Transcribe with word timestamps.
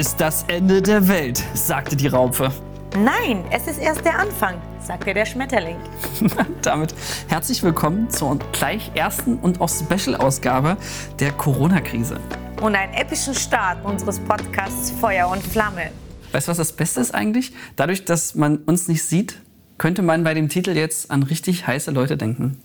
ist 0.00 0.18
das 0.18 0.46
Ende 0.48 0.80
der 0.80 1.08
Welt, 1.08 1.44
sagte 1.52 1.94
die 1.94 2.06
Raupe. 2.06 2.50
Nein, 2.96 3.44
es 3.50 3.66
ist 3.66 3.78
erst 3.78 4.02
der 4.02 4.18
Anfang, 4.18 4.54
sagte 4.80 5.12
der 5.12 5.26
Schmetterling. 5.26 5.76
Damit 6.62 6.94
herzlich 7.28 7.62
willkommen 7.62 8.08
zur 8.08 8.38
gleich 8.52 8.92
ersten 8.94 9.36
und 9.36 9.60
auch 9.60 9.68
Special-Ausgabe 9.68 10.78
der 11.18 11.32
Corona-Krise. 11.32 12.18
Und 12.62 12.76
einen 12.76 12.94
epischen 12.94 13.34
Start 13.34 13.84
unseres 13.84 14.18
Podcasts 14.20 14.90
Feuer 14.90 15.28
und 15.28 15.42
Flamme. 15.42 15.90
Weißt 16.32 16.48
du, 16.48 16.52
was 16.52 16.56
das 16.56 16.72
Beste 16.72 17.00
ist 17.00 17.14
eigentlich? 17.14 17.52
Dadurch, 17.76 18.06
dass 18.06 18.34
man 18.34 18.56
uns 18.56 18.88
nicht 18.88 19.02
sieht, 19.02 19.36
könnte 19.76 20.00
man 20.00 20.24
bei 20.24 20.32
dem 20.32 20.48
Titel 20.48 20.70
jetzt 20.70 21.10
an 21.10 21.24
richtig 21.24 21.66
heiße 21.66 21.90
Leute 21.90 22.16
denken. 22.16 22.56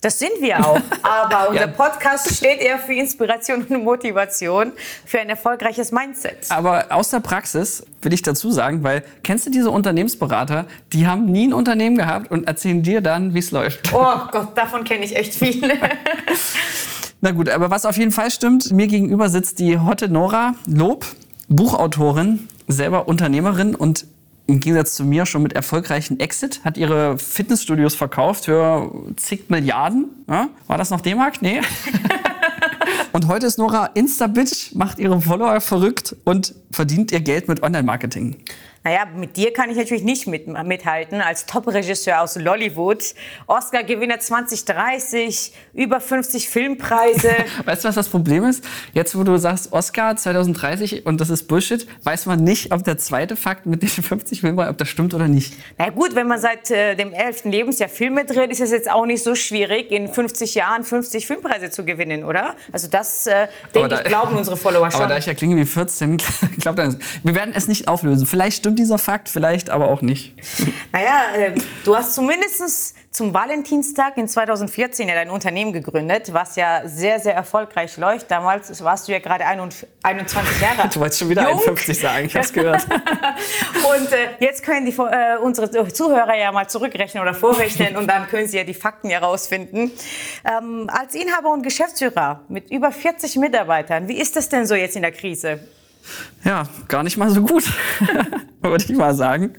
Das 0.00 0.18
sind 0.18 0.30
wir 0.40 0.64
auch. 0.64 0.80
Aber 1.02 1.50
unser 1.50 1.66
Podcast 1.66 2.36
steht 2.36 2.60
eher 2.60 2.78
für 2.78 2.94
Inspiration 2.94 3.64
und 3.64 3.82
Motivation, 3.82 4.72
für 5.04 5.18
ein 5.18 5.28
erfolgreiches 5.28 5.90
Mindset. 5.90 6.50
Aber 6.50 6.86
aus 6.90 7.10
der 7.10 7.20
Praxis 7.20 7.84
will 8.02 8.12
ich 8.12 8.22
dazu 8.22 8.52
sagen, 8.52 8.84
weil 8.84 9.02
kennst 9.24 9.46
du 9.46 9.50
diese 9.50 9.70
Unternehmensberater, 9.70 10.66
die 10.92 11.06
haben 11.06 11.26
nie 11.26 11.48
ein 11.48 11.52
Unternehmen 11.52 11.96
gehabt 11.96 12.30
und 12.30 12.46
erzählen 12.46 12.82
dir 12.82 13.00
dann, 13.00 13.34
wie 13.34 13.40
es 13.40 13.50
läuft. 13.50 13.92
Oh 13.92 14.20
Gott, 14.30 14.56
davon 14.56 14.84
kenne 14.84 15.04
ich 15.04 15.16
echt 15.16 15.34
viele. 15.34 15.74
Na 17.20 17.32
gut, 17.32 17.48
aber 17.48 17.70
was 17.70 17.84
auf 17.84 17.96
jeden 17.96 18.12
Fall 18.12 18.30
stimmt, 18.30 18.70
mir 18.70 18.86
gegenüber 18.86 19.28
sitzt 19.28 19.58
die 19.58 19.78
Hotte 19.78 20.08
Nora 20.08 20.54
Lob, 20.66 21.04
Buchautorin, 21.48 22.48
selber 22.68 23.08
Unternehmerin 23.08 23.74
und 23.74 24.06
im 24.48 24.60
Gegensatz 24.60 24.94
zu 24.94 25.04
mir 25.04 25.26
schon 25.26 25.42
mit 25.42 25.52
erfolgreichen 25.52 26.18
Exit, 26.20 26.62
hat 26.64 26.78
ihre 26.78 27.18
Fitnessstudios 27.18 27.94
verkauft 27.94 28.46
für 28.46 28.90
zig 29.16 29.50
Milliarden. 29.50 30.06
Ja? 30.26 30.48
War 30.66 30.78
das 30.78 30.88
noch 30.88 31.02
D-Mark? 31.02 31.42
Nee. 31.42 31.60
und 33.12 33.28
heute 33.28 33.46
ist 33.46 33.58
Nora 33.58 33.90
Insta-Bitch, 33.92 34.74
macht 34.74 34.98
ihre 34.98 35.20
Follower 35.20 35.60
verrückt 35.60 36.16
und 36.24 36.54
verdient 36.72 37.12
ihr 37.12 37.20
Geld 37.20 37.46
mit 37.46 37.62
Online-Marketing. 37.62 38.38
Naja, 38.84 39.06
mit 39.14 39.36
dir 39.36 39.52
kann 39.52 39.70
ich 39.70 39.76
natürlich 39.76 40.04
nicht 40.04 40.26
mit, 40.26 40.46
mithalten 40.46 41.20
als 41.20 41.46
Top-Regisseur 41.46 42.20
aus 42.20 42.36
Lollywood. 42.36 43.14
Oscar-Gewinner 43.46 44.20
2030, 44.20 45.52
über 45.74 46.00
50 46.00 46.48
Filmpreise. 46.48 47.30
weißt 47.64 47.84
du, 47.84 47.88
was 47.88 47.94
das 47.94 48.08
Problem 48.08 48.44
ist? 48.44 48.64
Jetzt, 48.92 49.18
wo 49.18 49.24
du 49.24 49.36
sagst 49.36 49.72
Oscar 49.72 50.16
2030 50.16 51.06
und 51.06 51.20
das 51.20 51.30
ist 51.30 51.48
Bullshit, 51.48 51.86
weiß 52.04 52.26
man 52.26 52.44
nicht, 52.44 52.72
ob 52.72 52.84
der 52.84 52.98
zweite 52.98 53.36
Fakt 53.36 53.66
mit 53.66 53.82
den 53.82 53.88
50 53.88 54.40
Filmen, 54.40 54.58
ob 54.58 54.78
das 54.78 54.88
stimmt 54.88 55.14
oder 55.14 55.28
nicht. 55.28 55.54
Na 55.76 55.90
gut, 55.90 56.14
wenn 56.14 56.28
man 56.28 56.40
seit 56.40 56.70
äh, 56.70 56.94
dem 56.94 57.12
11. 57.12 57.44
Lebensjahr 57.44 57.88
Filme 57.88 58.24
dreht, 58.24 58.50
ist 58.50 58.60
es 58.60 58.70
jetzt 58.70 58.90
auch 58.90 59.06
nicht 59.06 59.22
so 59.22 59.34
schwierig, 59.34 59.90
in 59.90 60.08
50 60.08 60.54
Jahren 60.54 60.84
50 60.84 61.26
Filmpreise 61.26 61.70
zu 61.70 61.84
gewinnen, 61.84 62.24
oder? 62.24 62.54
Also 62.72 62.88
das, 62.88 63.26
äh, 63.26 63.48
denke 63.74 63.96
ich, 63.96 64.04
glauben 64.04 64.36
unsere 64.36 64.56
Follower 64.56 64.90
schon. 64.90 65.00
Aber 65.02 65.10
da 65.10 65.18
ich 65.18 65.26
ja 65.26 65.34
klinge 65.34 65.56
wie 65.56 65.64
14, 65.64 66.16
glaubt 66.58 66.78
er 66.78 66.94
Wir 67.22 67.34
werden 67.34 67.52
es 67.54 67.68
nicht 67.68 67.88
auflösen. 67.88 68.26
Vielleicht 68.26 68.67
stimmt 68.68 68.78
dieser 68.80 68.98
Fakt, 68.98 69.30
vielleicht 69.30 69.70
aber 69.70 69.88
auch 69.88 70.02
nicht. 70.02 70.34
Naja, 70.90 71.20
äh, 71.36 71.52
du 71.84 71.94
hast 71.94 72.14
zumindest 72.14 72.94
zum 73.10 73.34
Valentinstag 73.34 74.16
in 74.16 74.26
2014 74.26 75.06
ja 75.06 75.14
dein 75.14 75.28
Unternehmen 75.28 75.72
gegründet, 75.72 76.32
was 76.32 76.56
ja 76.56 76.80
sehr, 76.86 77.20
sehr 77.20 77.34
erfolgreich 77.34 77.98
läuft. 77.98 78.30
Damals 78.30 78.82
warst 78.82 79.06
du 79.06 79.12
ja 79.12 79.18
gerade 79.18 79.44
21 79.44 80.60
Jahre 80.62 80.82
alt. 80.82 80.96
Du 80.96 81.00
wolltest 81.00 81.20
schon 81.20 81.28
wieder 81.28 81.42
Jung. 81.42 81.58
51 81.58 82.00
sagen, 82.00 82.26
ich 82.26 82.34
hab's 82.34 82.52
gehört. 82.52 82.84
und 83.96 84.12
äh, 84.12 84.28
jetzt 84.40 84.62
können 84.62 84.86
die, 84.86 84.96
äh, 84.96 85.36
unsere 85.40 85.70
Zuhörer 85.92 86.36
ja 86.36 86.50
mal 86.52 86.68
zurückrechnen 86.68 87.22
oder 87.22 87.34
vorrechnen 87.34 87.96
und 87.96 88.08
dann 88.08 88.26
können 88.26 88.48
sie 88.48 88.56
ja 88.56 88.64
die 88.64 88.74
Fakten 88.74 89.10
herausfinden. 89.10 89.92
Ähm, 90.44 90.90
als 90.90 91.14
Inhaber 91.14 91.52
und 91.52 91.62
Geschäftsführer 91.62 92.44
mit 92.48 92.70
über 92.70 92.90
40 92.90 93.36
Mitarbeitern, 93.36 94.08
wie 94.08 94.18
ist 94.18 94.36
das 94.36 94.48
denn 94.48 94.66
so 94.66 94.74
jetzt 94.74 94.96
in 94.96 95.02
der 95.02 95.12
Krise? 95.12 95.60
Ja, 96.44 96.68
gar 96.88 97.02
nicht 97.02 97.16
mal 97.16 97.30
so 97.30 97.42
gut, 97.42 97.64
würde 98.62 98.84
ich 98.84 98.96
mal 98.96 99.14
sagen. 99.14 99.54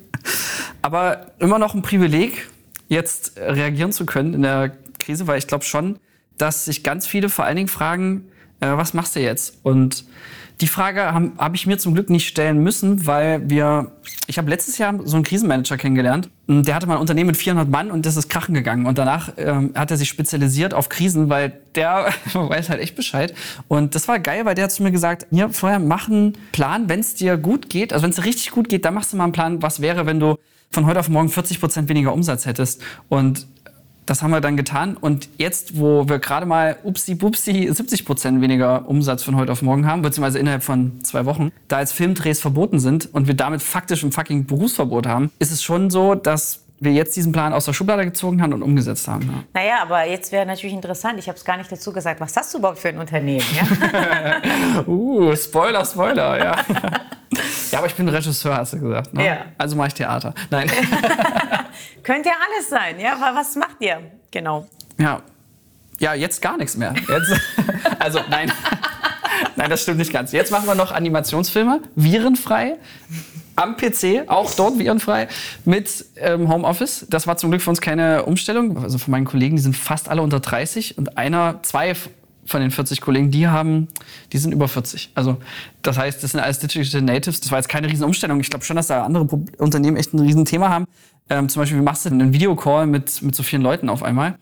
Aber 0.81 1.31
immer 1.39 1.59
noch 1.59 1.73
ein 1.73 1.81
Privileg, 1.81 2.49
jetzt 2.87 3.37
reagieren 3.37 3.91
zu 3.91 4.05
können 4.05 4.33
in 4.33 4.41
der 4.41 4.75
Krise, 4.97 5.27
weil 5.27 5.37
ich 5.37 5.47
glaube 5.47 5.63
schon, 5.63 5.99
dass 6.37 6.65
sich 6.65 6.83
ganz 6.83 7.05
viele 7.05 7.29
vor 7.29 7.45
allen 7.45 7.57
Dingen 7.57 7.67
fragen, 7.67 8.29
äh, 8.59 8.67
was 8.67 8.93
machst 8.93 9.15
du 9.15 9.19
jetzt? 9.19 9.57
Und 9.63 10.05
die 10.61 10.67
Frage 10.67 11.13
habe 11.13 11.31
hab 11.37 11.55
ich 11.55 11.65
mir 11.65 11.77
zum 11.77 11.93
Glück 11.93 12.09
nicht 12.09 12.27
stellen 12.27 12.61
müssen, 12.61 13.05
weil 13.05 13.49
wir, 13.49 13.91
ich 14.27 14.37
habe 14.37 14.49
letztes 14.49 14.77
Jahr 14.77 14.93
so 15.05 15.15
einen 15.15 15.23
Krisenmanager 15.23 15.77
kennengelernt. 15.77 16.29
Der 16.47 16.75
hatte 16.75 16.85
mal 16.85 16.95
ein 16.95 17.01
Unternehmen 17.01 17.27
mit 17.27 17.37
400 17.37 17.69
Mann 17.69 17.91
und 17.91 18.05
das 18.05 18.17
ist 18.17 18.29
krachen 18.29 18.53
gegangen. 18.53 18.85
Und 18.85 18.97
danach 18.97 19.31
ähm, 19.37 19.71
hat 19.75 19.91
er 19.91 19.97
sich 19.97 20.09
spezialisiert 20.09 20.73
auf 20.73 20.89
Krisen, 20.89 21.29
weil 21.29 21.59
der 21.75 22.13
weiß 22.33 22.69
halt 22.69 22.81
echt 22.81 22.95
Bescheid. 22.95 23.33
Und 23.69 23.95
das 23.95 24.07
war 24.07 24.19
geil, 24.19 24.45
weil 24.45 24.55
der 24.55 24.65
hat 24.65 24.71
zu 24.71 24.83
mir 24.83 24.91
gesagt, 24.91 25.27
hier 25.31 25.49
vorher 25.49 25.79
mach 25.79 26.09
einen 26.09 26.33
Plan, 26.51 26.89
wenn 26.89 26.99
es 26.99 27.15
dir 27.15 27.37
gut 27.37 27.69
geht, 27.69 27.93
also 27.93 28.03
wenn 28.03 28.09
es 28.09 28.17
dir 28.17 28.25
richtig 28.25 28.51
gut 28.51 28.67
geht, 28.67 28.83
dann 28.83 28.93
machst 28.93 29.13
du 29.13 29.17
mal 29.17 29.23
einen 29.25 29.33
Plan, 29.33 29.61
was 29.61 29.81
wäre, 29.81 30.05
wenn 30.05 30.19
du 30.19 30.35
von 30.71 30.85
heute 30.85 30.99
auf 30.99 31.09
morgen 31.09 31.29
40 31.29 31.59
Prozent 31.59 31.89
weniger 31.89 32.13
Umsatz 32.13 32.45
hättest. 32.45 32.81
Und 33.07 33.47
das 34.09 34.23
haben 34.23 34.31
wir 34.31 34.41
dann 34.41 34.57
getan. 34.57 34.97
Und 34.97 35.29
jetzt, 35.37 35.77
wo 35.77 36.09
wir 36.09 36.19
gerade 36.19 36.45
mal 36.45 36.77
upsi 36.83 37.13
bupsi 37.15 37.69
70 37.71 38.05
Prozent 38.05 38.41
weniger 38.41 38.89
Umsatz 38.89 39.23
von 39.23 39.35
heute 39.35 39.51
auf 39.51 39.61
morgen 39.61 39.85
haben, 39.85 40.01
beziehungsweise 40.01 40.39
innerhalb 40.39 40.63
von 40.63 41.03
zwei 41.03 41.25
Wochen, 41.25 41.51
da 41.67 41.79
jetzt 41.79 41.93
Filmdrehs 41.93 42.39
verboten 42.39 42.79
sind 42.79 43.13
und 43.13 43.27
wir 43.27 43.35
damit 43.35 43.61
faktisch 43.61 44.03
ein 44.03 44.11
fucking 44.11 44.45
Berufsverbot 44.47 45.05
haben, 45.05 45.31
ist 45.37 45.51
es 45.51 45.61
schon 45.61 45.91
so, 45.91 46.15
dass 46.15 46.63
wir 46.79 46.91
jetzt 46.93 47.15
diesen 47.15 47.31
Plan 47.31 47.53
aus 47.53 47.65
der 47.65 47.73
Schublade 47.73 48.05
gezogen 48.05 48.41
haben 48.41 48.53
und 48.53 48.61
umgesetzt 48.61 49.07
haben. 49.07 49.45
Ja. 49.53 49.61
Naja, 49.61 49.81
aber 49.81 50.05
jetzt 50.07 50.31
wäre 50.31 50.45
natürlich 50.45 50.73
interessant, 50.73 51.19
ich 51.19 51.27
habe 51.27 51.37
es 51.37 51.43
gar 51.43 51.57
nicht 51.57 51.71
dazu 51.71 51.91
gesagt, 51.91 52.21
was 52.21 52.35
hast 52.35 52.53
du 52.53 52.59
überhaupt 52.59 52.79
für 52.79 52.89
ein 52.89 52.97
Unternehmen? 52.97 53.45
Ja? 53.55 54.41
uh, 54.87 55.35
Spoiler, 55.35 55.85
Spoiler, 55.85 56.37
ja. 56.37 56.55
ja, 57.71 57.77
aber 57.77 57.87
ich 57.87 57.95
bin 57.95 58.07
Regisseur, 58.07 58.55
hast 58.57 58.73
du 58.73 58.79
gesagt. 58.79 59.13
Ne? 59.13 59.25
Ja. 59.25 59.37
Also 59.57 59.75
mache 59.75 59.89
ich 59.89 59.93
Theater. 59.95 60.33
Nein. 60.49 60.69
Könnte 62.03 62.29
ja 62.29 62.35
alles 62.47 62.69
sein, 62.69 62.99
ja. 62.99 63.17
Was 63.33 63.55
macht 63.55 63.77
ihr 63.79 63.99
genau? 64.31 64.67
Ja, 64.97 65.21
ja 65.99 66.13
jetzt 66.13 66.41
gar 66.41 66.57
nichts 66.57 66.77
mehr. 66.77 66.93
Jetzt, 67.07 67.41
also 67.99 68.19
nein. 68.29 68.51
Nein, 69.55 69.69
das 69.69 69.83
stimmt 69.83 69.97
nicht 69.97 70.13
ganz. 70.13 70.31
Jetzt 70.31 70.51
machen 70.51 70.67
wir 70.67 70.75
noch 70.75 70.91
Animationsfilme, 70.91 71.81
virenfrei, 71.95 72.77
am 73.59 73.75
PC, 73.75 74.27
auch 74.27 74.53
dort 74.55 74.79
virenfrei, 74.79 75.27
mit 75.65 76.05
ähm, 76.15 76.49
Homeoffice. 76.49 77.05
Das 77.09 77.27
war 77.27 77.37
zum 77.37 77.51
Glück 77.51 77.61
für 77.61 77.69
uns 77.69 77.81
keine 77.81 78.23
Umstellung. 78.23 78.77
Also 78.77 78.97
von 78.97 79.11
meinen 79.11 79.25
Kollegen, 79.25 79.55
die 79.57 79.61
sind 79.61 79.75
fast 79.75 80.09
alle 80.09 80.21
unter 80.21 80.39
30 80.39 80.97
und 80.97 81.17
einer, 81.17 81.61
zwei 81.63 81.93
von 82.45 82.61
den 82.61 82.71
40 82.71 83.01
Kollegen, 83.01 83.31
die 83.31 83.47
haben, 83.47 83.87
die 84.33 84.37
sind 84.37 84.53
über 84.53 84.67
40. 84.67 85.11
Also 85.13 85.37
das 85.81 85.97
heißt, 85.97 86.23
das 86.23 86.31
sind 86.31 86.39
alles 86.39 86.59
Digital 86.59 87.01
Natives. 87.01 87.41
Das 87.41 87.51
war 87.51 87.59
jetzt 87.59 87.69
keine 87.69 87.89
Riesenumstellung. 87.89 88.39
Ich 88.39 88.49
glaube 88.49 88.65
schon, 88.65 88.75
dass 88.75 88.87
da 88.87 89.03
andere 89.03 89.27
Unternehmen 89.57 89.97
echt 89.97 90.13
ein 90.13 90.19
Riesenthema 90.19 90.69
haben. 90.69 90.85
Ähm, 91.29 91.47
zum 91.49 91.61
Beispiel, 91.61 91.77
wie 91.77 91.83
machst 91.83 92.05
du 92.05 92.09
denn 92.09 92.21
einen 92.21 92.33
Videocall 92.33 92.87
mit, 92.87 93.21
mit 93.21 93.35
so 93.35 93.43
vielen 93.43 93.61
Leuten 93.61 93.87
auf 93.89 94.01
einmal? 94.01 94.35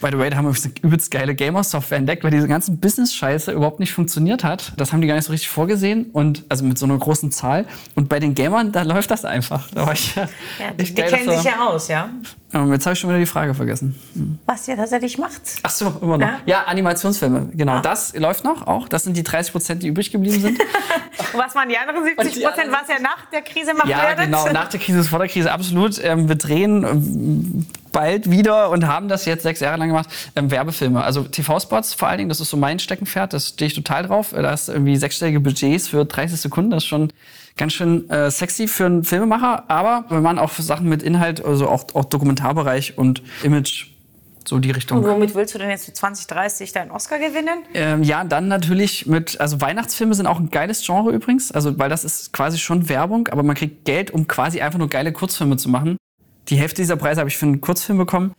By 0.00 0.08
the 0.10 0.18
way, 0.18 0.30
da 0.30 0.38
haben 0.38 0.46
wir 0.46 0.54
eine 0.62 0.72
übelst 0.82 1.10
geile 1.10 1.34
Gamer-Software 1.34 1.98
entdeckt, 1.98 2.24
weil 2.24 2.30
diese 2.30 2.48
ganze 2.48 2.72
Business-Scheiße 2.72 3.52
überhaupt 3.52 3.80
nicht 3.80 3.92
funktioniert 3.92 4.44
hat. 4.44 4.72
Das 4.78 4.92
haben 4.92 5.02
die 5.02 5.06
gar 5.06 5.14
nicht 5.14 5.26
so 5.26 5.32
richtig 5.32 5.50
vorgesehen 5.50 6.06
und 6.12 6.44
also 6.48 6.64
mit 6.64 6.78
so 6.78 6.86
einer 6.86 6.96
großen 6.96 7.30
Zahl. 7.30 7.66
Und 7.96 8.08
bei 8.08 8.18
den 8.18 8.34
Gamern, 8.34 8.72
da 8.72 8.82
läuft 8.82 9.10
das 9.10 9.26
einfach. 9.26 9.68
Da 9.74 9.86
war 9.86 9.92
ich, 9.92 10.14
ja, 10.14 10.26
die, 10.78 10.84
die 10.84 11.02
kennen 11.02 11.30
sich 11.30 11.44
ja 11.44 11.66
aus, 11.68 11.88
ja. 11.88 12.08
Jetzt 12.52 12.84
habe 12.84 12.94
ich 12.94 12.98
schon 12.98 13.10
wieder 13.10 13.20
die 13.20 13.26
Frage 13.26 13.54
vergessen. 13.54 13.94
Hm. 14.14 14.38
Was 14.44 14.66
ihr 14.66 14.76
tatsächlich 14.76 15.18
macht. 15.18 15.40
Ach 15.62 15.70
so, 15.70 15.94
immer 16.02 16.18
noch. 16.18 16.26
Ja, 16.26 16.38
ja 16.46 16.62
Animationsfilme, 16.64 17.50
genau. 17.54 17.74
Ah. 17.74 17.80
Das 17.80 18.12
läuft 18.16 18.42
noch 18.42 18.66
auch. 18.66 18.88
Das 18.88 19.04
sind 19.04 19.16
die 19.16 19.22
30 19.22 19.52
Prozent, 19.52 19.82
die 19.84 19.88
übrig 19.88 20.10
geblieben 20.10 20.40
sind. 20.40 20.58
Und 20.60 20.68
was 21.38 21.54
waren 21.54 21.68
die 21.68 21.78
anderen 21.78 22.04
70 22.04 22.44
Prozent, 22.44 22.72
was 22.72 22.88
ihr 22.88 23.00
nach 23.00 23.26
der 23.32 23.42
Krise 23.42 23.72
macht 23.74 23.86
Ja, 23.88 24.02
werdet? 24.02 24.24
genau. 24.24 24.50
Nach 24.52 24.68
der 24.68 24.80
Krise 24.80 24.98
ist 24.98 25.08
vor 25.08 25.20
der 25.20 25.28
Krise, 25.28 25.52
absolut. 25.52 26.02
Ähm, 26.02 26.28
wir 26.28 26.34
drehen 26.34 26.82
ähm, 26.82 27.66
bald 27.92 28.30
wieder 28.30 28.70
und 28.70 28.84
haben 28.86 29.06
das 29.06 29.26
jetzt 29.26 29.44
sechs 29.44 29.60
Jahre 29.60 29.76
lang 29.78 29.88
gemacht. 29.88 30.08
Ähm, 30.34 30.50
Werbefilme, 30.50 31.04
also 31.04 31.22
TV-Spots 31.22 31.94
vor 31.94 32.08
allen 32.08 32.18
Dingen, 32.18 32.28
das 32.30 32.40
ist 32.40 32.50
so 32.50 32.56
mein 32.56 32.80
Steckenpferd, 32.80 33.32
das 33.32 33.50
stehe 33.50 33.68
ich 33.68 33.74
total 33.74 34.06
drauf. 34.06 34.30
Da 34.32 34.52
ist 34.52 34.68
irgendwie 34.68 34.96
sechsstellige 34.96 35.38
Budgets 35.38 35.86
für 35.86 36.04
30 36.04 36.40
Sekunden, 36.40 36.70
das 36.72 36.82
ist 36.82 36.88
schon 36.88 37.12
ganz 37.60 37.74
schön 37.74 38.08
äh, 38.08 38.30
sexy 38.30 38.66
für 38.66 38.86
einen 38.86 39.04
Filmemacher. 39.04 39.64
Aber 39.68 40.06
wenn 40.08 40.22
man 40.22 40.38
auch 40.38 40.50
für 40.50 40.62
Sachen 40.62 40.88
mit 40.88 41.02
Inhalt, 41.02 41.44
also 41.44 41.68
auch, 41.68 41.84
auch 41.94 42.06
Dokumentarbereich 42.06 42.96
und 42.98 43.22
Image 43.42 43.88
so 44.48 44.58
die 44.58 44.70
Richtung. 44.70 44.98
Und 44.98 45.06
womit 45.06 45.34
willst 45.34 45.54
du 45.54 45.58
denn 45.58 45.68
jetzt 45.68 45.84
für 45.84 45.92
2030 45.92 46.72
deinen 46.72 46.90
Oscar 46.90 47.18
gewinnen? 47.18 47.62
Ähm, 47.74 48.02
ja, 48.02 48.24
dann 48.24 48.48
natürlich 48.48 49.06
mit, 49.06 49.38
also 49.40 49.60
Weihnachtsfilme 49.60 50.14
sind 50.14 50.26
auch 50.26 50.40
ein 50.40 50.48
geiles 50.48 50.84
Genre 50.84 51.12
übrigens, 51.12 51.52
also 51.52 51.78
weil 51.78 51.90
das 51.90 52.04
ist 52.04 52.32
quasi 52.32 52.58
schon 52.58 52.88
Werbung, 52.88 53.28
aber 53.28 53.42
man 53.42 53.54
kriegt 53.54 53.84
Geld, 53.84 54.10
um 54.10 54.26
quasi 54.26 54.62
einfach 54.62 54.78
nur 54.78 54.88
geile 54.88 55.12
Kurzfilme 55.12 55.58
zu 55.58 55.68
machen. 55.68 55.98
Die 56.48 56.56
Hälfte 56.56 56.80
dieser 56.80 56.96
Preise 56.96 57.20
habe 57.20 57.28
ich 57.28 57.36
für 57.36 57.44
einen 57.44 57.60
Kurzfilm 57.60 57.98
bekommen. 57.98 58.32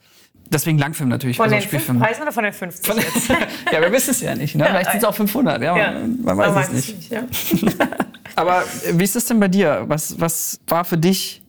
Deswegen 0.51 0.79
Langfilm 0.79 1.09
natürlich. 1.09 1.37
Von 1.37 1.53
also 1.53 1.69
den 1.69 1.79
fünf 1.79 1.99
Preisen 1.99 2.23
oder 2.23 2.31
von 2.31 2.43
den 2.43 2.53
50 2.53 2.85
von, 2.85 2.97
Ja, 3.71 3.79
wir 3.79 3.91
wissen 3.91 4.09
es 4.09 4.19
ja 4.19 4.35
nicht. 4.35 4.55
Ne? 4.55 4.65
Vielleicht 4.65 4.91
sind 4.91 4.97
es 4.97 5.05
auch 5.05 5.15
500. 5.15 5.61
Ja, 5.61 5.77
ja. 5.77 5.91
Man, 5.91 6.35
man 6.35 6.37
weiß 6.37 6.69
es 6.69 6.73
nicht. 6.73 6.97
nicht 6.97 7.11
ja. 7.11 7.87
Aber 8.35 8.63
wie 8.91 9.03
ist 9.03 9.15
es 9.15 9.25
denn 9.25 9.39
bei 9.39 9.47
dir? 9.47 9.83
Was, 9.87 10.19
was 10.19 10.59
war 10.67 10.85
für 10.85 10.97
dich 10.97 11.43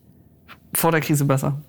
vor 0.73 0.91
der 0.91 1.01
Krise 1.01 1.25
besser? 1.25 1.61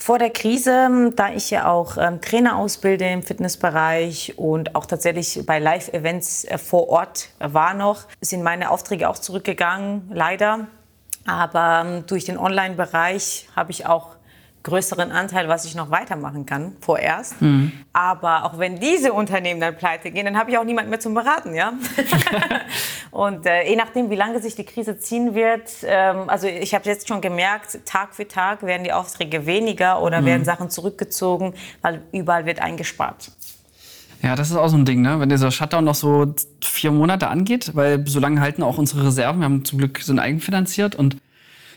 Vor 0.00 0.18
der 0.18 0.30
Krise, 0.30 1.12
da 1.16 1.32
ich 1.32 1.50
ja 1.50 1.68
auch 1.68 1.96
ähm, 1.98 2.20
Trainer 2.20 2.56
ausbilde 2.56 3.04
im 3.04 3.24
Fitnessbereich 3.24 4.34
und 4.38 4.76
auch 4.76 4.86
tatsächlich 4.86 5.44
bei 5.44 5.58
Live-Events 5.58 6.44
äh, 6.44 6.56
vor 6.56 6.88
Ort 6.88 7.30
war 7.40 7.74
noch, 7.74 8.04
sind 8.20 8.44
meine 8.44 8.70
Aufträge 8.70 9.08
auch 9.08 9.18
zurückgegangen, 9.18 10.08
leider. 10.14 10.68
Aber 11.26 11.82
ähm, 11.84 12.06
durch 12.06 12.24
den 12.24 12.38
Online-Bereich 12.38 13.48
habe 13.56 13.72
ich 13.72 13.86
auch 13.86 14.17
größeren 14.62 15.12
Anteil, 15.12 15.48
was 15.48 15.64
ich 15.64 15.74
noch 15.74 15.90
weitermachen 15.90 16.46
kann, 16.46 16.76
vorerst. 16.80 17.40
Mhm. 17.40 17.72
Aber 17.92 18.44
auch 18.44 18.58
wenn 18.58 18.78
diese 18.80 19.12
Unternehmen 19.12 19.60
dann 19.60 19.76
pleite 19.76 20.10
gehen, 20.10 20.24
dann 20.24 20.36
habe 20.36 20.50
ich 20.50 20.58
auch 20.58 20.64
niemanden 20.64 20.90
mehr 20.90 21.00
zum 21.00 21.14
Beraten, 21.14 21.54
ja. 21.54 21.72
und 23.10 23.46
äh, 23.46 23.68
je 23.68 23.76
nachdem, 23.76 24.10
wie 24.10 24.16
lange 24.16 24.40
sich 24.40 24.54
die 24.54 24.64
Krise 24.64 24.98
ziehen 24.98 25.34
wird, 25.34 25.70
ähm, 25.84 26.28
also 26.28 26.46
ich 26.46 26.74
habe 26.74 26.84
jetzt 26.86 27.08
schon 27.08 27.20
gemerkt, 27.20 27.78
Tag 27.86 28.14
für 28.14 28.26
Tag 28.26 28.62
werden 28.62 28.84
die 28.84 28.92
Aufträge 28.92 29.46
weniger 29.46 30.02
oder 30.02 30.20
mhm. 30.20 30.26
werden 30.26 30.44
Sachen 30.44 30.70
zurückgezogen, 30.70 31.54
weil 31.82 32.02
überall 32.12 32.46
wird 32.46 32.60
eingespart. 32.60 33.30
Ja, 34.22 34.34
das 34.34 34.50
ist 34.50 34.56
auch 34.56 34.68
so 34.68 34.76
ein 34.76 34.84
Ding, 34.84 35.00
ne? 35.00 35.20
Wenn 35.20 35.28
dieser 35.28 35.50
Shutdown 35.50 35.84
noch 35.84 35.94
so 35.94 36.34
vier 36.62 36.90
Monate 36.90 37.28
angeht, 37.28 37.72
weil 37.74 38.04
so 38.08 38.18
lange 38.18 38.40
halten 38.40 38.62
auch 38.64 38.78
unsere 38.78 39.06
Reserven. 39.06 39.40
Wir 39.40 39.44
haben 39.44 39.64
zum 39.64 39.78
Glück 39.78 40.00
sind 40.00 40.18
eigenfinanziert 40.18 40.96
und 40.96 41.16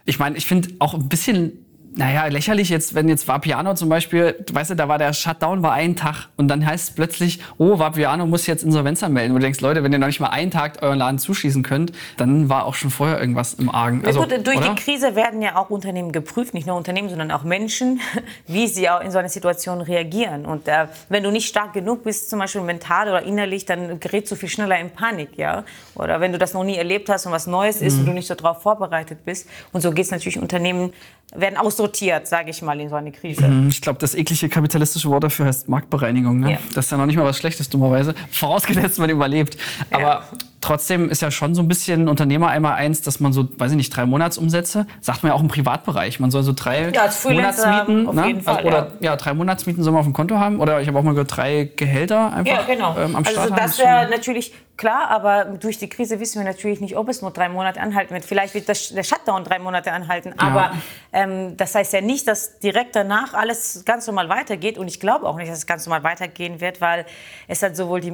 ich 0.05 0.17
meine, 0.17 0.37
ich 0.37 0.47
finde 0.47 0.69
auch 0.79 0.95
ein 0.95 1.07
bisschen 1.07 1.65
naja, 1.93 2.25
lächerlich 2.27 2.69
jetzt, 2.69 2.95
wenn 2.95 3.09
jetzt 3.09 3.27
Vapiano 3.27 3.73
zum 3.73 3.89
Beispiel, 3.89 4.35
weißt 4.51 4.71
du, 4.71 4.75
da 4.75 4.87
war 4.87 4.97
der 4.97 5.11
Shutdown, 5.11 5.61
war 5.61 5.73
ein 5.73 5.97
Tag 5.97 6.29
und 6.37 6.47
dann 6.47 6.65
heißt 6.65 6.89
es 6.89 6.95
plötzlich, 6.95 7.41
oh, 7.57 7.79
Vapiano 7.79 8.25
muss 8.25 8.47
jetzt 8.47 8.63
Insolvenz 8.63 9.03
anmelden. 9.03 9.31
Und 9.33 9.41
du 9.41 9.45
denkst, 9.45 9.59
Leute, 9.59 9.83
wenn 9.83 9.91
ihr 9.91 9.99
noch 9.99 10.07
nicht 10.07 10.21
mal 10.21 10.29
einen 10.29 10.51
Tag 10.51 10.81
euren 10.81 10.99
Laden 10.99 11.19
zuschließen 11.19 11.63
könnt, 11.63 11.91
dann 12.15 12.47
war 12.47 12.65
auch 12.65 12.75
schon 12.75 12.91
vorher 12.91 13.19
irgendwas 13.19 13.55
im 13.55 13.69
Argen. 13.69 14.05
Also, 14.05 14.21
gut, 14.21 14.31
durch 14.47 14.57
oder? 14.57 14.69
die 14.69 14.81
Krise 14.81 15.15
werden 15.17 15.41
ja 15.41 15.57
auch 15.57 15.69
Unternehmen 15.69 16.13
geprüft, 16.13 16.53
nicht 16.53 16.65
nur 16.65 16.77
Unternehmen, 16.77 17.09
sondern 17.09 17.29
auch 17.31 17.43
Menschen, 17.43 17.99
wie 18.47 18.67
sie 18.67 18.89
auch 18.89 19.01
in 19.01 19.11
so 19.11 19.17
einer 19.17 19.29
Situation 19.29 19.81
reagieren. 19.81 20.45
Und 20.45 20.69
äh, 20.69 20.87
wenn 21.09 21.23
du 21.23 21.31
nicht 21.31 21.49
stark 21.49 21.73
genug 21.73 22.05
bist, 22.05 22.29
zum 22.29 22.39
Beispiel 22.39 22.61
mental 22.61 23.09
oder 23.09 23.23
innerlich, 23.23 23.65
dann 23.65 23.99
gerätst 23.99 24.31
du 24.31 24.37
viel 24.37 24.49
schneller 24.49 24.79
in 24.79 24.91
Panik, 24.91 25.37
ja. 25.37 25.65
Oder 25.95 26.21
wenn 26.21 26.31
du 26.31 26.37
das 26.37 26.53
noch 26.53 26.63
nie 26.63 26.77
erlebt 26.77 27.09
hast 27.09 27.25
und 27.25 27.33
was 27.33 27.47
Neues 27.47 27.81
ist 27.81 27.95
mhm. 27.95 27.99
und 27.99 28.05
du 28.05 28.13
nicht 28.13 28.27
so 28.27 28.35
darauf 28.35 28.61
vorbereitet 28.61 29.25
bist. 29.25 29.49
Und 29.73 29.81
so 29.81 29.91
geht 29.91 30.05
es 30.05 30.11
natürlich 30.11 30.39
Unternehmen, 30.39 30.93
werden 31.33 31.57
aussortiert, 31.57 32.27
sage 32.27 32.49
ich 32.49 32.61
mal, 32.61 32.79
in 32.79 32.89
so 32.89 32.95
eine 32.95 33.11
Krise. 33.11 33.47
Mhm, 33.47 33.69
ich 33.69 33.81
glaube, 33.81 33.99
das 33.99 34.15
eklige 34.15 34.49
kapitalistische 34.49 35.09
Wort 35.09 35.23
dafür 35.23 35.45
heißt 35.45 35.69
Marktbereinigung. 35.69 36.39
Ne? 36.39 36.51
Ja. 36.53 36.57
Das 36.73 36.85
ist 36.85 36.91
ja 36.91 36.97
noch 36.97 37.05
nicht 37.05 37.17
mal 37.17 37.25
was 37.25 37.37
Schlechtes, 37.37 37.69
dummerweise. 37.69 38.13
Vorausgesetzt, 38.31 38.99
man 38.99 39.09
überlebt. 39.09 39.57
Aber 39.91 40.01
ja 40.01 40.23
trotzdem 40.61 41.09
ist 41.09 41.21
ja 41.21 41.31
schon 41.31 41.55
so 41.55 41.61
ein 41.61 41.67
bisschen 41.67 42.07
Unternehmer 42.07 42.47
einmal 42.47 42.75
eins, 42.75 43.01
dass 43.01 43.19
man 43.19 43.33
so, 43.33 43.47
weiß 43.57 43.71
ich 43.71 43.77
nicht, 43.77 43.95
drei 43.95 44.05
Monatsumsätze, 44.05 44.85
sagt 45.01 45.23
man 45.23 45.31
ja 45.31 45.35
auch 45.35 45.41
im 45.41 45.47
Privatbereich. 45.47 46.19
Man 46.19 46.31
soll 46.31 46.43
so 46.43 46.53
drei 46.53 46.91
ja, 46.91 47.09
Monatsmieten, 47.23 48.07
auf 48.07 48.15
ne? 48.15 48.27
jeden 48.27 48.41
Fall, 48.41 48.57
also, 48.57 48.67
oder 48.67 48.91
ja. 48.99 49.11
ja. 49.11 49.15
drei 49.15 49.33
Monatsmieten 49.33 49.83
soll 49.83 49.91
man 49.91 49.99
auf 49.99 50.05
dem 50.05 50.13
Konto 50.13 50.37
haben. 50.37 50.59
Oder 50.59 50.79
ich 50.79 50.87
habe 50.87 50.97
auch 50.97 51.03
mal 51.03 51.11
gehört, 51.11 51.35
drei 51.35 51.71
Gehälter 51.75 52.31
einfach 52.31 52.53
ja, 52.53 52.61
genau. 52.63 52.95
ähm, 52.97 53.15
am 53.15 53.25
Start 53.25 53.51
Also 53.51 53.55
das 53.55 53.79
wäre 53.79 54.09
natürlich 54.09 54.53
klar, 54.77 55.09
aber 55.09 55.45
durch 55.45 55.79
die 55.79 55.89
Krise 55.89 56.19
wissen 56.19 56.39
wir 56.39 56.45
natürlich 56.45 56.79
nicht, 56.79 56.95
ob 56.95 57.09
es 57.09 57.21
nur 57.21 57.31
drei 57.31 57.49
Monate 57.49 57.81
anhalten 57.81 58.13
wird. 58.13 58.25
Vielleicht 58.25 58.53
wird 58.53 58.69
das, 58.69 58.89
der 58.89 59.03
Shutdown 59.03 59.43
drei 59.43 59.59
Monate 59.59 59.91
anhalten. 59.91 60.33
Aber 60.37 60.71
ähm, 61.11 61.57
das 61.57 61.75
heißt 61.75 61.93
ja 61.93 62.01
nicht, 62.01 62.27
dass 62.27 62.59
direkt 62.59 62.95
danach 62.95 63.33
alles 63.33 63.83
ganz 63.85 64.07
normal 64.07 64.29
weitergeht. 64.29 64.77
Und 64.77 64.87
ich 64.87 64.99
glaube 64.99 65.27
auch 65.27 65.37
nicht, 65.37 65.49
dass 65.49 65.57
es 65.57 65.67
ganz 65.67 65.85
normal 65.85 66.03
weitergehen 66.03 66.61
wird, 66.61 66.81
weil 66.81 67.05
es 67.47 67.63
hat 67.63 67.75
sowohl 67.75 68.01
die 68.01 68.13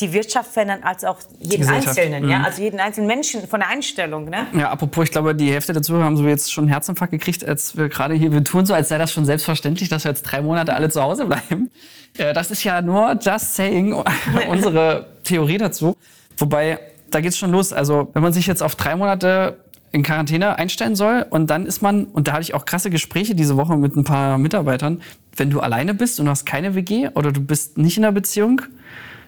die 0.00 0.12
Wirtschaft 0.12 0.52
verändern 0.52 0.80
als 0.82 1.04
auch 1.04 1.18
jeden 1.38 1.68
Einzelnen, 1.68 2.24
mhm. 2.24 2.30
ja, 2.30 2.42
also 2.42 2.60
jeden 2.60 2.80
einzelnen 2.80 3.06
Menschen 3.06 3.46
von 3.46 3.60
der 3.60 3.68
Einstellung, 3.68 4.24
ne? 4.24 4.46
Ja, 4.52 4.70
apropos, 4.70 5.04
ich 5.04 5.12
glaube, 5.12 5.34
die 5.34 5.52
Hälfte 5.52 5.72
der 5.72 5.82
Zuhörer 5.82 6.04
haben 6.04 6.16
so 6.16 6.26
jetzt 6.26 6.52
schon 6.52 6.64
einen 6.64 6.72
Herzinfarkt 6.72 7.12
gekriegt, 7.12 7.46
als 7.46 7.76
wir 7.76 7.88
gerade 7.88 8.14
hier, 8.14 8.32
wir 8.32 8.42
tun 8.42 8.66
so, 8.66 8.74
als 8.74 8.88
sei 8.88 8.98
das 8.98 9.12
schon 9.12 9.24
selbstverständlich, 9.24 9.88
dass 9.88 10.04
wir 10.04 10.10
jetzt 10.10 10.22
drei 10.22 10.42
Monate 10.42 10.74
alle 10.74 10.90
zu 10.90 11.02
Hause 11.02 11.26
bleiben. 11.26 11.70
Äh, 12.16 12.32
das 12.32 12.52
ist 12.52 12.62
ja 12.62 12.80
nur 12.80 13.18
just 13.20 13.56
saying 13.56 13.92
unsere 14.48 15.08
Theorie 15.24 15.58
dazu. 15.58 15.96
Wobei, 16.36 16.78
da 17.10 17.20
geht's 17.20 17.36
schon 17.36 17.50
los. 17.50 17.72
Also, 17.72 18.08
wenn 18.12 18.22
man 18.22 18.32
sich 18.32 18.46
jetzt 18.46 18.62
auf 18.62 18.76
drei 18.76 18.94
Monate 18.94 19.58
in 19.90 20.04
Quarantäne 20.04 20.56
einstellen 20.56 20.94
soll 20.94 21.26
und 21.30 21.50
dann 21.50 21.66
ist 21.66 21.82
man, 21.82 22.04
und 22.04 22.28
da 22.28 22.34
hatte 22.34 22.42
ich 22.42 22.54
auch 22.54 22.66
krasse 22.66 22.90
Gespräche 22.90 23.34
diese 23.34 23.56
Woche 23.56 23.76
mit 23.76 23.96
ein 23.96 24.04
paar 24.04 24.38
Mitarbeitern, 24.38 25.02
wenn 25.36 25.50
du 25.50 25.58
alleine 25.58 25.92
bist 25.92 26.20
und 26.20 26.26
du 26.26 26.30
hast 26.30 26.46
keine 26.46 26.76
WG 26.76 27.08
oder 27.14 27.32
du 27.32 27.40
bist 27.40 27.78
nicht 27.78 27.96
in 27.96 28.04
einer 28.04 28.12
Beziehung, 28.12 28.62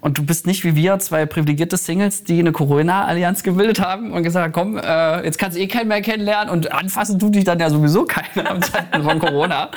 und 0.01 0.19
du 0.19 0.25
bist 0.25 0.47
nicht 0.47 0.65
wie 0.65 0.77
wir, 0.77 0.99
zwei 0.99 1.27
privilegierte 1.27 1.77
Singles, 1.77 2.25
die 2.25 2.39
eine 2.39 2.53
Corona-Allianz 2.53 3.43
gebildet 3.43 3.81
haben 3.81 4.13
und 4.13 4.23
gesagt 4.23 4.45
haben, 4.45 4.53
komm, 4.53 4.79
äh, 4.79 5.25
jetzt 5.25 5.39
kannst 5.39 5.57
du 5.57 5.63
eh 5.63 5.67
keinen 5.67 5.89
mehr 5.89 6.03
kennenlernen 6.03 6.53
und 6.53 6.73
anfassen 6.73 7.19
tut 7.19 7.35
dich 7.35 7.45
dann 7.45 7.59
ja 7.59 7.71
sowieso 7.71 8.05
keiner 8.05 8.51
am 8.51 8.63
Zeiten 8.63 9.03
von 9.03 9.19
Corona. 9.19 9.71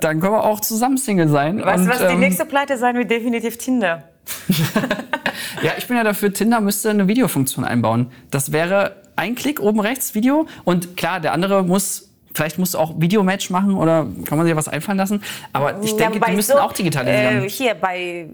Dann 0.00 0.20
können 0.20 0.32
wir 0.32 0.44
auch 0.44 0.60
zusammen 0.60 0.96
Single 0.96 1.28
sein. 1.28 1.64
Weißt 1.64 1.84
du, 1.84 1.88
was 1.88 2.00
ähm, 2.00 2.08
die 2.10 2.16
nächste 2.16 2.44
Pleite 2.44 2.76
sein 2.76 2.96
wird? 2.96 3.10
Definitiv 3.10 3.56
Tinder. 3.56 4.08
ja, 5.62 5.72
ich 5.78 5.86
bin 5.86 5.96
ja 5.96 6.04
dafür, 6.04 6.32
Tinder 6.32 6.60
müsste 6.60 6.90
eine 6.90 7.06
Videofunktion 7.08 7.64
einbauen. 7.64 8.10
Das 8.30 8.52
wäre 8.52 8.96
ein 9.16 9.34
Klick 9.34 9.60
oben 9.60 9.80
rechts 9.80 10.14
Video 10.14 10.46
und 10.64 10.96
klar, 10.96 11.20
der 11.20 11.32
andere 11.32 11.62
muss 11.62 12.08
Vielleicht 12.34 12.58
musst 12.58 12.74
du 12.74 12.78
auch 12.78 12.94
Videomatch 12.98 13.50
machen 13.50 13.74
oder 13.74 14.06
kann 14.24 14.38
man 14.38 14.46
sich 14.46 14.56
was 14.56 14.68
einfallen 14.68 14.98
lassen. 14.98 15.22
Aber 15.52 15.82
ich 15.82 15.96
denke, 15.96 16.18
ja, 16.18 16.26
die 16.26 16.36
müssen 16.36 16.52
so, 16.52 16.60
auch 16.60 16.72
digitalisieren. 16.72 17.44
Äh, 17.44 17.48
hier, 17.48 17.74
bei 17.74 18.28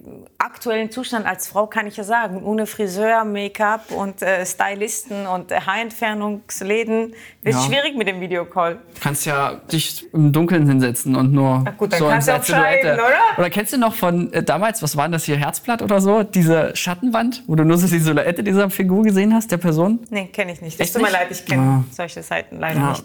aktuellen 0.48 0.90
Zustand 0.90 1.26
als 1.26 1.46
Frau 1.46 1.66
kann 1.66 1.86
ich 1.86 1.96
ja 1.96 2.04
sagen, 2.04 2.42
ohne 2.42 2.66
Friseur, 2.66 3.24
Make-up 3.24 3.90
und 3.90 4.22
äh, 4.22 4.46
Stylisten 4.46 5.26
und 5.26 5.52
äh, 5.52 5.60
Haarentfernungsläden 5.60 7.14
wird 7.42 7.54
ja. 7.54 7.62
schwierig 7.62 7.96
mit 7.96 8.08
dem 8.08 8.20
Videocall. 8.20 8.76
Du 8.94 9.00
kannst 9.00 9.26
ja 9.26 9.56
dich 9.70 10.06
im 10.14 10.32
Dunkeln 10.32 10.66
hinsetzen 10.66 11.16
und 11.16 11.32
nur 11.32 11.64
Ach 11.66 11.76
gut, 11.76 11.92
dann 11.92 11.98
so 11.98 12.08
kannst 12.08 12.28
du 12.28 12.32
auch. 12.32 12.38
Oder? 12.40 12.98
oder 13.36 13.50
kennst 13.50 13.74
du 13.74 13.78
noch 13.78 13.94
von 13.94 14.32
äh, 14.32 14.42
damals, 14.42 14.82
was 14.82 14.96
war 14.96 15.08
das 15.08 15.24
hier, 15.24 15.36
Herzblatt 15.36 15.82
oder 15.82 16.00
so? 16.00 16.22
Diese 16.22 16.74
Schattenwand, 16.74 17.42
wo 17.46 17.54
du 17.54 17.64
nur 17.64 17.76
so 17.76 17.86
die 17.86 17.98
Silhouette 17.98 18.42
dieser 18.42 18.70
Figur 18.70 19.04
gesehen 19.04 19.34
hast, 19.34 19.52
der 19.52 19.58
Person? 19.58 20.00
Nee, 20.08 20.26
kenne 20.26 20.52
ich 20.52 20.62
nicht. 20.62 20.80
Es 20.80 20.92
tut 20.92 21.02
mir 21.02 21.10
leid, 21.10 21.28
ich 21.30 21.44
kenne 21.44 21.62
ah. 21.62 21.84
solche 21.90 22.22
Seiten 22.22 22.58
leider 22.58 22.80
ja. 22.80 22.90
nicht. 22.90 23.04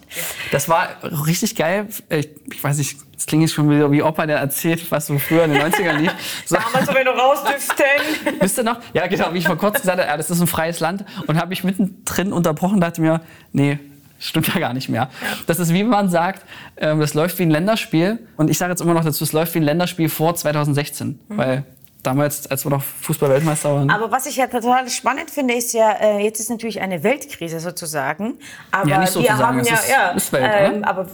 Das 0.50 0.68
war 0.68 0.88
richtig 1.26 1.54
geil. 1.56 1.88
Ich, 2.08 2.30
ich 2.50 2.64
weiß 2.64 2.78
nicht, 2.78 2.96
das 3.14 3.26
klingt 3.26 3.42
jetzt 3.42 3.54
schon 3.54 3.70
wieder 3.70 3.90
wie 3.90 4.02
Opa, 4.02 4.26
der 4.26 4.38
erzählt, 4.38 4.90
was 4.90 5.06
so 5.06 5.18
früher 5.18 5.44
in 5.44 5.52
den 5.52 5.62
90ern 5.62 5.98
lief. 5.98 6.12
So. 6.46 6.56
Damals, 6.56 6.88
wenn 6.88 6.94
wir 6.94 7.04
noch 7.04 7.18
rausdüften. 7.18 7.84
Wisst 8.40 8.58
ihr 8.58 8.64
noch? 8.64 8.80
Ja, 8.92 9.06
genau, 9.06 9.32
wie 9.32 9.38
ich 9.38 9.46
vor 9.46 9.56
kurzem 9.56 9.82
gesagt 9.82 9.98
habe, 9.98 10.08
ja, 10.08 10.16
das 10.16 10.30
ist 10.30 10.40
ein 10.40 10.46
freies 10.46 10.80
Land. 10.80 11.04
Und 11.26 11.40
habe 11.40 11.52
ich 11.52 11.64
mittendrin 11.64 12.32
unterbrochen 12.32 12.74
und 12.74 12.80
dachte 12.80 13.00
mir, 13.00 13.20
nee, 13.52 13.78
stimmt 14.18 14.48
ja 14.52 14.60
gar 14.60 14.74
nicht 14.74 14.88
mehr. 14.88 15.08
Das 15.46 15.58
ist 15.58 15.72
wie 15.72 15.84
man 15.84 16.10
sagt, 16.10 16.42
ähm, 16.76 17.00
das 17.00 17.14
läuft 17.14 17.38
wie 17.38 17.44
ein 17.44 17.50
Länderspiel. 17.50 18.18
Und 18.36 18.50
ich 18.50 18.58
sage 18.58 18.72
jetzt 18.72 18.80
immer 18.80 18.94
noch 18.94 19.04
dazu, 19.04 19.24
es 19.24 19.32
läuft 19.32 19.54
wie 19.54 19.60
ein 19.60 19.64
Länderspiel 19.64 20.08
vor 20.08 20.34
2016. 20.34 21.20
Mhm. 21.28 21.36
Weil 21.36 21.64
damals, 22.02 22.50
als 22.50 22.64
wir 22.64 22.70
noch 22.70 22.82
Fußball-Weltmeister 22.82 23.74
waren. 23.74 23.90
Aber 23.90 24.10
was 24.10 24.26
ich 24.26 24.36
ja 24.36 24.46
total 24.46 24.88
spannend 24.88 25.30
finde, 25.30 25.54
ist 25.54 25.72
ja, 25.72 25.92
äh, 25.92 26.18
jetzt 26.22 26.40
ist 26.40 26.50
natürlich 26.50 26.80
eine 26.80 27.02
Weltkrise 27.02 27.60
sozusagen. 27.60 28.34
Aber 28.70 28.88
ja, 28.88 28.98
nicht 28.98 29.12
sozusagen, 29.12 29.38
wir 29.38 29.46
haben 29.46 29.64
ja, 29.64 29.74
ist, 29.74 29.90
ja 29.90 30.10
ist 30.10 30.32
Welt, 30.32 30.50
ähm, 30.54 30.84
aber 30.84 31.06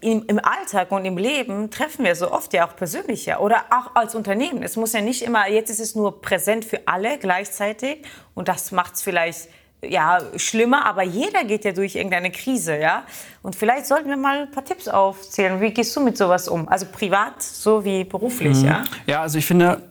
im, 0.00 0.24
im, 0.26 0.38
Alltag 0.38 0.90
und 0.92 1.04
im 1.04 1.16
Leben 1.16 1.70
treffen 1.70 2.04
wir 2.04 2.14
so 2.14 2.30
oft 2.30 2.52
ja 2.52 2.68
auch 2.68 2.76
persönlich 2.76 3.26
ja 3.26 3.38
oder 3.38 3.64
auch 3.70 3.94
als 3.94 4.14
Unternehmen. 4.14 4.62
Es 4.62 4.76
muss 4.76 4.92
ja 4.92 5.00
nicht 5.00 5.22
immer, 5.22 5.48
jetzt 5.48 5.70
ist 5.70 5.80
es 5.80 5.94
nur 5.94 6.20
präsent 6.20 6.64
für 6.64 6.80
alle 6.86 7.18
gleichzeitig 7.18 8.02
und 8.34 8.48
das 8.48 8.72
macht 8.72 8.94
es 8.94 9.02
vielleicht 9.02 9.48
ja, 9.82 10.18
schlimmer, 10.36 10.86
aber 10.86 11.02
jeder 11.02 11.44
geht 11.44 11.64
ja 11.64 11.72
durch 11.72 11.96
irgendeine 11.96 12.30
Krise, 12.30 12.78
ja. 12.78 13.04
Und 13.42 13.54
vielleicht 13.54 13.86
sollten 13.86 14.08
wir 14.08 14.16
mal 14.16 14.42
ein 14.42 14.50
paar 14.50 14.64
Tipps 14.64 14.88
aufzählen. 14.88 15.60
Wie 15.60 15.70
gehst 15.70 15.94
du 15.94 16.00
mit 16.00 16.16
sowas 16.16 16.48
um? 16.48 16.68
Also 16.68 16.86
privat 16.90 17.42
so 17.42 17.84
wie 17.84 18.04
beruflich, 18.04 18.58
mhm. 18.58 18.64
ja? 18.64 18.84
Ja, 19.06 19.20
also 19.22 19.38
ich 19.38 19.46
finde, 19.46 19.82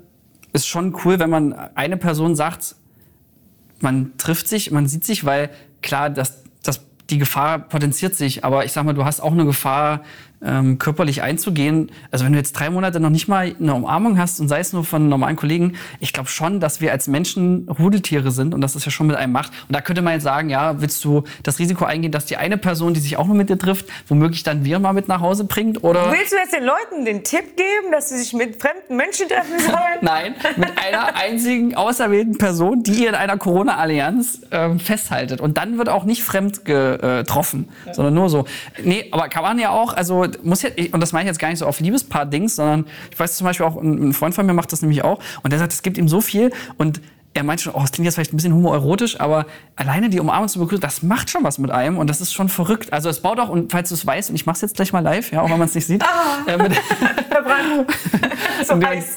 ist 0.54 0.68
schon 0.68 0.98
cool, 1.06 1.20
wenn 1.20 1.30
man 1.30 1.54
eine 1.76 1.98
Person 1.98 2.36
sagt, 2.36 2.76
man 3.80 4.18
trifft 4.18 4.48
sich, 4.48 4.72
man 4.72 4.88
sieht 4.88 5.04
sich, 5.04 5.26
weil 5.26 5.50
klar, 5.82 6.10
das, 6.10 6.44
das, 6.44 6.45
die 7.10 7.18
Gefahr 7.18 7.60
potenziert 7.60 8.16
sich, 8.16 8.44
aber 8.44 8.66
ich 8.66 8.72
sag 8.72 8.84
mal, 8.84 8.94
du 8.94 9.06
hast 9.06 9.20
auch 9.20 9.32
eine 9.32 9.46
Gefahr, 9.46 10.02
ähm, 10.44 10.78
körperlich 10.78 11.22
einzugehen. 11.22 11.92
Also 12.12 12.26
wenn 12.26 12.34
du 12.34 12.38
jetzt 12.38 12.54
drei 12.54 12.70
Monate 12.70 13.00
noch 13.00 13.10
nicht 13.10 13.28
mal 13.28 13.56
eine 13.60 13.74
Umarmung 13.74 14.18
hast 14.18 14.40
und 14.40 14.48
sei 14.48 14.60
es 14.60 14.74
nur 14.74 14.84
von 14.84 15.10
normalen 15.10 15.36
Kollegen, 15.36 15.74
ich 16.00 16.14
glaube 16.14 16.30
schon, 16.30 16.60
dass 16.60 16.82
wir 16.82 16.92
als 16.92 17.08
Menschen 17.08 17.68
Rudeltiere 17.70 18.32
sind 18.32 18.54
und 18.54 18.62
dass 18.62 18.74
das 18.74 18.86
ja 18.86 18.92
schon 18.92 19.08
mit 19.08 19.16
einem 19.16 19.32
macht. 19.32 19.52
Und 19.68 19.76
da 19.76 19.82
könnte 19.82 20.02
man 20.02 20.14
jetzt 20.14 20.24
sagen, 20.24 20.50
ja, 20.50 20.82
willst 20.82 21.04
du 21.04 21.24
das 21.44 21.60
Risiko 21.60 21.86
eingehen, 21.86 22.12
dass 22.12 22.26
die 22.26 22.38
eine 22.38 22.58
Person, 22.58 22.94
die 22.94 23.00
sich 23.00 23.18
auch 23.18 23.28
nur 23.28 23.36
mit 23.36 23.50
dir 23.50 23.58
trifft, 23.58 23.88
womöglich 24.08 24.44
dann 24.44 24.66
wir 24.66 24.80
mal 24.80 24.94
mit 24.94 25.08
nach 25.08 25.22
Hause 25.22 25.46
bringt? 25.46 25.84
Oder 25.84 26.12
willst 26.12 26.32
du 26.32 26.38
jetzt 26.38 26.54
den 26.54 26.64
Leuten 26.64 27.06
den 27.06 27.24
Tipp 27.24 27.56
geben, 27.58 27.92
dass 27.92 28.10
sie 28.10 28.18
sich 28.18 28.34
mit 28.34 28.62
fremden 28.62 28.96
Menschen 28.96 29.28
treffen 29.28 29.60
sollen? 29.60 29.76
Nein, 30.02 30.36
mit 30.58 30.72
einer 30.78 31.16
einzigen 31.16 31.76
auserwählten 31.76 32.38
Person, 32.38 32.84
die 32.84 33.04
ihr 33.04 33.10
in 33.10 33.16
einer 33.16 33.38
Corona-Allianz 33.38 34.42
ähm, 34.52 34.80
festhaltet. 34.80 35.42
Und 35.42 35.58
dann 35.58 35.78
wird 35.78 35.90
auch 35.90 36.04
nicht 36.04 36.24
fremd 36.24 36.66
getroffen, 36.66 37.70
ja. 37.86 37.94
sondern 37.94 38.14
nur 38.14 38.30
so. 38.30 38.46
Nee, 38.84 39.08
aber 39.12 39.30
kann 39.30 39.44
man 39.44 39.60
ja 39.60 39.72
auch, 39.72 39.94
also 39.94 40.26
muss 40.44 40.62
ja, 40.62 40.70
und 40.92 41.00
das 41.00 41.14
meine 41.14 41.26
ich 41.26 41.34
jetzt 41.34 41.40
gar 41.40 41.50
nicht 41.50 41.60
so 41.60 41.66
auf 41.66 41.80
Liebespaar-Dings, 41.80 42.56
sondern 42.56 42.86
ich 43.12 43.20
weiß 43.20 43.38
zum 43.38 43.46
Beispiel 43.46 43.66
auch, 43.66 43.78
ein 43.78 44.14
Freund 44.14 44.36
von 44.36 44.46
mir 44.46 44.54
macht 44.54 44.72
das 44.72 44.82
nämlich 44.82 45.04
auch 45.04 45.20
und 45.44 45.52
der 45.52 45.60
sagt, 45.60 45.74
es 45.74 45.82
gibt 45.82 45.98
ihm 45.98 46.08
so 46.08 46.22
viel 46.22 46.52
und 46.78 47.02
er 47.36 47.44
meint 47.44 47.60
schon, 47.60 47.74
oh, 47.76 47.82
das 47.82 47.92
klingt 47.92 48.06
jetzt 48.06 48.16
vielleicht 48.16 48.34
ein 48.34 48.38
bisschen 48.38 48.54
homoerotisch, 48.54 49.20
aber 49.20 49.46
alleine 49.76 50.10
die 50.10 50.22
Umarmung 50.22 50.48
zu 50.48 50.58
begrüßen, 50.58 50.80
das 50.80 51.04
macht 51.04 51.30
schon 51.30 51.44
was 51.44 51.58
mit 51.60 51.70
einem 51.70 51.98
und 51.98 52.10
das 52.10 52.22
ist 52.22 52.34
schon 52.34 52.48
verrückt. 52.48 52.94
Also 52.94 53.10
es 53.10 53.22
baut 53.22 53.40
auch, 53.40 53.50
und 53.50 53.74
falls 53.74 53.90
du 53.90 53.96
es 53.96 54.06
weißt, 54.06 54.30
und 54.30 54.38
ich 54.38 54.46
mache 54.46 54.56
es 54.56 54.62
jetzt 54.62 54.76
gleich 54.76 54.94
mal 54.94 55.02
live, 55.02 55.32
ja, 55.32 55.42
auch 55.42 55.50
wenn 55.50 55.60
man 55.60 55.68
es 55.68 55.76
nicht 55.76 55.86
sieht. 55.86 56.02
Ah, 56.02 56.50
äh, 56.50 56.58
mit, 56.58 56.72
so 58.66 58.74
in, 58.76 58.86
heiß. 58.88 59.16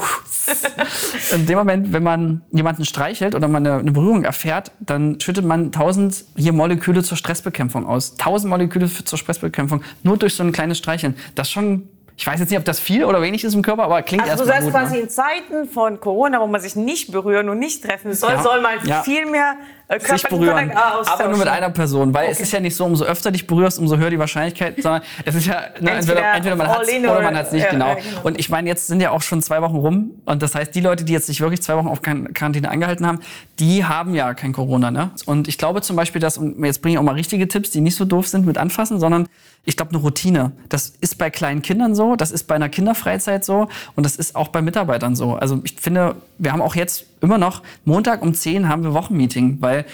in 1.33 1.47
dem 1.47 1.59
Moment, 1.59 1.93
wenn 1.93 2.03
man 2.03 2.43
jemanden 2.51 2.85
streichelt 2.85 3.37
oder 3.37 3.47
man 3.47 3.65
eine, 3.65 3.79
eine 3.79 3.93
Berührung 3.93 4.25
erfährt, 4.25 4.73
dann 4.81 5.21
schüttet 5.21 5.45
man 5.45 5.71
tausend 5.71 6.25
hier 6.37 6.53
Moleküle 6.53 7.05
zur 7.05 7.17
Stressbekämpfung 7.17 7.87
aus. 7.87 8.17
Tausend 8.17 8.51
Moleküle 8.51 8.89
zur 8.93 9.19
Stressbekämpfung, 9.19 9.83
nur 10.03 10.17
durch 10.17 10.35
so 10.35 10.43
ein 10.43 10.51
kleines 10.51 10.79
Streicheln. 10.79 11.15
Das 11.37 11.47
ist 11.47 11.53
schon 11.53 11.89
ich 12.19 12.27
weiß 12.27 12.41
jetzt 12.41 12.51
nicht, 12.51 12.59
ob 12.59 12.65
das 12.65 12.81
viel 12.81 13.05
oder 13.05 13.23
wenig 13.23 13.45
ist 13.45 13.55
im 13.55 13.63
Körper, 13.63 13.85
aber 13.85 14.03
klingt 14.03 14.25
also 14.25 14.43
erstmal 14.43 14.59
gut. 14.61 14.75
Also 14.75 14.91
du 14.91 14.91
sagst 14.91 14.91
quasi 14.91 14.97
ne? 14.97 15.03
in 15.03 15.09
Zeiten 15.09 15.69
von 15.69 16.01
Corona, 16.01 16.41
wo 16.41 16.49
man 16.49 16.61
sich 16.61 16.75
nicht 16.75 17.13
berühren 17.13 17.49
und 17.49 17.61
nicht 17.61 17.85
treffen 17.85 18.13
soll, 18.13 18.33
ja. 18.33 18.43
soll 18.43 18.61
man 18.61 18.85
ja. 18.85 19.03
viel 19.05 19.25
mehr 19.27 19.55
äh, 19.88 20.00
sich 20.00 20.23
berühren, 20.25 20.71
aber 20.71 21.28
nur 21.28 21.38
mit 21.38 21.49
einer 21.49 21.71
Person, 21.71 22.12
weil 22.12 22.25
okay. 22.25 22.33
es 22.33 22.40
ist 22.40 22.52
ja 22.52 22.61
nicht 22.61 22.76
so, 22.76 22.85
umso 22.85 23.04
öfter 23.04 23.30
dich 23.30 23.47
berührst, 23.47 23.78
umso 23.78 23.97
höher 23.97 24.11
die 24.11 24.18
Wahrscheinlichkeit, 24.18 24.75
sondern 24.83 25.02
es 25.25 25.35
ist 25.35 25.47
ja 25.47 25.62
ne, 25.80 25.92
entweder, 25.92 26.35
entweder 26.35 26.57
man 26.57 26.68
hat 26.68 26.83
es 26.83 26.99
oder 26.99 27.23
man 27.23 27.37
hat 27.37 27.47
es 27.47 27.52
nicht, 27.52 27.64
ja, 27.64 27.71
genau. 27.71 27.95
genau. 27.95 28.21
Und 28.23 28.38
ich 28.38 28.50
meine, 28.50 28.68
jetzt 28.68 28.87
sind 28.87 29.00
ja 29.00 29.11
auch 29.11 29.23
schon 29.23 29.40
zwei 29.40 29.62
Wochen 29.62 29.76
rum 29.76 30.11
und 30.26 30.42
das 30.42 30.54
heißt, 30.54 30.75
die 30.75 30.80
Leute, 30.80 31.04
die 31.04 31.14
jetzt 31.14 31.26
sich 31.26 31.40
wirklich 31.40 31.62
zwei 31.62 31.76
Wochen 31.76 31.88
auf 31.88 32.02
Quarantäne 32.02 32.71
angehalten 32.71 33.07
haben, 33.07 33.21
die 33.59 33.85
haben 33.85 34.14
ja 34.14 34.35
kein 34.35 34.52
Corona, 34.52 34.90
ne? 34.90 35.11
Und 35.25 35.49
ich 35.49 35.59
glaube 35.59 35.80
zum 35.80 35.97
Beispiel, 35.97 36.21
dass, 36.21 36.37
und 36.37 36.62
jetzt 36.64 36.83
bringe 36.83 36.95
ich 36.95 36.99
auch 36.99 37.04
mal 37.04 37.14
richtige 37.14 37.49
Tipps, 37.49 37.71
die 37.71 37.80
nicht 37.80 37.97
so 37.97 38.04
doof 38.04 38.28
sind 38.28 38.45
mit 38.45 38.59
anfassen, 38.59 39.00
sondern 39.00 39.26
ich 39.64 39.76
glaube, 39.76 39.92
eine 39.92 39.99
Routine. 39.99 40.52
Das 40.68 40.88
ist 41.00 41.18
bei 41.18 41.30
kleinen 41.30 41.62
Kindern 41.62 41.95
so, 41.95 42.16
das 42.16 42.30
ist 42.30 42.45
bei 42.45 42.54
einer 42.54 42.68
Kinderfreizeit 42.68 43.45
so 43.45 43.68
und 43.97 44.04
das 44.04 44.16
ist 44.16 44.37
auch 44.37 44.49
bei 44.49 44.62
Mitarbeitern 44.62 45.16
so. 45.16 45.35
Also 45.35 45.61
ich 45.64 45.76
finde, 45.80 46.16
wir 46.38 46.52
haben 46.52 46.62
auch 46.62 46.75
jetzt 46.75 47.07
immer 47.21 47.39
noch, 47.39 47.63
Montag 47.85 48.23
um 48.23 48.35
10 48.35 48.69
haben 48.69 48.83
wir 48.83 48.95
Wochenmeeting, 48.95 49.59
weil 49.61 49.85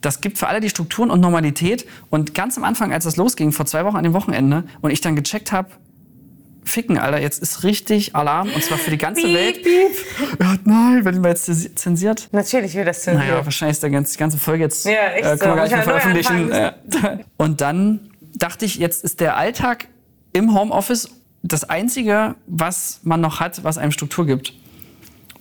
das 0.00 0.20
gibt 0.20 0.38
für 0.38 0.48
alle 0.48 0.60
die 0.60 0.68
Strukturen 0.68 1.10
und 1.10 1.20
Normalität. 1.20 1.86
Und 2.10 2.34
ganz 2.34 2.58
am 2.58 2.64
Anfang, 2.64 2.92
als 2.92 3.04
das 3.04 3.16
losging, 3.16 3.52
vor 3.52 3.66
zwei 3.66 3.84
Wochen 3.84 3.96
an 3.96 4.04
dem 4.04 4.12
Wochenende, 4.12 4.64
und 4.82 4.90
ich 4.90 5.00
dann 5.00 5.16
gecheckt 5.16 5.52
habe, 5.52 5.70
ficken, 6.64 6.98
Alter, 6.98 7.20
jetzt 7.20 7.42
ist 7.42 7.62
richtig 7.62 8.14
Alarm 8.14 8.50
und 8.54 8.62
zwar 8.62 8.78
für 8.78 8.90
die 8.90 8.98
ganze 8.98 9.22
piep, 9.22 9.34
Welt. 9.34 9.62
Piep. 9.62 10.40
Ja, 10.40 10.56
nein, 10.64 11.04
werden 11.04 11.22
wir 11.22 11.30
jetzt 11.30 11.78
zensiert? 11.78 12.28
Natürlich 12.32 12.74
wird 12.74 12.88
das 12.88 13.02
zensiert. 13.02 13.28
Naja, 13.28 13.44
wahrscheinlich 13.44 13.76
ist 13.76 13.82
der 13.82 13.90
ganze, 13.90 14.12
die 14.12 14.18
ganze 14.18 14.38
Folge 14.38 14.64
jetzt, 14.64 14.86
ja, 14.86 14.92
echt 15.14 15.24
äh, 15.24 15.36
können 15.36 15.52
wir 15.52 15.56
gar 15.56 15.62
nicht 15.64 15.72
mehr 15.72 15.82
veröffentlichen. 15.82 16.50
Und 17.36 17.60
dann 17.60 18.10
dachte 18.34 18.64
ich, 18.64 18.76
jetzt 18.76 19.04
ist 19.04 19.20
der 19.20 19.36
Alltag 19.36 19.88
im 20.32 20.54
Homeoffice 20.54 21.10
das 21.42 21.64
Einzige, 21.64 22.34
was 22.46 23.00
man 23.02 23.20
noch 23.20 23.40
hat, 23.40 23.62
was 23.62 23.78
einem 23.78 23.92
Struktur 23.92 24.26
gibt. 24.26 24.54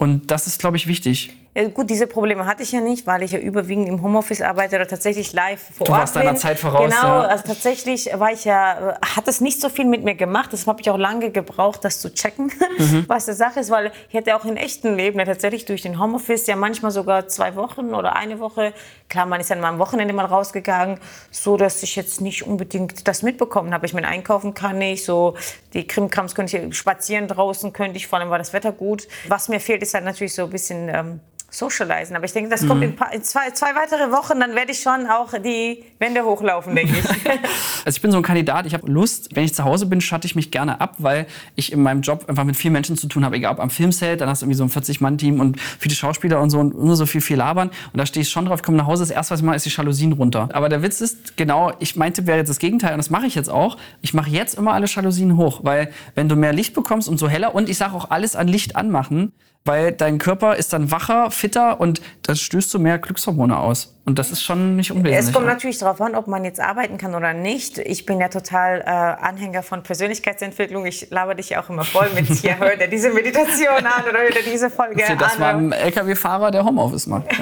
Und 0.04 0.32
das 0.32 0.48
ist, 0.48 0.60
glaube 0.60 0.76
ich, 0.76 0.86
wichtig. 0.86 1.32
Ja, 1.56 1.68
gut, 1.68 1.90
diese 1.92 2.08
Probleme 2.08 2.48
hatte 2.48 2.64
ich 2.64 2.72
ja 2.72 2.82
nicht, 2.82 3.06
weil 3.06 3.22
ich 3.22 3.32
ja 3.32 3.38
überwiegend 3.38 3.88
im 3.88 4.02
Homeoffice 4.02 4.42
arbeite 4.42 4.76
oder 4.76 4.88
tatsächlich 4.88 5.34
live 5.34 5.62
vor 5.62 5.86
du 5.86 5.92
Ort 5.92 6.00
Du 6.00 6.02
warst 6.02 6.16
deiner 6.16 6.36
Zeit 6.36 6.58
voraus. 6.58 6.90
Genau, 6.90 7.22
ja. 7.22 7.28
also 7.28 7.44
tatsächlich 7.46 8.10
war 8.16 8.32
ich 8.32 8.46
ja, 8.46 8.98
hat 9.16 9.28
es 9.28 9.40
nicht 9.40 9.62
so 9.62 9.70
viel 9.70 9.86
mit 9.86 10.04
mir 10.04 10.16
gemacht. 10.16 10.50
Deshalb 10.52 10.68
habe 10.68 10.82
ich 10.82 10.90
auch 10.90 10.98
lange 10.98 11.30
gebraucht, 11.30 11.86
das 11.86 12.00
zu 12.00 12.12
checken, 12.12 12.52
mhm. 12.80 13.06
was 13.08 13.26
die 13.26 13.34
Sache 13.34 13.60
ist, 13.60 13.70
weil 13.70 13.92
ich 14.10 14.16
hätte 14.16 14.36
auch 14.36 14.46
im 14.46 14.58
echten 14.58 14.96
Leben 14.96 15.20
ja 15.20 15.26
tatsächlich 15.26 15.66
durch 15.66 15.84
den 15.84 16.00
Homeoffice 16.00 16.48
ja 16.48 16.56
manchmal 16.56 16.90
sogar 16.90 17.28
zwei 17.28 17.56
Wochen 17.56 17.94
oder 17.94 18.16
eine 18.16 18.40
Woche, 18.40 18.74
klar, 19.08 19.28
man 19.28 19.40
ist 19.40 19.52
dann 19.52 19.62
mal 19.62 19.70
am 19.70 19.78
Wochenende 19.78 20.14
mal 20.16 20.26
rausgegangen, 20.26 21.00
so 21.30 21.56
dass 21.56 21.84
ich 21.84 21.96
jetzt 21.96 22.20
nicht 22.20 22.48
unbedingt 22.48 23.08
das 23.08 23.22
mitbekommen 23.22 23.76
habe. 23.76 23.86
Ich 23.86 23.94
meine, 23.94 24.08
einkaufen 24.08 24.56
kann 24.56 24.82
ich, 24.82 25.06
so 25.06 25.36
die 25.76 25.86
Krimkrams 25.86 26.34
könnte 26.34 26.58
ich 26.58 26.76
spazieren 26.76 27.28
draußen, 27.28 27.74
könnte 27.74 27.98
ich, 27.98 28.08
vor 28.08 28.18
allem 28.18 28.32
war 28.32 28.40
das 28.40 28.54
Wetter 28.54 28.72
gut. 28.72 29.08
Was 29.28 29.50
mir 29.50 29.60
fehlt, 29.60 29.84
ist 29.84 29.94
halt 29.94 30.04
natürlich 30.04 30.34
so 30.34 30.46
ein 30.46 30.50
bisschen 30.50 30.90
ähm, 30.90 31.20
socialisen. 31.54 32.16
Aber 32.16 32.26
ich 32.26 32.34
denke, 32.34 32.50
das 32.50 32.64
mhm. 32.64 32.68
kommt 32.68 32.84
in, 32.84 32.96
paar, 32.96 33.14
in, 33.14 33.24
zwei, 33.24 33.52
zwei 33.52 33.76
weitere 33.76 34.12
Wochen, 34.12 34.40
dann 34.40 34.56
werde 34.56 34.72
ich 34.72 34.80
schon 34.80 35.08
auch 35.08 35.34
die 35.38 35.84
Wände 36.00 36.24
hochlaufen, 36.24 36.76
denke 36.76 36.98
ich. 36.98 37.06
also 37.86 37.96
ich 37.96 38.02
bin 38.02 38.12
so 38.12 38.18
ein 38.18 38.24
Kandidat, 38.24 38.66
ich 38.66 38.74
habe 38.74 38.92
Lust, 38.92 39.30
wenn 39.36 39.44
ich 39.44 39.54
zu 39.54 39.64
Hause 39.64 39.86
bin, 39.86 40.02
schatte 40.02 40.26
ich 40.26 40.36
mich 40.36 40.52
gerne 40.52 40.82
ab, 40.82 40.96
weil 40.98 41.28
ich 41.56 41.72
in 41.72 41.82
meinem 41.82 42.02
Job 42.02 42.26
einfach 42.28 42.44
mit 42.44 42.56
vielen 42.56 42.74
Menschen 42.74 42.98
zu 42.98 43.08
tun 43.08 43.24
habe. 43.24 43.36
Egal 43.36 43.54
ob 43.54 43.60
am 43.60 43.70
Filmset, 43.70 44.20
dann 44.22 44.30
hast 44.30 44.42
du 44.42 44.46
irgendwie 44.46 44.58
so 44.58 44.64
ein 44.64 44.70
40-Mann-Team 44.70 45.40
und 45.40 45.60
viele 45.80 45.96
Schauspieler 45.96 46.42
und 46.42 46.50
so 46.50 46.60
und 46.60 46.74
immer 46.74 46.96
so 46.96 47.06
viel, 47.06 47.22
viel 47.22 47.38
labern. 47.38 47.70
Und 47.70 47.98
da 47.98 48.06
stehe 48.06 48.24
ich 48.24 48.30
schon 48.30 48.46
drauf, 48.46 48.60
ich 48.60 48.64
komme 48.64 48.78
nach 48.78 48.88
Hause, 48.88 49.04
das 49.04 49.12
erste, 49.12 49.34
was 49.34 49.40
ich 49.40 49.46
mache, 49.46 49.56
ist 49.56 49.66
die 49.66 49.70
Jalousien 49.70 50.14
runter. 50.14 50.50
Aber 50.54 50.70
der 50.70 50.82
Witz 50.82 51.02
ist, 51.02 51.38
genau, 51.38 51.72
ich 51.80 51.96
meinte, 51.96 52.26
wäre 52.26 52.40
jetzt 52.40 52.50
das 52.50 52.60
Gegenteil 52.60 52.94
und 52.94 52.98
das 52.98 53.12
mache 53.12 53.28
ich 53.28 53.36
jetzt 53.36 53.50
auch. 53.50 53.78
Ich 54.02 54.14
mache 54.14 54.30
jetzt 54.30 54.56
immer 54.56 54.74
alle 54.74 54.88
Jalousien 54.88 55.38
hoch, 55.38 55.62
weil 55.64 55.92
wenn 56.16 56.28
du 56.28 56.36
mehr 56.36 56.54
Licht 56.54 56.74
bekommst, 56.74 57.08
umso 57.08 57.28
heller 57.28 57.54
und 57.54 57.70
ich 57.70 57.78
sage 57.78 57.94
auch 57.94 58.10
alles 58.10 58.36
an 58.36 58.48
Licht 58.48 58.76
anmachen, 58.76 59.34
weil 59.65 59.91
dein 59.91 60.17
Körper 60.17 60.55
ist 60.55 60.74
dann 60.74 60.91
wacher, 60.91 61.32
fitter 61.32 61.79
und 61.79 62.01
dann 62.24 62.36
stößt 62.36 62.74
du 62.74 62.79
mehr 62.79 63.00
Glückshormone 63.00 63.58
aus. 63.58 64.00
Und 64.06 64.20
das 64.20 64.32
ist 64.32 64.44
schon 64.44 64.76
nicht 64.76 64.92
unwesentlich. 64.92 65.18
Es 65.18 65.32
kommt 65.32 65.46
natürlich 65.46 65.78
darauf 65.78 66.02
an, 66.02 66.16
ob 66.16 66.28
man 66.28 66.44
jetzt 66.44 66.60
arbeiten 66.60 66.98
kann 66.98 67.16
oder 67.16 67.34
nicht. 67.34 67.78
Ich 67.78 68.06
bin 68.06 68.20
ja 68.20 68.28
total 68.28 68.82
äh, 68.82 68.84
Anhänger 68.86 69.64
von 69.64 69.82
Persönlichkeitsentwicklung. 69.82 70.86
Ich 70.86 71.10
laber 71.10 71.36
dich 71.36 71.52
ja 71.52 71.64
auch 71.64 71.70
immer 71.70 71.86
voll 71.86 72.10
mit 72.14 72.26
hier, 72.26 72.58
hör 72.60 72.76
dir 72.76 72.90
diese 72.90 73.12
Meditation 73.12 73.86
an 73.86 74.04
oder 74.10 74.20
hör 74.20 74.30
dir 74.30 74.44
diese 74.44 74.70
Folge 74.70 75.06
an. 75.08 75.18
Das 75.18 75.40
war 75.40 75.54
ein 75.54 75.72
LKW-Fahrer, 75.72 76.52
der 76.52 76.66
Homeoffice 76.66 77.08
macht. 77.08 77.28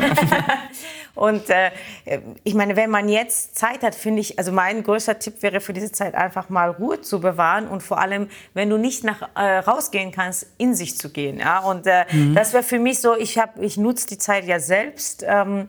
Und 1.13 1.49
äh, 1.49 1.71
ich 2.43 2.53
meine, 2.53 2.75
wenn 2.75 2.89
man 2.89 3.09
jetzt 3.09 3.57
Zeit 3.57 3.83
hat, 3.83 3.95
finde 3.95 4.21
ich, 4.21 4.39
also 4.39 4.51
mein 4.51 4.81
größter 4.81 5.19
Tipp 5.19 5.41
wäre 5.41 5.59
für 5.59 5.73
diese 5.73 5.91
Zeit 5.91 6.15
einfach 6.15 6.49
mal 6.49 6.69
Ruhe 6.69 7.01
zu 7.01 7.19
bewahren 7.19 7.67
und 7.67 7.83
vor 7.83 7.99
allem, 7.99 8.29
wenn 8.53 8.69
du 8.69 8.77
nicht 8.77 9.03
nach 9.03 9.29
äh, 9.35 9.57
rausgehen 9.57 10.11
kannst, 10.11 10.47
in 10.57 10.73
sich 10.73 10.97
zu 10.97 11.09
gehen. 11.09 11.39
Ja? 11.39 11.59
Und 11.59 11.85
äh, 11.85 12.05
mhm. 12.11 12.33
das 12.33 12.53
wäre 12.53 12.63
für 12.63 12.79
mich 12.79 12.99
so, 12.99 13.17
ich, 13.17 13.37
hab, 13.37 13.61
ich 13.61 13.77
nutze 13.77 14.07
die 14.07 14.17
Zeit 14.17 14.45
ja 14.45 14.59
selbst. 14.59 15.25
Ähm, 15.27 15.67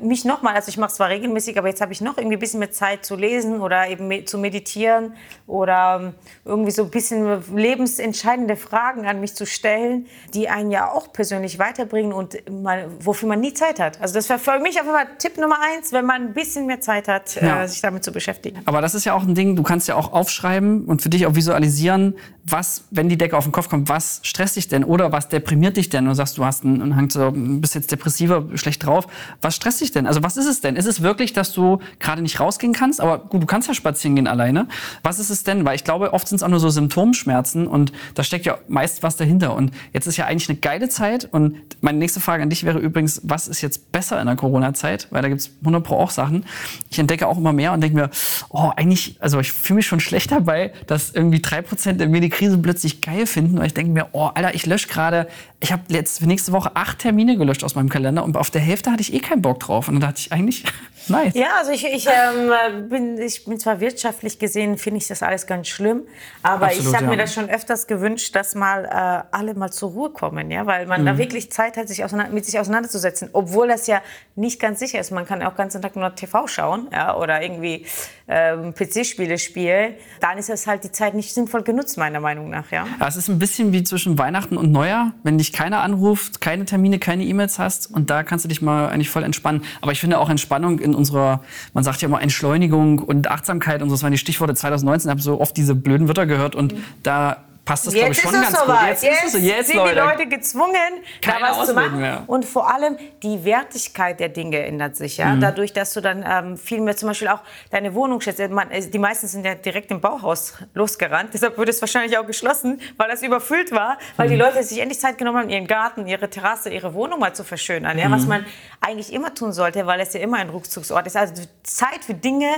mich 0.00 0.24
nochmal, 0.24 0.54
also 0.54 0.68
ich 0.68 0.78
mache 0.78 0.90
es 0.90 0.96
zwar 0.96 1.08
regelmäßig, 1.08 1.58
aber 1.58 1.68
jetzt 1.68 1.80
habe 1.80 1.92
ich 1.92 2.00
noch 2.00 2.16
irgendwie 2.16 2.36
ein 2.36 2.40
bisschen 2.40 2.60
mehr 2.60 2.70
Zeit 2.70 3.04
zu 3.04 3.16
lesen 3.16 3.60
oder 3.60 3.88
eben 3.88 4.08
me 4.08 4.24
zu 4.24 4.38
meditieren 4.38 5.14
oder 5.46 6.00
ähm, 6.00 6.14
irgendwie 6.44 6.70
so 6.70 6.84
ein 6.84 6.90
bisschen 6.90 7.42
lebensentscheidende 7.54 8.56
Fragen 8.56 9.06
an 9.06 9.20
mich 9.20 9.34
zu 9.34 9.46
stellen, 9.46 10.06
die 10.34 10.48
einen 10.48 10.70
ja 10.70 10.90
auch 10.90 11.12
persönlich 11.12 11.58
weiterbringen 11.58 12.12
und 12.12 12.36
mal, 12.50 12.88
wofür 13.00 13.28
man 13.28 13.40
nie 13.40 13.54
Zeit 13.54 13.80
hat. 13.80 14.00
Also 14.00 14.14
das 14.14 14.28
wäre 14.28 14.38
für 14.38 14.58
mich 14.58 14.74
jeden 14.74 14.88
Fall 14.88 15.06
Tipp 15.18 15.38
Nummer 15.38 15.56
eins, 15.60 15.92
wenn 15.92 16.04
man 16.04 16.22
ein 16.22 16.34
bisschen 16.34 16.66
mehr 16.66 16.80
Zeit 16.80 17.08
hat, 17.08 17.36
äh, 17.36 17.46
ja. 17.46 17.62
äh, 17.62 17.68
sich 17.68 17.80
damit 17.80 18.04
zu 18.04 18.12
beschäftigen. 18.12 18.60
Aber 18.64 18.80
das 18.80 18.94
ist 18.94 19.04
ja 19.04 19.14
auch 19.14 19.22
ein 19.22 19.34
Ding, 19.34 19.56
du 19.56 19.62
kannst 19.62 19.88
ja 19.88 19.96
auch 19.96 20.12
aufschreiben 20.12 20.84
und 20.84 21.02
für 21.02 21.08
dich 21.08 21.26
auch 21.26 21.34
visualisieren, 21.34 22.16
was, 22.44 22.84
wenn 22.90 23.08
die 23.08 23.18
Decke 23.18 23.36
auf 23.36 23.44
den 23.44 23.52
Kopf 23.52 23.68
kommt, 23.68 23.88
was 23.88 24.20
stresst 24.22 24.56
dich 24.56 24.68
denn 24.68 24.84
oder 24.84 25.10
was 25.10 25.28
deprimiert 25.28 25.76
dich 25.76 25.88
denn? 25.88 26.04
Du 26.04 26.14
sagst, 26.14 26.38
du 26.38 26.44
hast 26.44 26.64
einen, 26.64 26.80
einen 26.80 26.96
Hang 26.96 27.10
zu, 27.10 27.32
bist 27.34 27.74
jetzt 27.74 27.90
depressiver, 27.90 28.46
schlecht 28.54 28.86
drauf. 28.86 29.08
Was 29.42 29.56
stresst 29.56 29.75
dich 29.80 29.92
denn? 29.92 30.06
Also 30.06 30.22
was 30.22 30.36
ist 30.36 30.46
es 30.46 30.60
denn? 30.60 30.76
Ist 30.76 30.86
es 30.86 31.02
wirklich, 31.02 31.32
dass 31.32 31.52
du 31.52 31.78
gerade 32.00 32.22
nicht 32.22 32.40
rausgehen 32.40 32.72
kannst? 32.72 33.00
Aber 33.00 33.18
gut, 33.18 33.42
du 33.42 33.46
kannst 33.46 33.68
ja 33.68 33.74
spazieren 33.74 34.16
gehen 34.16 34.26
alleine. 34.26 34.68
Was 35.02 35.18
ist 35.18 35.30
es 35.30 35.44
denn? 35.44 35.64
Weil 35.64 35.76
ich 35.76 35.84
glaube, 35.84 36.12
oft 36.12 36.28
sind 36.28 36.36
es 36.36 36.42
auch 36.42 36.48
nur 36.48 36.60
so 36.60 36.68
Symptomschmerzen 36.68 37.66
und 37.66 37.92
da 38.14 38.22
steckt 38.22 38.46
ja 38.46 38.58
meist 38.68 39.02
was 39.02 39.16
dahinter. 39.16 39.54
Und 39.54 39.72
jetzt 39.92 40.06
ist 40.06 40.16
ja 40.16 40.26
eigentlich 40.26 40.48
eine 40.48 40.58
geile 40.58 40.88
Zeit. 40.88 41.28
Und 41.30 41.56
meine 41.80 41.98
nächste 41.98 42.20
Frage 42.20 42.42
an 42.42 42.50
dich 42.50 42.64
wäre 42.64 42.78
übrigens, 42.78 43.20
was 43.24 43.48
ist 43.48 43.62
jetzt 43.62 43.92
besser 43.92 44.20
in 44.20 44.26
der 44.26 44.36
Corona-Zeit? 44.36 45.08
Weil 45.10 45.22
da 45.22 45.28
gibt 45.28 45.40
es 45.40 45.50
100 45.60 45.82
Pro 45.82 45.96
auch 45.96 46.10
Sachen. 46.10 46.44
Ich 46.90 46.98
entdecke 46.98 47.26
auch 47.26 47.38
immer 47.38 47.52
mehr 47.52 47.72
und 47.72 47.80
denke 47.80 47.96
mir, 47.96 48.10
oh, 48.48 48.70
eigentlich, 48.76 49.16
also 49.20 49.40
ich 49.40 49.52
fühle 49.52 49.76
mich 49.76 49.86
schon 49.86 50.00
schlecht 50.00 50.32
dabei, 50.32 50.72
dass 50.86 51.10
irgendwie 51.10 51.40
drei 51.40 51.62
Prozent 51.62 52.00
der 52.00 52.08
mir 52.08 52.26
Krise 52.28 52.58
plötzlich 52.58 53.00
geil 53.00 53.26
finden, 53.26 53.58
weil 53.58 53.66
ich 53.66 53.74
denke 53.74 53.92
mir, 53.92 54.08
oh, 54.12 54.30
Alter, 54.34 54.54
ich 54.54 54.66
lösche 54.66 54.88
gerade, 54.88 55.28
ich 55.60 55.72
habe 55.72 55.82
jetzt 55.88 56.18
für 56.18 56.26
nächste 56.26 56.52
Woche 56.52 56.74
acht 56.74 56.98
Termine 56.98 57.36
gelöscht 57.36 57.64
aus 57.64 57.74
meinem 57.74 57.88
Kalender 57.88 58.24
und 58.24 58.36
auf 58.36 58.50
der 58.50 58.60
Hälfte 58.60 58.90
hatte 58.90 59.00
ich 59.00 59.12
eh 59.14 59.20
keinen 59.20 59.42
Bock 59.42 59.60
drauf. 59.60 59.65
Und 59.68 59.94
dann 59.94 60.00
dachte 60.00 60.20
ich 60.20 60.32
eigentlich, 60.32 60.64
nice. 61.08 61.34
Ja, 61.34 61.58
also 61.58 61.72
ich, 61.72 61.84
ich, 61.84 62.06
ähm, 62.06 62.88
bin, 62.88 63.18
ich 63.18 63.44
bin 63.44 63.58
zwar 63.58 63.80
wirtschaftlich 63.80 64.38
gesehen, 64.38 64.78
finde 64.78 64.98
ich 64.98 65.08
das 65.08 65.22
alles 65.22 65.46
ganz 65.46 65.68
schlimm, 65.68 66.02
aber 66.42 66.66
Absolut, 66.66 66.88
ich 66.88 66.94
habe 66.94 67.04
ja. 67.04 67.10
mir 67.10 67.16
das 67.16 67.34
schon 67.34 67.48
öfters 67.48 67.86
gewünscht, 67.86 68.34
dass 68.34 68.54
mal 68.54 68.84
äh, 68.84 69.34
alle 69.36 69.54
mal 69.54 69.70
zur 69.70 69.90
Ruhe 69.90 70.10
kommen, 70.10 70.50
ja, 70.50 70.66
weil 70.66 70.86
man 70.86 71.02
mhm. 71.02 71.06
da 71.06 71.18
wirklich 71.18 71.50
Zeit 71.50 71.76
hat, 71.76 71.88
sich 71.88 72.04
mit 72.30 72.44
sich 72.44 72.58
auseinanderzusetzen, 72.58 73.30
obwohl 73.32 73.68
das 73.68 73.86
ja 73.86 74.02
nicht 74.34 74.60
ganz 74.60 74.78
sicher 74.78 74.98
ist. 74.98 75.10
Man 75.10 75.26
kann 75.26 75.42
auch 75.42 75.54
ganz 75.54 75.72
den 75.72 75.82
Tag 75.82 75.96
nur 75.96 76.14
TV 76.14 76.46
schauen, 76.46 76.88
ja, 76.92 77.16
oder 77.16 77.42
irgendwie 77.42 77.86
ähm, 78.28 78.74
PC-Spiele 78.74 79.38
spielen. 79.38 79.94
Dann 80.20 80.38
ist 80.38 80.48
das 80.48 80.66
halt 80.66 80.84
die 80.84 80.92
Zeit 80.92 81.14
nicht 81.14 81.32
sinnvoll 81.32 81.62
genutzt, 81.62 81.98
meiner 81.98 82.20
Meinung 82.20 82.50
nach, 82.50 82.70
ja. 82.70 82.86
Es 83.06 83.16
ist 83.16 83.28
ein 83.28 83.38
bisschen 83.38 83.72
wie 83.72 83.84
zwischen 83.84 84.18
Weihnachten 84.18 84.56
und 84.56 84.72
Neujahr, 84.72 85.12
wenn 85.22 85.38
dich 85.38 85.52
keiner 85.52 85.80
anruft, 85.80 86.40
keine 86.40 86.64
Termine, 86.64 86.98
keine 86.98 87.24
E-Mails 87.24 87.58
hast 87.58 87.92
und 87.92 88.10
da 88.10 88.22
kannst 88.22 88.44
du 88.44 88.48
dich 88.48 88.62
mal 88.62 88.88
eigentlich 88.88 89.10
voll 89.10 89.22
entspannen. 89.22 89.55
Aber 89.80 89.92
ich 89.92 90.00
finde 90.00 90.18
auch 90.18 90.30
Entspannung 90.30 90.78
in 90.78 90.94
unserer, 90.94 91.42
man 91.74 91.84
sagt 91.84 92.02
ja 92.02 92.08
immer 92.08 92.22
Entschleunigung 92.22 92.98
und 92.98 93.30
Achtsamkeit 93.30 93.82
und 93.82 93.88
so, 93.88 93.94
das 93.94 94.02
waren 94.02 94.12
die 94.12 94.18
Stichworte 94.18 94.54
2019. 94.54 95.08
Ich 95.08 95.10
habe 95.10 95.22
so 95.22 95.40
oft 95.40 95.56
diese 95.56 95.74
blöden 95.74 96.08
Wörter 96.08 96.26
gehört 96.26 96.54
und 96.54 96.74
mhm. 96.74 96.84
da 97.02 97.38
passt 97.66 97.86
das, 97.86 97.92
glaube 97.94 98.12
ich, 98.12 98.20
schon 98.20 98.32
ganz 98.32 98.48
gut. 98.48 98.58
soweit. 98.64 98.88
Jetzt, 98.88 99.02
Jetzt, 99.02 99.18
ist 99.18 99.24
es 99.26 99.32
so, 99.32 99.38
jetzt, 99.38 99.66
sind 99.66 99.76
Leute. 99.76 99.94
die 99.94 100.00
Leute 100.00 100.26
gezwungen, 100.28 100.72
da 101.20 101.32
Keine 101.32 101.44
was 101.44 101.52
zu 101.56 101.60
Ausreden 101.62 101.74
machen. 101.76 102.00
mehr. 102.00 102.24
Und 102.26 102.44
vor 102.46 102.72
allem 102.72 102.96
die 103.22 103.44
Wertigkeit 103.44 104.20
der 104.20 104.30
Dinge 104.30 104.60
ändert 104.64 104.96
sich. 104.96 105.18
Ja? 105.18 105.36
Dadurch, 105.36 105.72
dass 105.74 105.92
du 105.92 106.00
dann 106.00 106.24
ähm, 106.26 106.56
viel 106.56 106.80
mehr 106.80 106.96
zum 106.96 107.08
Beispiel 107.08 107.28
auch 107.28 107.40
deine 107.70 107.92
Wohnung 107.94 108.20
schätzt. 108.22 108.40
Man, 108.50 108.70
äh, 108.70 108.88
die 108.88 108.98
meisten 108.98 109.26
sind 109.26 109.44
ja 109.44 109.54
direkt 109.54 109.90
im 109.90 110.00
Bauhaus 110.00 110.54
losgerannt. 110.74 111.30
Deshalb 111.34 111.58
wurde 111.58 111.70
es 111.72 111.80
wahrscheinlich 111.82 112.16
auch 112.16 112.26
geschlossen, 112.26 112.80
weil 112.96 113.08
das 113.10 113.22
überfüllt 113.22 113.72
war. 113.72 113.98
Weil 114.16 114.28
die 114.28 114.36
Leute 114.36 114.62
sich 114.62 114.78
endlich 114.78 115.00
Zeit 115.00 115.18
genommen 115.18 115.38
haben, 115.38 115.50
ihren 115.50 115.66
Garten, 115.66 116.06
ihre 116.06 116.30
Terrasse, 116.30 116.70
ihre 116.70 116.94
Wohnung 116.94 117.18
mal 117.18 117.34
zu 117.34 117.42
verschönern. 117.44 117.98
Ja? 117.98 118.10
Was 118.10 118.26
man 118.26 118.46
eigentlich 118.80 119.12
immer 119.12 119.34
tun 119.34 119.52
sollte, 119.52 119.86
weil 119.86 119.98
es 120.00 120.12
ja 120.12 120.20
immer 120.20 120.36
ein 120.36 120.50
Rückzugsort 120.50 121.06
ist. 121.06 121.16
Also 121.16 121.42
Zeit 121.64 122.04
für 122.06 122.14
Dinge, 122.14 122.48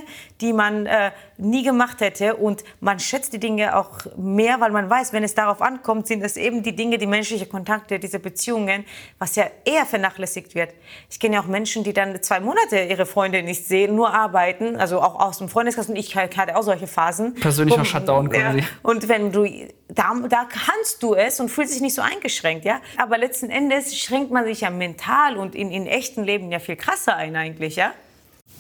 die 0.43 0.53
man 0.53 0.85
äh, 0.85 1.13
nie 1.39 1.63
gemacht 1.63 2.03
hätte. 2.03 2.37
Und 2.37 2.63
man 2.81 2.99
schätzt 2.99 3.33
die 3.33 3.41
Dinge 3.41 3.75
auch 3.75 3.91
mehr, 4.17 4.61
weil 4.61 4.71
man 4.71 4.91
weiß, 4.91 4.98
wenn 5.13 5.25
es 5.25 5.35
darauf 5.35 5.63
ankommt, 5.63 6.07
sind 6.07 6.23
es 6.23 6.37
eben 6.37 6.63
die 6.63 6.75
Dinge, 6.75 6.99
die 6.99 7.07
menschliche 7.07 7.47
Kontakte, 7.47 7.99
diese 7.99 8.19
Beziehungen, 8.19 8.85
was 9.19 9.37
ja 9.37 9.45
eher 9.65 9.87
vernachlässigt 9.87 10.55
wird. 10.55 10.71
Ich 11.11 11.19
kenne 11.19 11.37
ja 11.37 11.43
auch 11.43 11.47
Menschen, 11.47 11.85
die 11.85 11.93
dann 11.93 12.23
zwei 12.23 12.41
Monate 12.41 12.81
ihre 12.83 13.07
Freunde 13.07 13.43
nicht 13.43 13.67
sehen, 13.67 13.95
nur 13.95 14.13
arbeiten, 14.13 14.77
also 14.77 15.01
auch 15.01 15.21
aus 15.21 15.39
dem 15.39 15.49
Freundeskreis. 15.49 15.89
Und 15.89 15.97
ich 15.97 16.15
hatte 16.17 16.57
auch 16.57 16.63
solche 16.63 16.87
Phasen. 16.87 17.35
Persönlicher 17.35 17.85
Shutdown 17.85 18.31
quasi. 18.31 18.59
Ja. 18.59 18.65
Und 18.83 19.09
wenn 19.09 19.33
du, 19.33 19.45
da, 19.89 20.15
da 20.29 20.45
kannst 20.45 21.03
du 21.03 21.15
es 21.15 21.41
und 21.41 21.49
fühlst 21.49 21.75
dich 21.75 21.81
nicht 21.81 21.95
so 21.95 22.03
eingeschränkt, 22.03 22.65
ja. 22.65 22.81
Aber 22.97 23.19
letzten 23.19 23.51
Endes 23.51 23.97
schränkt 23.97 24.31
man 24.31 24.45
sich 24.45 24.63
ja 24.63 24.71
mental 24.71 25.37
und 25.37 25.55
in, 25.55 25.71
in 25.71 25.87
echten 25.87 26.25
Leben 26.25 26.51
ja 26.51 26.59
viel 26.59 26.77
krasser 26.77 27.17
ein 27.17 27.37
eigentlich, 27.37 27.77
ja. 27.77 27.93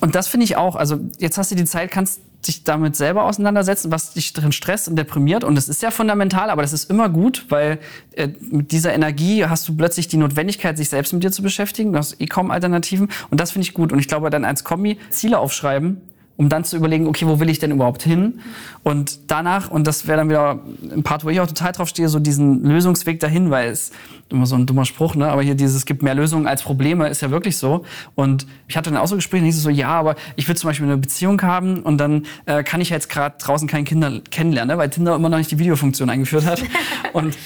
Und 0.00 0.14
das 0.14 0.28
finde 0.28 0.44
ich 0.44 0.56
auch. 0.56 0.76
Also 0.76 0.98
jetzt 1.18 1.38
hast 1.38 1.50
du 1.50 1.56
die 1.56 1.64
Zeit, 1.64 1.90
kannst 1.90 2.20
dich 2.46 2.64
damit 2.64 2.96
selber 2.96 3.24
auseinandersetzen, 3.24 3.90
was 3.90 4.12
dich 4.12 4.32
drin 4.32 4.52
stresst 4.52 4.88
und 4.88 4.96
deprimiert. 4.96 5.44
Und 5.44 5.54
das 5.54 5.68
ist 5.68 5.82
ja 5.82 5.90
fundamental, 5.90 6.50
aber 6.50 6.62
das 6.62 6.72
ist 6.72 6.90
immer 6.90 7.08
gut, 7.08 7.46
weil 7.48 7.78
äh, 8.12 8.28
mit 8.40 8.72
dieser 8.72 8.94
Energie 8.94 9.44
hast 9.44 9.68
du 9.68 9.76
plötzlich 9.76 10.08
die 10.08 10.16
Notwendigkeit, 10.16 10.76
sich 10.76 10.88
selbst 10.88 11.12
mit 11.12 11.24
dir 11.24 11.32
zu 11.32 11.42
beschäftigen. 11.42 11.92
Du 11.92 11.98
hast 11.98 12.20
eh 12.20 12.26
kaum 12.26 12.50
Alternativen. 12.50 13.08
Und 13.30 13.40
das 13.40 13.50
finde 13.50 13.66
ich 13.66 13.74
gut. 13.74 13.92
Und 13.92 13.98
ich 13.98 14.08
glaube, 14.08 14.30
dann 14.30 14.44
als 14.44 14.64
Kombi 14.64 14.98
Ziele 15.10 15.38
aufschreiben, 15.38 16.00
um 16.38 16.48
dann 16.48 16.64
zu 16.64 16.76
überlegen, 16.76 17.08
okay, 17.08 17.26
wo 17.26 17.40
will 17.40 17.50
ich 17.50 17.58
denn 17.58 17.72
überhaupt 17.72 18.02
hin? 18.02 18.38
Und 18.84 19.18
danach, 19.26 19.70
und 19.70 19.88
das 19.88 20.06
wäre 20.06 20.18
dann 20.18 20.28
wieder 20.28 20.60
ein 20.90 21.02
Part, 21.02 21.24
wo 21.24 21.30
ich 21.30 21.40
auch 21.40 21.48
total 21.48 21.72
drauf 21.72 21.88
stehe, 21.88 22.08
so 22.08 22.20
diesen 22.20 22.62
Lösungsweg 22.62 23.18
dahin, 23.18 23.50
weil 23.50 23.70
es 23.70 23.90
immer 24.28 24.46
so 24.46 24.54
ein 24.54 24.64
dummer 24.64 24.84
Spruch, 24.84 25.16
ne? 25.16 25.28
Aber 25.28 25.42
hier 25.42 25.56
dieses, 25.56 25.74
es 25.74 25.84
gibt 25.84 26.02
mehr 26.02 26.14
Lösungen 26.14 26.46
als 26.46 26.62
Probleme, 26.62 27.08
ist 27.08 27.22
ja 27.22 27.32
wirklich 27.32 27.56
so. 27.56 27.84
Und 28.14 28.46
ich 28.68 28.76
hatte 28.76 28.90
dann 28.90 29.00
auch 29.00 29.08
so 29.08 29.16
Gespräche, 29.16 29.42
und 29.42 29.48
ich 29.48 29.56
so, 29.56 29.68
ja, 29.68 29.88
aber 29.88 30.14
ich 30.36 30.46
will 30.46 30.56
zum 30.56 30.70
Beispiel 30.70 30.86
eine 30.86 30.96
Beziehung 30.96 31.42
haben 31.42 31.82
und 31.82 31.98
dann 31.98 32.24
äh, 32.46 32.62
kann 32.62 32.80
ich 32.80 32.90
jetzt 32.90 33.10
gerade 33.10 33.34
draußen 33.38 33.66
keine 33.66 33.82
Kinder 33.82 34.20
kennenlernen, 34.30 34.76
ne? 34.76 34.78
weil 34.78 34.90
Tinder 34.90 35.16
immer 35.16 35.28
noch 35.28 35.38
nicht 35.38 35.50
die 35.50 35.58
Videofunktion 35.58 36.08
eingeführt 36.08 36.46
hat. 36.46 36.62
und 37.14 37.36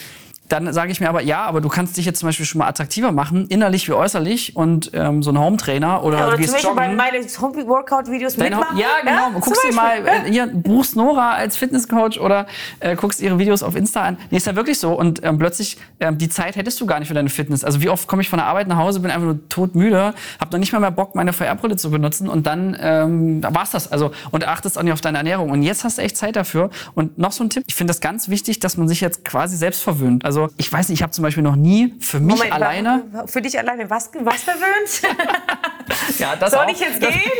dann 0.52 0.72
sage 0.72 0.92
ich 0.92 1.00
mir 1.00 1.08
aber, 1.08 1.22
ja, 1.22 1.44
aber 1.44 1.60
du 1.62 1.68
kannst 1.68 1.96
dich 1.96 2.04
jetzt 2.04 2.20
zum 2.20 2.28
Beispiel 2.28 2.44
schon 2.44 2.58
mal 2.58 2.68
attraktiver 2.68 3.10
machen, 3.10 3.46
innerlich 3.48 3.88
wie 3.88 3.92
äußerlich 3.92 4.54
und 4.54 4.90
ähm, 4.92 5.22
so 5.22 5.30
ein 5.30 5.38
Home-Trainer 5.38 6.04
oder, 6.04 6.18
Ja, 6.18 6.26
oder 6.28 6.36
gehst 6.36 6.50
zum 6.50 6.54
Beispiel 6.54 6.74
bei 6.74 6.84
joggen. 6.84 6.96
meinen 6.96 7.26
Home-Workout-Videos 7.40 8.36
mitmachen. 8.36 8.76
ja, 8.76 8.88
genau. 9.02 9.30
zum 9.32 9.40
guckst 9.40 9.64
dir 9.66 9.74
mal, 9.74 10.06
äh, 10.06 10.30
hier, 10.30 10.46
buchst 10.46 10.94
Nora 10.94 11.32
als 11.32 11.56
Fitnesscoach 11.56 12.20
oder 12.20 12.46
äh, 12.80 12.96
guckst 12.96 13.22
ihre 13.22 13.38
Videos 13.38 13.62
auf 13.62 13.76
Insta 13.76 14.02
an. 14.02 14.18
Nee, 14.30 14.36
ist 14.36 14.46
ja 14.46 14.54
wirklich 14.54 14.78
so. 14.78 14.92
Und 14.92 15.24
ähm, 15.24 15.38
plötzlich, 15.38 15.78
ähm, 16.00 16.18
die 16.18 16.28
Zeit 16.28 16.56
hättest 16.56 16.80
du 16.80 16.86
gar 16.86 16.98
nicht 16.98 17.08
für 17.08 17.14
deine 17.14 17.30
Fitness. 17.30 17.64
Also 17.64 17.80
wie 17.80 17.88
oft 17.88 18.06
komme 18.06 18.20
ich 18.20 18.28
von 18.28 18.38
der 18.38 18.46
Arbeit 18.46 18.68
nach 18.68 18.76
Hause, 18.76 19.00
bin 19.00 19.10
einfach 19.10 19.24
nur 19.26 19.48
todmüde, 19.48 20.12
habe 20.38 20.52
noch 20.52 20.58
nicht 20.58 20.72
mal 20.72 20.80
mehr 20.80 20.90
Bock, 20.90 21.14
meine 21.14 21.32
VR-Brille 21.32 21.76
zu 21.76 21.90
benutzen 21.90 22.28
und 22.28 22.46
dann 22.46 22.76
ähm, 22.78 23.42
war's 23.42 23.70
das. 23.70 23.90
Also 23.90 24.12
und 24.30 24.46
achtest 24.46 24.78
auch 24.78 24.82
nicht 24.82 24.92
auf 24.92 25.00
deine 25.00 25.18
Ernährung. 25.18 25.50
Und 25.50 25.62
jetzt 25.62 25.84
hast 25.84 25.96
du 25.96 26.02
echt 26.02 26.16
Zeit 26.16 26.36
dafür. 26.36 26.68
Und 26.94 27.16
noch 27.16 27.32
so 27.32 27.42
ein 27.42 27.48
Tipp, 27.48 27.64
ich 27.66 27.74
finde 27.74 27.90
das 27.92 28.00
ganz 28.00 28.28
wichtig, 28.28 28.60
dass 28.60 28.76
man 28.76 28.86
sich 28.86 29.00
jetzt 29.00 29.24
quasi 29.24 29.56
selbst 29.56 29.82
verwöhnt. 29.82 30.24
Also 30.26 30.41
ich 30.56 30.72
weiß 30.72 30.88
nicht, 30.88 30.98
ich 30.98 31.02
habe 31.02 31.12
zum 31.12 31.22
Beispiel 31.22 31.42
noch 31.42 31.56
nie 31.56 31.94
für 32.00 32.20
mich 32.20 32.36
Moment, 32.36 32.52
alleine... 32.54 33.04
Für 33.26 33.42
dich 33.42 33.58
alleine 33.58 33.88
was, 33.90 34.10
was 34.20 34.42
verwöhnt? 34.42 35.16
Ja, 36.18 36.36
das 36.36 36.52
Soll 36.52 36.64
auch. 36.64 36.68
ich 36.70 36.80
jetzt 36.80 37.02
Das- 37.02 37.10
gehen? 37.10 37.20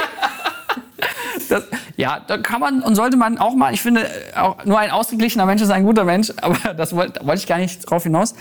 Das, 1.48 1.64
ja, 1.96 2.20
da 2.20 2.38
kann 2.38 2.60
man 2.60 2.82
und 2.82 2.94
sollte 2.94 3.16
man 3.16 3.36
auch 3.38 3.54
mal, 3.54 3.74
ich 3.74 3.82
finde, 3.82 4.02
äh, 4.04 4.36
auch 4.38 4.64
nur 4.64 4.78
ein 4.78 4.90
ausgeglichener 4.90 5.44
Mensch 5.44 5.60
ist 5.60 5.70
ein 5.70 5.84
guter 5.84 6.04
Mensch, 6.04 6.32
aber 6.40 6.74
das 6.74 6.94
wollte 6.94 7.18
da 7.20 7.26
wollte 7.26 7.40
ich 7.40 7.46
gar 7.46 7.58
nicht 7.58 7.80
drauf 7.90 8.04
hinaus. 8.04 8.32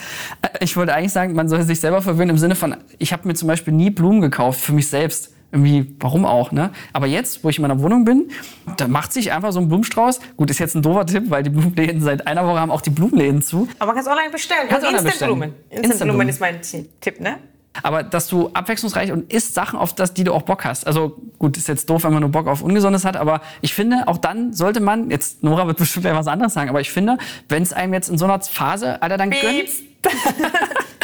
Äh, 0.41 0.49
Ich 0.63 0.77
wollte 0.77 0.93
eigentlich 0.93 1.11
sagen, 1.11 1.33
man 1.33 1.49
soll 1.49 1.61
sich 1.63 1.79
selber 1.79 2.01
verwöhnen 2.01 2.29
im 2.31 2.37
Sinne 2.37 2.55
von, 2.55 2.75
ich 2.99 3.11
habe 3.11 3.27
mir 3.27 3.33
zum 3.33 3.47
Beispiel 3.47 3.73
nie 3.73 3.89
Blumen 3.89 4.21
gekauft 4.21 4.61
für 4.61 4.73
mich 4.73 4.87
selbst. 4.87 5.33
Irgendwie, 5.51 5.95
warum 5.99 6.25
auch, 6.25 6.51
ne? 6.51 6.71
Aber 6.93 7.07
jetzt, 7.07 7.43
wo 7.43 7.49
ich 7.49 7.57
in 7.57 7.61
meiner 7.63 7.81
Wohnung 7.81 8.05
bin, 8.05 8.29
da 8.77 8.87
macht 8.87 9.11
sich 9.11 9.31
einfach 9.31 9.51
so 9.51 9.59
ein 9.59 9.67
Blumenstrauß. 9.67 10.19
Gut, 10.37 10.49
ist 10.49 10.59
jetzt 10.59 10.75
ein 10.75 10.81
doofer 10.81 11.05
Tipp, 11.05 11.25
weil 11.29 11.43
die 11.43 11.49
Blumenläden 11.49 12.01
seit 12.01 12.25
einer 12.25 12.45
Woche 12.47 12.59
haben 12.59 12.71
auch 12.71 12.81
die 12.81 12.89
Blumenläden 12.89 13.41
zu. 13.41 13.67
Aber 13.79 13.93
man 13.93 13.95
kann 13.95 14.05
es 14.05 14.11
online 14.11 14.31
bestellen. 14.31 14.67
Kannst 14.69 14.87
Und 14.87 14.93
online 14.93 15.09
bestellen. 15.09 15.31
Instant-Blumen. 15.31 15.53
Instant-Blumen 15.69 16.29
Instant-Blumen. 16.29 16.29
ist 16.29 16.39
mein 16.39 16.91
Tipp, 17.01 17.19
ne? 17.19 17.37
Aber 17.83 18.03
dass 18.03 18.27
du 18.27 18.49
abwechslungsreich 18.53 19.11
und 19.11 19.31
isst 19.31 19.53
Sachen, 19.53 19.79
auf 19.79 19.95
das, 19.95 20.13
die 20.13 20.23
du 20.23 20.33
auch 20.33 20.41
Bock 20.41 20.65
hast. 20.65 20.85
Also 20.85 21.21
gut, 21.39 21.57
ist 21.57 21.67
jetzt 21.67 21.89
doof, 21.89 22.03
wenn 22.03 22.11
man 22.11 22.21
nur 22.21 22.31
Bock 22.31 22.47
auf 22.47 22.61
Ungesundes 22.61 23.05
hat, 23.05 23.15
aber 23.15 23.41
ich 23.61 23.73
finde, 23.73 24.07
auch 24.07 24.17
dann 24.17 24.53
sollte 24.53 24.81
man, 24.81 25.09
jetzt 25.09 25.41
Nora 25.43 25.67
wird 25.67 25.77
bestimmt 25.77 26.05
was 26.05 26.27
anderes 26.27 26.53
sagen, 26.53 26.69
aber 26.69 26.81
ich 26.81 26.91
finde, 26.91 27.17
wenn 27.47 27.63
es 27.63 27.71
einem 27.71 27.93
jetzt 27.93 28.09
in 28.09 28.17
so 28.17 28.25
einer 28.25 28.41
Phase, 28.41 29.01
Alter, 29.01 29.17
dann 29.17 29.29
Piep. 29.29 29.69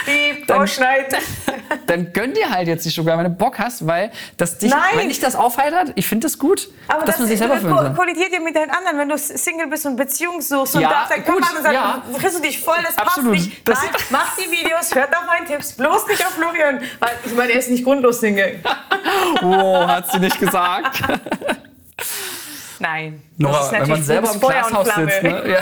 Piep, 0.08 0.48
Dann- 0.48 0.62
ausschneiden. 0.62 1.20
dann 1.88 2.14
gönn 2.14 2.34
dir 2.34 2.50
halt 2.50 2.68
jetzt 2.68 2.86
die 2.86 2.92
Schokolade, 2.92 3.24
wenn 3.24 3.32
du 3.32 3.38
Bock 3.38 3.60
hast, 3.60 3.86
weil 3.86 4.12
das 4.38 4.58
dich, 4.58 4.72
Nein. 4.72 4.82
wenn 4.96 5.10
dich 5.10 5.20
das 5.20 5.36
aufheitert, 5.36 5.92
ich 5.96 6.08
finde 6.08 6.26
das 6.28 6.38
gut, 6.40 6.70
Aber 6.88 7.00
dass 7.02 7.08
das, 7.16 7.20
man 7.20 7.28
sich 7.28 7.38
selber 7.38 7.56
ko- 7.56 7.62
fühlen 7.62 7.78
soll. 7.78 7.94
kollidiert 7.94 8.32
ja 8.34 8.40
mit 8.40 8.56
den 8.56 8.70
anderen, 8.72 8.98
wenn 8.98 9.10
du 9.10 9.18
Single 9.18 9.68
bist 9.68 9.86
und 9.86 9.96
Beziehung 9.98 10.42
suchst 10.42 10.76
und 10.76 10.82
Ja, 10.82 10.90
darfst 10.90 11.12
dein 11.12 11.24
gut, 11.26 11.42
Körper 11.42 11.58
und 11.58 11.64
sagst, 11.64 11.74
ja. 11.74 12.04
frisst 12.20 12.38
du 12.38 12.42
dich 12.42 12.60
voll, 12.62 12.78
das 12.86 12.98
Absolut. 12.98 13.34
passt 13.34 13.46
nicht. 13.48 13.68
Das- 13.68 13.82
Nein, 13.82 13.92
mach 14.10 14.36
die 14.38 14.50
Videos, 14.52 14.96
hört 14.96 15.16
auf 15.16 15.26
meinen 15.28 15.46
Tipps, 15.46 15.74
bloß 15.74 16.08
nicht 16.08 16.26
auf 16.26 16.32
Florian. 16.34 16.80
Weil 17.00 17.10
ich 17.26 17.34
meine, 17.34 17.52
er 17.52 17.60
ist 17.60 17.70
nicht 17.70 17.84
grundlos 17.84 18.20
Single. 18.20 18.60
Wow, 19.42 19.88
hat 19.88 20.12
sie 20.12 20.20
nicht 20.20 20.40
gesagt. 20.40 21.02
Nein. 22.80 23.22
Nora, 23.38 23.72
wenn 23.72 23.88
man 23.90 24.04
selber 24.04 24.32
im 24.34 24.40
Glashaus 24.40 24.88
sitzt. 24.96 25.24
Ne? 25.24 25.44
Ja. 25.50 25.60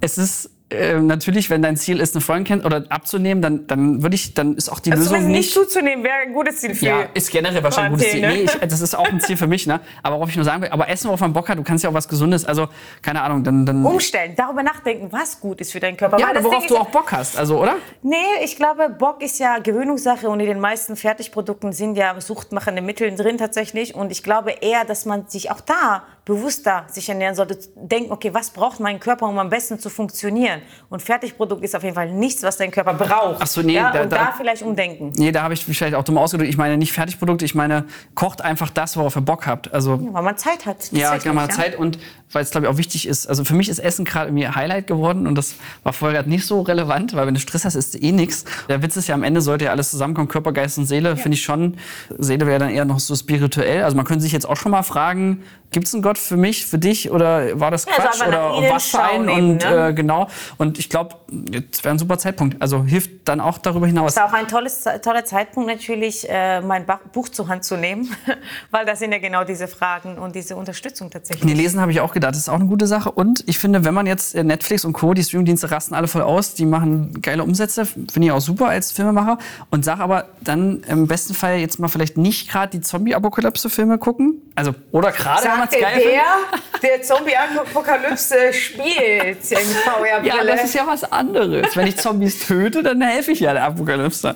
es 0.00 0.18
ist 0.18 0.50
äh, 0.70 1.00
natürlich, 1.00 1.48
wenn 1.50 1.62
dein 1.62 1.76
Ziel 1.76 1.98
ist, 2.00 2.14
eine 2.14 2.20
Freundin 2.20 2.44
kennt 2.44 2.64
oder 2.64 2.84
abzunehmen, 2.90 3.40
dann, 3.40 3.66
dann 3.66 4.02
würde 4.02 4.14
ich, 4.14 4.34
dann 4.34 4.54
ist 4.54 4.68
auch 4.68 4.80
die 4.80 4.92
Also 4.92 5.04
Lösung 5.14 5.26
nicht. 5.28 5.38
nicht 5.38 5.54
zuzunehmen, 5.54 6.04
wäre 6.04 6.16
ein 6.26 6.32
gutes 6.34 6.58
Ziel 6.60 6.74
für 6.74 6.84
Ja, 6.84 7.02
ist 7.14 7.30
generell 7.30 7.62
wahrscheinlich 7.62 7.92
ein 7.92 7.92
gutes 7.92 8.10
Ziel. 8.10 8.20
Quarantäne. 8.20 8.44
Nee, 8.44 8.50
ich, 8.62 8.68
das 8.68 8.80
ist 8.80 8.94
auch 8.94 9.08
ein 9.08 9.20
Ziel 9.20 9.36
für 9.36 9.46
mich, 9.46 9.66
ne? 9.66 9.80
Aber 10.02 10.16
worauf 10.16 10.28
ich 10.28 10.36
nur 10.36 10.44
sagen 10.44 10.62
will, 10.62 10.68
aber 10.68 10.88
essen, 10.88 11.06
worauf 11.08 11.20
man 11.20 11.32
Bock 11.32 11.48
hat, 11.48 11.56
du 11.58 11.62
kannst 11.62 11.84
ja 11.84 11.90
auch 11.90 11.94
was 11.94 12.08
Gesundes, 12.08 12.44
also, 12.44 12.68
keine 13.02 13.22
Ahnung, 13.22 13.44
dann. 13.44 13.64
dann 13.64 13.84
umstellen, 13.84 14.34
darüber 14.36 14.62
nachdenken, 14.62 15.08
was 15.10 15.40
gut 15.40 15.60
ist 15.60 15.72
für 15.72 15.80
deinen 15.80 15.96
Körper. 15.96 16.18
ja, 16.18 16.28
Weil 16.28 16.36
aber 16.36 16.44
worauf 16.44 16.66
Ding 16.66 16.68
du 16.68 16.76
auch 16.76 16.90
Bock 16.90 17.12
hast, 17.12 17.38
also, 17.38 17.58
oder? 17.60 17.76
Nee, 18.02 18.16
ich 18.44 18.56
glaube, 18.56 18.90
Bock 18.90 19.22
ist 19.22 19.38
ja 19.38 19.58
Gewöhnungssache 19.58 20.28
und 20.28 20.40
in 20.40 20.46
den 20.46 20.60
meisten 20.60 20.96
Fertigprodukten 20.96 21.72
sind 21.72 21.96
ja 21.96 22.20
suchtmachende 22.20 22.82
Mittel 22.82 23.14
drin 23.16 23.38
tatsächlich. 23.38 23.94
Und 23.94 24.10
ich 24.12 24.22
glaube 24.22 24.50
eher, 24.60 24.84
dass 24.84 25.06
man 25.06 25.26
sich 25.28 25.50
auch 25.50 25.60
da 25.60 26.02
bewusster 26.28 26.84
sich 26.88 27.08
ernähren 27.08 27.34
sollte. 27.34 27.58
Denken, 27.74 28.12
okay, 28.12 28.32
was 28.32 28.50
braucht 28.50 28.78
mein 28.80 29.00
Körper, 29.00 29.26
um 29.26 29.38
am 29.38 29.48
besten 29.48 29.78
zu 29.80 29.88
funktionieren? 29.88 30.60
Und 30.90 31.02
Fertigprodukt 31.02 31.64
ist 31.64 31.74
auf 31.74 31.82
jeden 31.82 31.94
Fall 31.94 32.12
nichts, 32.12 32.42
was 32.42 32.58
dein 32.58 32.70
Körper 32.70 32.92
braucht. 32.94 33.38
Ach 33.40 33.46
so, 33.46 33.62
nee, 33.62 33.72
ja, 33.74 33.90
da- 33.90 34.02
und 34.02 34.12
da, 34.12 34.16
da- 34.26 34.32
vielleicht 34.36 34.62
umdenken. 34.62 35.10
Nee, 35.16 35.32
da 35.32 35.42
habe 35.42 35.54
ich 35.54 35.66
mich 35.66 35.76
vielleicht 35.78 35.94
auch 35.94 36.04
dumm 36.04 36.18
ausgedrückt. 36.18 36.50
Ich 36.50 36.58
meine 36.58 36.76
nicht 36.76 36.92
Fertigprodukte, 36.92 37.44
ich 37.46 37.54
meine, 37.54 37.86
kocht 38.14 38.42
einfach 38.42 38.68
das, 38.70 38.96
worauf 38.98 39.16
ihr 39.16 39.22
Bock 39.22 39.46
habt. 39.46 39.72
Also, 39.72 39.98
Weil 40.12 40.22
man 40.22 40.36
Zeit 40.36 40.66
hat. 40.66 40.92
Ja, 40.92 41.16
genau, 41.16 41.34
man 41.34 41.44
hat 41.44 41.54
Zeit 41.54 41.76
und 41.76 41.98
weil 42.32 42.42
es, 42.42 42.50
glaube 42.50 42.66
ich, 42.66 42.72
auch 42.72 42.76
wichtig 42.76 43.06
ist. 43.06 43.26
Also 43.26 43.44
für 43.44 43.54
mich 43.54 43.68
ist 43.68 43.78
Essen 43.78 44.04
gerade 44.04 44.28
irgendwie 44.28 44.48
Highlight 44.48 44.86
geworden 44.86 45.26
und 45.26 45.34
das 45.34 45.54
war 45.82 45.92
vorher 45.92 46.18
grad 46.18 46.26
nicht 46.26 46.46
so 46.46 46.62
relevant, 46.62 47.14
weil 47.14 47.26
wenn 47.26 47.34
du 47.34 47.40
Stress 47.40 47.64
hast, 47.64 47.74
ist 47.74 48.00
eh 48.02 48.12
nichts. 48.12 48.44
Der 48.68 48.82
Witz 48.82 48.96
ist 48.96 49.08
ja, 49.08 49.14
am 49.14 49.22
Ende 49.22 49.40
sollte 49.40 49.66
ja 49.66 49.70
alles 49.70 49.90
zusammenkommen, 49.90 50.28
Körper, 50.28 50.52
Geist 50.52 50.78
und 50.78 50.86
Seele, 50.86 51.16
finde 51.16 51.36
ich 51.36 51.42
schon. 51.42 51.76
Seele 52.16 52.46
wäre 52.46 52.58
dann 52.58 52.70
eher 52.70 52.84
noch 52.84 53.00
so 53.00 53.14
spirituell. 53.14 53.82
Also 53.82 53.96
man 53.96 54.04
könnte 54.04 54.22
sich 54.22 54.32
jetzt 54.32 54.48
auch 54.48 54.56
schon 54.56 54.72
mal 54.72 54.82
fragen, 54.82 55.42
gibt 55.70 55.86
es 55.86 55.94
einen 55.94 56.02
Gott 56.02 56.18
für 56.18 56.36
mich, 56.36 56.66
für 56.66 56.78
dich 56.78 57.10
oder 57.10 57.58
war 57.60 57.70
das 57.70 57.84
Ja, 57.84 57.92
also 57.92 58.02
Quatsch 58.02 58.30
nach 58.30 58.56
oder 58.56 58.70
was 58.70 58.94
eben, 58.94 59.28
Und 59.28 59.64
ne? 59.64 59.88
äh, 59.88 59.92
genau. 59.92 60.28
Und 60.56 60.78
ich 60.78 60.88
glaube, 60.88 61.16
jetzt 61.50 61.84
wäre 61.84 61.94
ein 61.94 61.98
super 61.98 62.18
Zeitpunkt. 62.18 62.60
Also 62.60 62.84
hilft 62.84 63.28
dann 63.28 63.40
auch 63.40 63.58
darüber 63.58 63.86
hinaus. 63.86 64.12
Es 64.12 64.16
ist 64.16 64.22
auch 64.22 64.32
ein 64.32 64.48
tolles, 64.48 64.84
toller 65.02 65.24
Zeitpunkt 65.24 65.68
natürlich, 65.68 66.28
äh, 66.28 66.60
mein 66.62 66.86
Buch 67.12 67.28
zur 67.28 67.48
Hand 67.48 67.64
zu 67.64 67.76
nehmen, 67.76 68.08
weil 68.70 68.86
das 68.86 68.98
sind 69.00 69.12
ja 69.12 69.18
genau 69.18 69.44
diese 69.44 69.68
Fragen 69.68 70.18
und 70.18 70.34
diese 70.34 70.56
Unterstützung 70.56 71.10
tatsächlich. 71.10 71.44
Nee, 71.44 71.60
lesen 71.60 71.80
habe 71.80 71.92
ich 71.92 72.00
auch 72.00 72.14
gedacht, 72.18 72.32
das 72.32 72.42
ist 72.42 72.48
auch 72.48 72.54
eine 72.54 72.66
gute 72.66 72.86
Sache. 72.86 73.10
Und 73.10 73.44
ich 73.46 73.58
finde, 73.58 73.84
wenn 73.84 73.94
man 73.94 74.06
jetzt 74.06 74.34
äh, 74.34 74.44
Netflix 74.44 74.84
und 74.84 74.92
Co., 74.92 75.14
die 75.14 75.22
Streamingdienste 75.22 75.70
rasten 75.70 75.94
alle 75.94 76.08
voll 76.08 76.22
aus, 76.22 76.54
die 76.54 76.66
machen 76.66 77.20
geile 77.22 77.42
Umsätze, 77.42 77.86
finde 77.86 78.24
ich 78.24 78.32
auch 78.32 78.40
super 78.40 78.66
als 78.68 78.92
Filmemacher. 78.92 79.38
Und 79.70 79.84
sag 79.84 80.00
aber 80.00 80.26
dann 80.40 80.82
im 80.88 81.06
besten 81.06 81.34
Fall 81.34 81.58
jetzt 81.58 81.78
mal 81.78 81.88
vielleicht 81.88 82.16
nicht 82.16 82.50
gerade 82.50 82.70
die 82.70 82.80
Zombie-Apokalypse-Filme 82.80 83.98
gucken. 83.98 84.42
Also, 84.54 84.74
oder 84.90 85.12
gerade 85.12 85.44
wenn 85.44 85.58
man 85.58 85.68
es 85.68 85.78
dachte, 85.78 85.80
geil 85.80 86.02
der, 86.02 86.90
der 86.90 87.02
Zombie-Apokalypse 87.02 88.52
spielt 88.52 89.50
in 89.50 89.58
VR-Brille. 89.84 90.36
Ja, 90.36 90.44
das 90.44 90.64
ist 90.64 90.74
ja 90.74 90.86
was 90.86 91.10
anderes. 91.10 91.76
Wenn 91.76 91.86
ich 91.86 91.96
Zombies 91.96 92.46
töte, 92.46 92.82
dann 92.82 93.00
helfe 93.00 93.32
ich 93.32 93.40
ja 93.40 93.52
der 93.52 93.64
Apokalypse. 93.64 94.34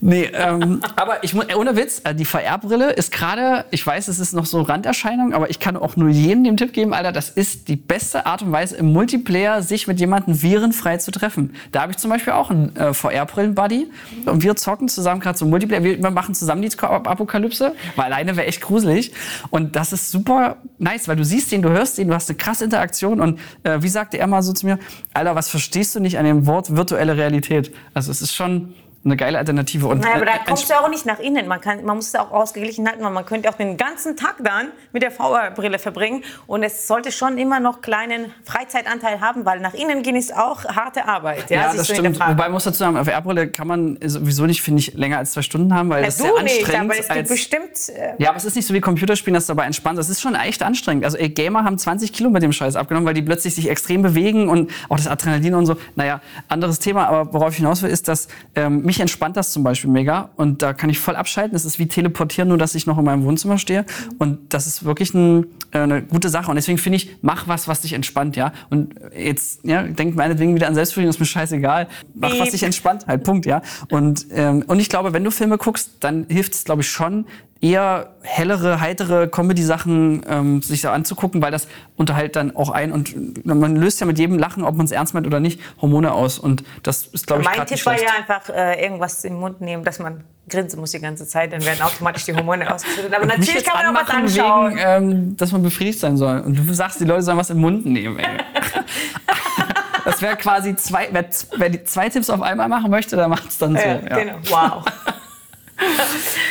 Nee, 0.00 0.30
ähm, 0.32 0.80
aber 0.96 1.22
ich 1.22 1.34
muss, 1.34 1.46
äh, 1.46 1.54
ohne 1.54 1.76
Witz, 1.76 2.00
äh, 2.04 2.14
die 2.14 2.24
VR-Brille 2.24 2.92
ist 2.92 3.12
gerade, 3.12 3.66
ich 3.70 3.86
weiß, 3.86 4.08
es 4.08 4.18
ist 4.18 4.32
noch 4.32 4.46
so 4.46 4.62
Randerscheinung, 4.62 5.34
aber 5.34 5.50
ich 5.50 5.58
kann 5.58 5.76
auch 5.76 5.96
nur 5.96 6.08
jedem 6.08 6.44
den 6.44 6.56
Tipp 6.56 6.72
geben, 6.72 6.94
Alter, 7.00 7.12
das 7.12 7.30
ist 7.30 7.68
die 7.68 7.76
beste 7.76 8.26
Art 8.26 8.42
und 8.42 8.52
Weise 8.52 8.76
im 8.76 8.92
Multiplayer, 8.92 9.62
sich 9.62 9.86
mit 9.86 9.98
jemandem 10.00 10.42
virenfrei 10.42 10.98
zu 10.98 11.10
treffen. 11.10 11.54
Da 11.72 11.80
habe 11.80 11.92
ich 11.92 11.96
zum 11.96 12.10
Beispiel 12.10 12.34
auch 12.34 12.50
einen 12.50 12.76
äh, 12.76 12.92
VR-Brillen-Buddy 12.92 13.90
und 14.26 14.42
wir 14.42 14.54
zocken 14.54 14.86
zusammen 14.86 15.22
gerade 15.22 15.38
so 15.38 15.46
Multiplayer. 15.46 15.82
Wir, 15.82 16.10
machen 16.10 16.34
zusammen 16.34 16.60
die 16.60 16.68
Apokalypse, 16.78 17.74
weil 17.96 18.04
alleine 18.04 18.36
wäre 18.36 18.46
echt 18.46 18.60
gruselig. 18.60 19.12
Und 19.48 19.76
das 19.76 19.94
ist 19.94 20.10
super 20.10 20.58
nice, 20.76 21.08
weil 21.08 21.16
du 21.16 21.24
siehst 21.24 21.50
ihn, 21.52 21.62
du 21.62 21.70
hörst 21.70 21.98
ihn, 21.98 22.08
du 22.08 22.14
hast 22.14 22.28
eine 22.28 22.36
krasse 22.36 22.64
Interaktion 22.64 23.18
und 23.22 23.40
äh, 23.62 23.78
wie 23.80 23.88
sagte 23.88 24.18
er 24.18 24.26
mal 24.26 24.42
so 24.42 24.52
zu 24.52 24.66
mir, 24.66 24.78
Alter, 25.14 25.34
was 25.34 25.48
verstehst 25.48 25.94
du 25.94 26.00
nicht 26.00 26.18
an 26.18 26.26
dem 26.26 26.44
Wort 26.44 26.76
virtuelle 26.76 27.16
Realität? 27.16 27.72
Also 27.94 28.10
es 28.10 28.20
ist 28.20 28.34
schon 28.34 28.74
eine 29.02 29.16
geile 29.16 29.38
Alternative. 29.38 29.86
Und, 29.86 30.00
Naja, 30.00 30.16
aber 30.16 30.26
da 30.26 30.32
äh, 30.32 30.38
kommst 30.46 30.68
du 30.68 30.74
ja 30.74 30.80
auch 30.80 30.88
nicht 30.90 31.06
nach 31.06 31.18
innen. 31.20 31.48
Man, 31.48 31.60
kann, 31.60 31.84
man 31.84 31.96
muss 31.96 32.08
es 32.08 32.14
auch 32.16 32.30
ausgeglichen 32.32 32.86
halten, 32.86 33.02
weil 33.02 33.10
man 33.10 33.24
könnte 33.24 33.48
auch 33.48 33.54
den 33.54 33.76
ganzen 33.78 34.14
Tag 34.16 34.36
dann 34.44 34.68
mit 34.92 35.02
der 35.02 35.10
VR-Brille 35.10 35.78
verbringen. 35.78 36.22
Und 36.46 36.62
es 36.62 36.86
sollte 36.86 37.10
schon 37.10 37.38
immer 37.38 37.60
noch 37.60 37.80
kleinen 37.80 38.32
Freizeitanteil 38.44 39.20
haben, 39.22 39.46
weil 39.46 39.60
nach 39.60 39.72
innen 39.74 40.02
gehen 40.02 40.16
ist 40.16 40.36
auch 40.36 40.64
harte 40.66 41.06
Arbeit. 41.08 41.48
Ja, 41.50 41.68
Ja, 41.68 41.74
das 41.74 41.86
stimmt. 41.88 42.18
Wobei 42.20 42.48
muss 42.50 42.64
dazu 42.64 42.78
sagen, 42.78 42.96
auf 42.98 43.06
VR-Brille 43.06 43.48
kann 43.48 43.66
man 43.68 43.98
sowieso 44.04 44.44
nicht, 44.44 44.60
finde 44.60 44.80
ich, 44.80 44.92
länger 44.94 45.16
als 45.18 45.32
zwei 45.32 45.42
Stunden 45.42 45.74
haben, 45.74 45.88
weil 45.88 46.00
ja, 46.00 46.06
das 46.06 46.16
ist 46.16 46.22
sehr 46.22 46.42
nicht, 46.42 46.58
anstrengend. 46.58 46.90
aber 46.90 47.00
es 47.00 47.10
als- 47.10 47.28
bestimmt. 47.30 47.88
Äh, 47.88 48.14
ja, 48.22 48.28
aber 48.28 48.36
es 48.36 48.44
ist 48.44 48.56
nicht 48.56 48.66
so 48.66 48.74
wie 48.74 48.80
Computerspielen, 48.80 49.34
dass 49.34 49.46
du 49.46 49.52
dabei 49.54 49.64
entspannt. 49.64 49.98
Das 49.98 50.10
ist 50.10 50.20
schon 50.20 50.34
echt 50.34 50.62
anstrengend. 50.62 51.04
Also 51.04 51.16
ey, 51.16 51.30
Gamer 51.30 51.64
haben 51.64 51.78
20 51.78 52.12
Kilo 52.12 52.28
mit 52.28 52.42
dem 52.42 52.52
Scheiß 52.52 52.76
abgenommen, 52.76 53.06
weil 53.06 53.14
die 53.14 53.22
plötzlich 53.22 53.54
sich 53.54 53.70
extrem 53.70 54.02
bewegen 54.02 54.48
und 54.50 54.70
auch 54.90 54.96
das 54.96 55.06
Adrenalin 55.08 55.54
und 55.54 55.64
so. 55.66 55.76
Naja, 55.94 56.20
anderes 56.48 56.78
Thema. 56.80 57.06
Aber 57.08 57.32
worauf 57.32 57.50
ich 57.52 57.56
hinaus 57.56 57.80
will, 57.82 57.88
ist, 57.90 58.06
dass 58.08 58.28
ähm, 58.56 58.82
mich 58.90 58.98
entspannt 58.98 59.36
das 59.36 59.52
zum 59.52 59.62
Beispiel 59.62 59.88
mega 59.88 60.30
und 60.34 60.62
da 60.62 60.72
kann 60.72 60.90
ich 60.90 60.98
voll 60.98 61.14
abschalten. 61.14 61.52
Das 61.52 61.64
ist 61.64 61.78
wie 61.78 61.86
teleportieren, 61.86 62.48
nur 62.48 62.58
dass 62.58 62.74
ich 62.74 62.88
noch 62.88 62.98
in 62.98 63.04
meinem 63.04 63.22
Wohnzimmer 63.22 63.56
stehe. 63.56 63.86
Und 64.18 64.52
das 64.52 64.66
ist 64.66 64.84
wirklich 64.84 65.14
ein, 65.14 65.46
äh, 65.70 65.78
eine 65.78 66.02
gute 66.02 66.28
Sache. 66.28 66.50
Und 66.50 66.56
deswegen 66.56 66.76
finde 66.76 66.96
ich, 66.96 67.16
mach 67.22 67.46
was, 67.46 67.68
was 67.68 67.82
dich 67.82 67.92
entspannt, 67.92 68.34
ja. 68.34 68.52
Und 68.68 68.96
jetzt, 69.16 69.64
ja, 69.64 69.84
denkt 69.84 70.16
meinetwegen 70.16 70.56
wieder 70.56 70.66
an 70.66 70.74
Selbstbefriedigung, 70.74 71.10
ist 71.10 71.20
mir 71.20 71.26
scheißegal. 71.26 71.86
Mach, 72.14 72.36
was 72.40 72.50
dich 72.50 72.64
entspannt, 72.64 73.06
halt, 73.06 73.22
Punkt, 73.22 73.46
ja. 73.46 73.62
Und, 73.90 74.26
ähm, 74.32 74.64
und 74.66 74.80
ich 74.80 74.88
glaube, 74.88 75.12
wenn 75.12 75.22
du 75.22 75.30
Filme 75.30 75.56
guckst, 75.56 75.92
dann 76.00 76.26
hilft 76.28 76.54
es, 76.54 76.64
glaube 76.64 76.82
ich, 76.82 76.90
schon, 76.90 77.26
eher 77.60 78.10
hellere, 78.22 78.80
heitere 78.80 79.28
Comedy-Sachen 79.28 80.22
ähm, 80.26 80.62
sich 80.62 80.80
da 80.80 80.92
anzugucken, 80.92 81.42
weil 81.42 81.50
das 81.50 81.68
unterhält 81.96 82.36
dann 82.36 82.56
auch 82.56 82.70
ein 82.70 82.90
und 82.90 83.44
man 83.44 83.76
löst 83.76 84.00
ja 84.00 84.06
mit 84.06 84.18
jedem 84.18 84.38
Lachen, 84.38 84.64
ob 84.64 84.76
man 84.76 84.86
es 84.86 84.92
ernst 84.92 85.12
meint 85.12 85.26
oder 85.26 85.40
nicht, 85.40 85.60
Hormone 85.80 86.12
aus 86.12 86.38
und 86.38 86.64
das 86.82 87.06
ist, 87.06 87.26
glaube 87.26 87.42
ich, 87.42 87.48
mein 87.48 87.66
Tipp 87.66 87.84
war 87.84 88.00
ja 88.00 88.08
einfach, 88.18 88.48
äh, 88.48 88.82
irgendwas 88.82 89.24
im 89.24 89.34
Mund 89.34 89.60
nehmen, 89.60 89.84
dass 89.84 89.98
man 89.98 90.24
grinsen 90.48 90.80
muss 90.80 90.90
die 90.90 91.00
ganze 91.00 91.26
Zeit, 91.26 91.52
dann 91.52 91.64
werden 91.64 91.80
automatisch 91.82 92.24
die 92.24 92.34
Hormone 92.34 92.72
ausgeschüttet. 92.72 93.14
Aber 93.14 93.26
natürlich 93.26 93.64
kann 93.64 93.84
man 93.84 93.96
auch 93.96 94.02
was 94.02 94.10
anschauen. 94.10 94.70
wegen, 94.70 94.80
ähm, 94.82 95.36
dass 95.36 95.52
man 95.52 95.62
befriedigt 95.62 96.00
sein 96.00 96.16
soll. 96.16 96.40
Und 96.40 96.56
du 96.56 96.72
sagst, 96.74 97.00
die 97.00 97.04
Leute 97.04 97.22
sollen 97.22 97.38
was 97.38 97.50
im 97.50 97.58
Mund 97.58 97.86
nehmen. 97.86 98.18
Ey. 98.18 98.26
das 100.04 100.20
wäre 100.20 100.36
quasi 100.36 100.74
zwei, 100.76 101.08
wer, 101.12 101.24
wer 101.56 101.68
die 101.70 101.84
zwei 101.84 102.08
Tipps 102.08 102.28
auf 102.30 102.42
einmal 102.42 102.68
machen 102.68 102.90
möchte, 102.90 103.16
der 103.16 103.28
macht 103.28 103.48
es 103.48 103.58
dann 103.58 103.76
so. 103.76 103.82
Ja, 103.82 104.00
ja. 104.00 104.18
Genau, 104.18 104.34
wow. 104.48 104.84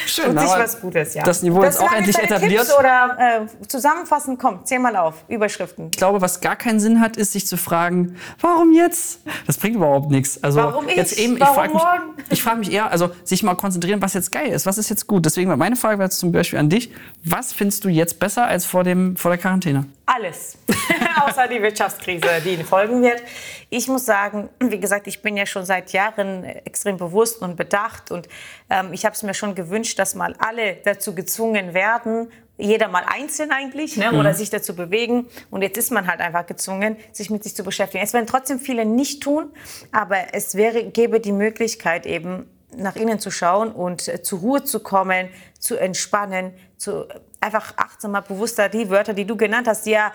Schön, 0.10 0.36
Tut 0.36 0.40
sich 0.40 0.50
was 0.50 0.82
Gutes, 0.82 1.14
ja. 1.14 1.24
das 1.24 1.42
Niveau 1.44 1.62
ist 1.62 1.80
auch 1.80 1.92
endlich 1.92 2.18
etabliert. 2.18 2.66
Tipps 2.66 2.78
oder 2.78 3.18
äh, 3.20 3.68
zusammenfassen, 3.68 4.38
komm, 4.38 4.66
zähl 4.66 4.80
mal 4.80 4.96
auf. 4.96 5.24
Überschriften. 5.28 5.90
Ich 5.92 5.98
glaube, 5.98 6.22
was 6.22 6.42
gar 6.42 6.56
keinen 6.56 6.80
Sinn 6.80 7.00
hat, 7.00 7.18
ist 7.18 7.34
sich 7.34 7.48
zu 7.48 7.58
fragen, 7.58 8.16
warum 8.42 8.74
jetzt? 8.74 9.22
Das 9.48 9.58
bringt 9.58 9.76
überhaupt 9.76 10.12
nichts. 10.12 10.44
Also 10.44 10.60
Warum 10.60 10.88
ich? 10.88 10.96
jetzt 10.96 11.18
eben, 11.18 11.36
ich 11.36 11.42
Warum 11.42 11.56
frage 11.56 11.74
mich, 11.74 12.26
ich 12.30 12.44
frage 12.44 12.60
mich 12.60 12.72
eher, 12.72 12.92
also 12.92 13.12
sich 13.24 13.44
mal 13.44 13.56
konzentrieren, 13.56 14.02
was 14.02 14.14
jetzt 14.14 14.32
geil 14.32 14.52
ist, 14.52 14.66
was 14.66 14.78
ist 14.78 14.90
jetzt 14.90 15.08
gut. 15.08 15.26
Deswegen 15.26 15.56
meine 15.58 15.76
Frage 15.76 15.98
wäre 16.00 16.08
jetzt 16.08 16.20
zum 16.20 16.32
Beispiel 16.32 16.60
an 16.60 16.70
dich: 16.70 16.92
Was 17.24 17.54
findest 17.54 17.86
du 17.86 17.90
jetzt 17.90 18.20
besser 18.20 18.46
als 18.46 18.66
vor 18.66 18.84
dem 18.84 19.16
vor 19.16 19.32
der 19.32 19.38
Quarantäne? 19.38 19.86
Alles. 20.12 20.58
Außer 21.28 21.48
die 21.48 21.62
Wirtschaftskrise, 21.62 22.42
die 22.44 22.64
folgen 22.64 23.04
wird. 23.04 23.22
Ich 23.70 23.88
muss 23.88 24.06
sagen, 24.06 24.50
wie 24.60 24.80
gesagt, 24.80 25.06
ich 25.06 25.22
bin 25.22 25.38
ja 25.38 25.46
schon 25.46 25.66
seit 25.66 25.92
Jahren 25.92 26.44
extrem 26.44 26.98
bewusst 26.98 27.44
und 27.44 27.56
bedacht. 27.56 28.10
Und 28.10 28.28
ähm, 28.72 28.92
ich 28.92 29.06
habe 29.06 29.14
es 29.14 29.22
mir 29.22 29.36
schon 29.36 29.54
gewünscht, 29.54 30.00
dass 30.00 30.16
mal 30.16 30.34
alle 30.40 30.78
dazu 30.84 31.14
gezwungen 31.14 31.76
werden, 31.76 32.32
jeder 32.58 32.88
mal 32.88 33.04
einzeln 33.06 33.52
eigentlich, 33.52 33.98
ne, 33.98 34.12
oder 34.12 34.34
sich 34.34 34.50
dazu 34.50 34.76
bewegen. 34.76 35.28
Und 35.52 35.62
jetzt 35.62 35.78
ist 35.78 35.92
man 35.92 36.08
halt 36.08 36.22
einfach 36.22 36.48
gezwungen, 36.48 36.98
sich 37.12 37.30
mit 37.30 37.44
sich 37.44 37.56
zu 37.56 37.64
beschäftigen. 37.64 38.04
Es 38.04 38.14
werden 38.14 38.26
trotzdem 38.26 38.60
viele 38.60 38.86
nicht 38.86 39.22
tun, 39.22 39.52
aber 39.92 40.34
es 40.34 40.56
wäre, 40.56 40.86
gäbe 40.86 41.20
die 41.20 41.32
Möglichkeit 41.32 42.08
eben, 42.08 42.48
nach 42.76 42.96
innen 42.96 43.20
zu 43.20 43.32
schauen 43.32 43.72
und 43.72 44.08
äh, 44.08 44.22
zur 44.22 44.40
Ruhe 44.40 44.64
zu 44.64 44.80
kommen, 44.80 45.30
zu 45.60 45.78
entspannen, 45.78 46.54
zu 46.78 47.06
einfach 47.40 47.74
achtsamer, 47.78 48.22
bewusster. 48.22 48.70
Die 48.70 48.90
Wörter, 48.90 49.14
die 49.14 49.26
du 49.26 49.36
genannt 49.36 49.68
hast, 49.68 49.86
die 49.86 49.92
ja 49.92 50.12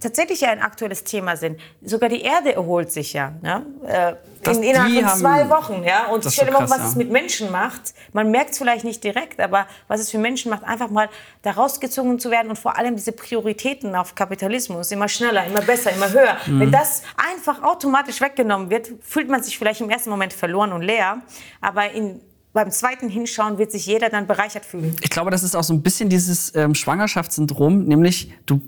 tatsächlich 0.00 0.40
ja 0.40 0.48
ein 0.50 0.60
aktuelles 0.60 1.04
Thema 1.04 1.36
sind. 1.36 1.60
Sogar 1.82 2.08
die 2.08 2.22
Erde 2.22 2.54
erholt 2.54 2.90
sich 2.90 3.12
ja. 3.12 3.34
Ne? 3.42 3.64
Äh, 3.86 4.14
Das- 4.42 4.56
in, 4.56 4.62
innerhalb 4.64 4.92
von 5.10 5.20
zwei 5.20 5.48
Wochen. 5.50 5.84
Ja? 5.84 6.06
Und 6.06 6.24
stell 6.24 6.46
dir 6.46 6.52
mal 6.52 6.62
was 6.62 6.70
krass, 6.70 6.88
es 6.88 6.92
ja. 6.94 6.98
mit 6.98 7.10
Menschen 7.10 7.50
macht. 7.52 7.94
Man 8.12 8.30
merkt 8.30 8.50
es 8.50 8.58
vielleicht 8.58 8.84
nicht 8.84 9.04
direkt, 9.04 9.38
aber 9.40 9.66
was 9.88 10.00
es 10.00 10.10
für 10.10 10.18
Menschen 10.18 10.50
macht, 10.50 10.64
einfach 10.64 10.90
mal 10.90 11.08
da 11.42 11.52
rausgezogen 11.52 12.18
zu 12.18 12.30
werden 12.30 12.48
und 12.48 12.58
vor 12.58 12.76
allem 12.78 12.96
diese 12.96 13.12
Prioritäten 13.12 13.94
auf 13.94 14.14
Kapitalismus, 14.14 14.90
immer 14.90 15.08
schneller, 15.08 15.46
immer 15.46 15.60
besser, 15.60 15.92
immer 15.92 16.10
höher. 16.10 16.36
Mhm. 16.46 16.60
Wenn 16.60 16.72
das 16.72 17.02
einfach 17.30 17.62
automatisch 17.62 18.20
weggenommen 18.20 18.70
wird, 18.70 18.90
fühlt 19.02 19.28
man 19.28 19.42
sich 19.42 19.58
vielleicht 19.58 19.80
im 19.80 19.90
ersten 19.90 20.10
Moment 20.10 20.32
verloren 20.32 20.72
und 20.72 20.82
leer, 20.82 21.22
aber 21.60 21.90
in, 21.92 22.20
beim 22.52 22.70
zweiten 22.70 23.08
Hinschauen 23.08 23.58
wird 23.58 23.70
sich 23.72 23.86
jeder 23.86 24.08
dann 24.10 24.26
bereichert 24.26 24.64
fühlen. 24.66 24.96
Ich 25.02 25.10
glaube, 25.10 25.30
das 25.30 25.42
ist 25.42 25.54
auch 25.54 25.64
so 25.64 25.72
ein 25.72 25.82
bisschen 25.82 26.08
dieses 26.08 26.54
ähm, 26.54 26.74
Schwangerschaftssyndrom, 26.74 27.84
nämlich 27.84 28.32
du. 28.46 28.60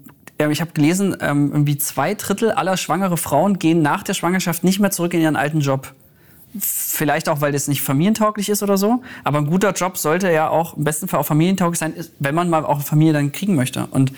Ähm, 0.45 0.51
Ich 0.51 0.61
habe 0.61 0.73
gelesen, 0.73 1.17
ähm, 1.21 1.51
irgendwie 1.53 1.79
zwei 1.79 2.15
Drittel 2.15 2.53
aller 2.53 2.77
schwangere 2.77 3.17
Frauen 3.17 3.59
gehen 3.59 3.83
nach 3.83 4.03
der 4.03 4.15
Schwangerschaft 4.15 4.65
nicht 4.65 4.81
mehr 4.81 4.91
zurück 4.91 5.15
in 5.15 5.21
ihren 5.21 5.37
alten 5.37 5.61
Job. 5.61 5.93
Vielleicht 6.59 7.29
auch, 7.29 7.41
weil 7.41 7.51
das 7.51 7.67
nicht 7.67 7.83
familientauglich 7.83 8.49
ist 8.49 8.63
oder 8.63 8.79
so. 8.79 9.03
Aber 9.25 9.39
ein 9.39 9.47
guter 9.47 9.73
Job 9.73 9.99
sollte 9.99 10.31
ja 10.31 10.49
auch 10.49 10.77
im 10.77 10.85
besten 10.85 11.09
Fall 11.09 11.19
auch 11.19 11.27
familientauglich 11.27 11.81
sein, 11.81 11.95
wenn 12.21 12.35
man 12.35 12.49
mal 12.49 12.65
auch 12.65 12.77
eine 12.77 12.85
Familie 12.85 13.13
dann 13.13 13.33
kriegen 13.33 13.57
möchte. 13.57 13.87
Und 13.87 14.13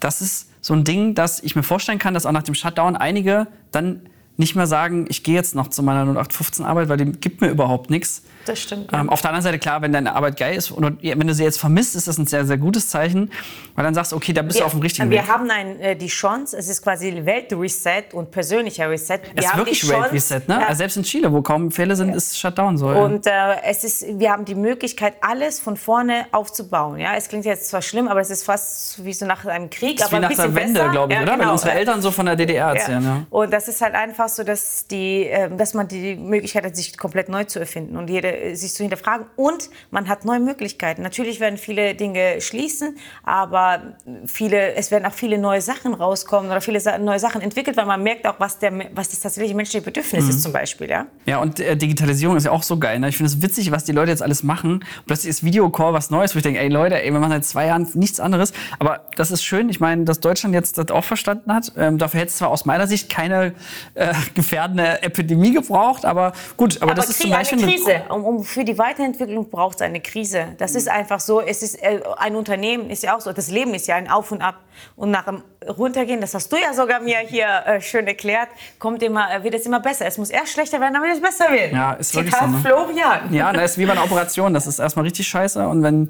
das 0.00 0.20
ist 0.20 0.48
so 0.60 0.74
ein 0.74 0.84
Ding, 0.84 1.14
dass 1.14 1.40
ich 1.40 1.54
mir 1.54 1.62
vorstellen 1.62 2.00
kann, 2.00 2.14
dass 2.14 2.26
auch 2.26 2.32
nach 2.32 2.42
dem 2.42 2.54
Shutdown 2.54 2.96
einige 2.96 3.46
dann 3.70 4.00
nicht 4.36 4.54
mehr 4.54 4.66
sagen, 4.66 5.06
ich 5.08 5.22
gehe 5.22 5.34
jetzt 5.34 5.54
noch 5.54 5.68
zu 5.68 5.82
meiner 5.82 6.02
0815 6.02 6.64
Arbeit, 6.64 6.88
weil 6.88 6.96
die 6.96 7.12
gibt 7.12 7.40
mir 7.40 7.48
überhaupt 7.48 7.90
nichts. 7.90 8.22
Das 8.48 8.60
stimmt. 8.60 8.90
Ähm, 8.94 9.10
auf 9.10 9.20
der 9.20 9.30
anderen 9.30 9.42
Seite, 9.42 9.58
klar, 9.58 9.82
wenn 9.82 9.92
deine 9.92 10.14
Arbeit 10.14 10.38
geil 10.38 10.56
ist 10.56 10.72
oder 10.72 10.92
wenn 11.02 11.26
du 11.26 11.34
sie 11.34 11.44
jetzt 11.44 11.60
vermisst, 11.60 11.94
ist 11.94 12.08
das 12.08 12.16
ein 12.16 12.26
sehr, 12.26 12.46
sehr 12.46 12.56
gutes 12.56 12.88
Zeichen, 12.88 13.30
weil 13.74 13.84
dann 13.84 13.92
sagst 13.92 14.12
du, 14.12 14.16
okay, 14.16 14.32
da 14.32 14.40
bist 14.40 14.58
du 14.58 14.64
auf 14.64 14.72
dem 14.72 14.80
richtigen 14.80 15.10
wir 15.10 15.20
Weg. 15.20 15.28
haben 15.28 15.50
ein, 15.50 15.78
äh, 15.80 15.96
die 15.96 16.06
Chance, 16.06 16.56
es 16.56 16.68
ist 16.68 16.82
quasi 16.82 17.26
Weltreset 17.26 18.14
und 18.14 18.30
persönlicher 18.30 18.88
Reset. 18.88 19.20
Wir 19.34 19.42
Es 19.42 19.44
ist 19.44 19.56
wirklich 19.56 19.80
die 19.80 19.86
Chance, 19.86 20.00
Great 20.00 20.12
Reset, 20.12 20.40
ne? 20.48 20.60
Ja, 20.66 20.74
selbst 20.74 20.96
in 20.96 21.02
Chile, 21.02 21.30
wo 21.30 21.42
kaum 21.42 21.70
Fälle 21.70 21.94
sind, 21.94 22.14
ist 22.14 22.38
Shutdown 22.38 22.78
so. 22.78 22.90
ja. 22.90 23.02
und 23.02 23.26
äh, 23.26 23.30
es 23.64 23.84
ist, 23.84 24.06
wir 24.18 24.32
haben 24.32 24.46
die 24.46 24.54
Möglichkeit, 24.54 25.14
alles 25.20 25.60
von 25.60 25.76
vorne 25.76 26.24
aufzubauen. 26.32 26.98
Ja, 26.98 27.16
es 27.16 27.28
klingt 27.28 27.44
jetzt 27.44 27.68
zwar 27.68 27.82
schlimm, 27.82 28.08
aber 28.08 28.20
es 28.20 28.30
ist 28.30 28.44
fast 28.44 29.04
wie 29.04 29.12
so 29.12 29.26
nach 29.26 29.44
einem 29.44 29.68
Krieg, 29.68 29.98
ist 30.00 30.06
aber 30.06 30.16
wie 30.16 30.34
nach 30.34 30.42
der 30.42 30.54
Wende, 30.54 30.88
glaube 30.90 31.12
ich, 31.12 31.18
Ja, 31.18 31.22
oder? 31.22 31.32
Wenn 31.32 31.40
genau. 31.40 31.52
unsere 31.52 31.72
Eltern 31.72 32.00
so 32.00 32.10
von 32.10 32.24
der 32.24 32.36
DDR 32.36 32.68
erzählen. 32.68 33.02
Ja. 33.02 33.26
Und 33.28 33.52
das 33.52 33.68
ist 33.68 33.82
halt 33.82 33.94
einfach 33.94 34.30
so, 34.30 34.42
dass, 34.42 34.86
die, 34.86 35.26
äh, 35.26 35.54
dass 35.54 35.74
man 35.74 35.86
die 35.86 36.16
Möglichkeit 36.16 36.64
hat, 36.64 36.74
sich 36.74 36.96
komplett 36.96 37.28
neu 37.28 37.44
zu 37.44 37.58
erfinden 37.58 37.98
und 37.98 38.08
jede, 38.08 38.28
äh, 38.38 38.54
sich 38.54 38.72
zu 38.74 38.82
hinterfragen. 38.82 39.26
Und 39.36 39.70
man 39.90 40.08
hat 40.08 40.24
neue 40.24 40.40
Möglichkeiten. 40.40 41.02
Natürlich 41.02 41.40
werden 41.40 41.58
viele 41.58 41.94
Dinge 41.94 42.40
schließen, 42.40 42.96
aber 43.24 43.94
viele, 44.26 44.74
es 44.74 44.90
werden 44.90 45.04
auch 45.06 45.12
viele 45.12 45.38
neue 45.38 45.60
Sachen 45.60 45.94
rauskommen 45.94 46.50
oder 46.50 46.60
viele 46.60 46.80
Sa- 46.80 46.98
neue 46.98 47.18
Sachen 47.18 47.40
entwickelt, 47.40 47.76
weil 47.76 47.86
man 47.86 48.02
merkt 48.02 48.26
auch, 48.26 48.36
was, 48.38 48.58
der, 48.58 48.72
was 48.94 49.10
das 49.10 49.20
tatsächliche 49.20 49.54
menschliche 49.54 49.84
Bedürfnis 49.84 50.24
Mhm. 50.24 50.30
ist 50.30 50.42
zum 50.42 50.52
Beispiel. 50.52 50.88
Ja? 50.90 51.06
Ja, 51.26 51.38
und 51.38 51.60
äh, 51.60 51.76
Digitalisierung 51.76 52.36
ist 52.36 52.44
ja 52.44 52.50
auch 52.50 52.62
so 52.62 52.78
geil. 52.78 52.98
Ne? 52.98 53.08
Ich 53.08 53.16
finde 53.16 53.30
es 53.32 53.42
witzig, 53.42 53.70
was 53.70 53.84
die 53.84 53.92
Leute 53.92 54.10
jetzt 54.10 54.22
alles 54.22 54.42
machen. 54.42 54.84
Plötzlich 55.06 55.30
ist 55.30 55.44
Videocall 55.44 55.92
was 55.92 56.10
Neues, 56.10 56.34
wo 56.34 56.38
ich 56.38 56.42
denke, 56.42 56.60
ey 56.60 56.68
Leute, 56.68 57.02
ey, 57.02 57.12
wir 57.12 57.20
machen 57.20 57.32
seit 57.32 57.44
zwei 57.44 57.66
Jahren 57.66 57.88
nichts 57.94 58.20
anderes. 58.20 58.52
Aber 58.78 59.06
das 59.16 59.30
ist 59.30 59.42
schön. 59.44 59.68
Ich 59.68 59.80
meine, 59.80 60.04
dass 60.04 60.20
Deutschland 60.20 60.54
jetzt 60.54 60.78
das 60.78 60.90
auch 60.90 61.04
verstanden 61.04 61.52
hat. 61.52 61.72
Ähm, 61.76 61.98
dafür 61.98 62.20
hätte 62.20 62.30
es 62.30 62.36
zwar 62.38 62.48
aus 62.48 62.64
meiner 62.64 62.86
Sicht 62.86 63.08
keine 63.10 63.54
äh, 63.94 64.12
gefährdende 64.34 65.02
Epidemie 65.02 65.52
gebraucht. 65.52 66.04
Aber 66.04 66.32
gut, 66.56 66.76
aber, 66.82 66.92
Aber 66.92 66.94
das 66.94 67.10
ist 67.10 67.20
zum 67.20 67.30
Beispiel 67.30 67.58
eine 67.62 67.70
Krise. 67.72 68.02
Um, 68.08 68.24
um, 68.28 68.44
für 68.44 68.64
die 68.64 68.76
Weiterentwicklung 68.76 69.48
braucht 69.48 69.76
es 69.76 69.82
eine 69.82 70.00
Krise. 70.00 70.48
Das 70.58 70.74
ist 70.74 70.88
einfach 70.88 71.18
so. 71.18 71.40
Es 71.40 71.62
ist, 71.62 71.82
äh, 71.82 72.00
ein 72.18 72.36
Unternehmen 72.36 72.90
ist 72.90 73.02
ja 73.02 73.16
auch 73.16 73.20
so. 73.20 73.32
Das 73.32 73.48
Leben 73.48 73.72
ist 73.72 73.86
ja 73.86 73.96
ein 73.96 74.10
Auf 74.10 74.32
und 74.32 74.42
Ab. 74.42 74.56
Und 74.96 75.10
nach 75.10 75.24
dem 75.24 75.42
Runtergehen, 75.66 76.20
das 76.20 76.34
hast 76.34 76.52
du 76.52 76.56
ja 76.56 76.74
sogar 76.74 77.00
mir 77.00 77.18
hier 77.18 77.46
äh, 77.64 77.80
schön 77.80 78.06
erklärt, 78.06 78.48
kommt 78.78 79.02
immer, 79.02 79.34
äh, 79.34 79.42
wird 79.44 79.54
es 79.54 79.64
immer 79.64 79.80
besser. 79.80 80.06
Es 80.06 80.18
muss 80.18 80.28
erst 80.28 80.52
schlechter 80.52 80.78
werden, 80.78 80.94
damit 80.94 81.12
es 81.14 81.22
besser 81.22 81.50
wird. 81.50 81.72
Ja, 81.72 81.92
ist 81.94 82.14
wirklich 82.14 82.34
Zitat 82.34 82.50
so, 82.50 82.56
ne? 82.56 82.62
Florian. 82.62 83.32
Ja, 83.32 83.52
das 83.52 83.72
ist 83.72 83.78
wie 83.78 83.86
bei 83.86 83.92
einer 83.92 84.04
Operation. 84.04 84.52
Das 84.52 84.66
ist 84.66 84.78
erstmal 84.78 85.06
richtig 85.06 85.26
scheiße. 85.26 85.66
Und 85.66 85.82
wenn 85.82 86.08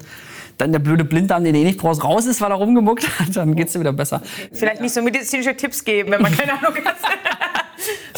dann 0.57 0.73
der 0.73 0.79
blöde 0.79 1.05
Blinddarm, 1.05 1.45
den 1.45 1.53
du 1.53 1.59
eh 1.59 1.63
nicht 1.63 1.79
brauchst, 1.79 2.03
raus 2.03 2.25
ist, 2.25 2.41
weil 2.41 2.51
er 2.51 2.57
rumgemuckt 2.57 3.07
hat, 3.19 3.33
dann 3.33 3.55
geht's 3.55 3.71
dir 3.71 3.79
wieder 3.79 3.93
besser. 3.93 4.21
Vielleicht 4.51 4.81
nicht 4.81 4.93
so 4.93 5.01
medizinische 5.01 5.55
Tipps 5.55 5.85
geben, 5.85 6.11
wenn 6.11 6.21
man 6.21 6.31
keine 6.37 6.51
Ahnung 6.53 6.75
hat. 6.83 6.97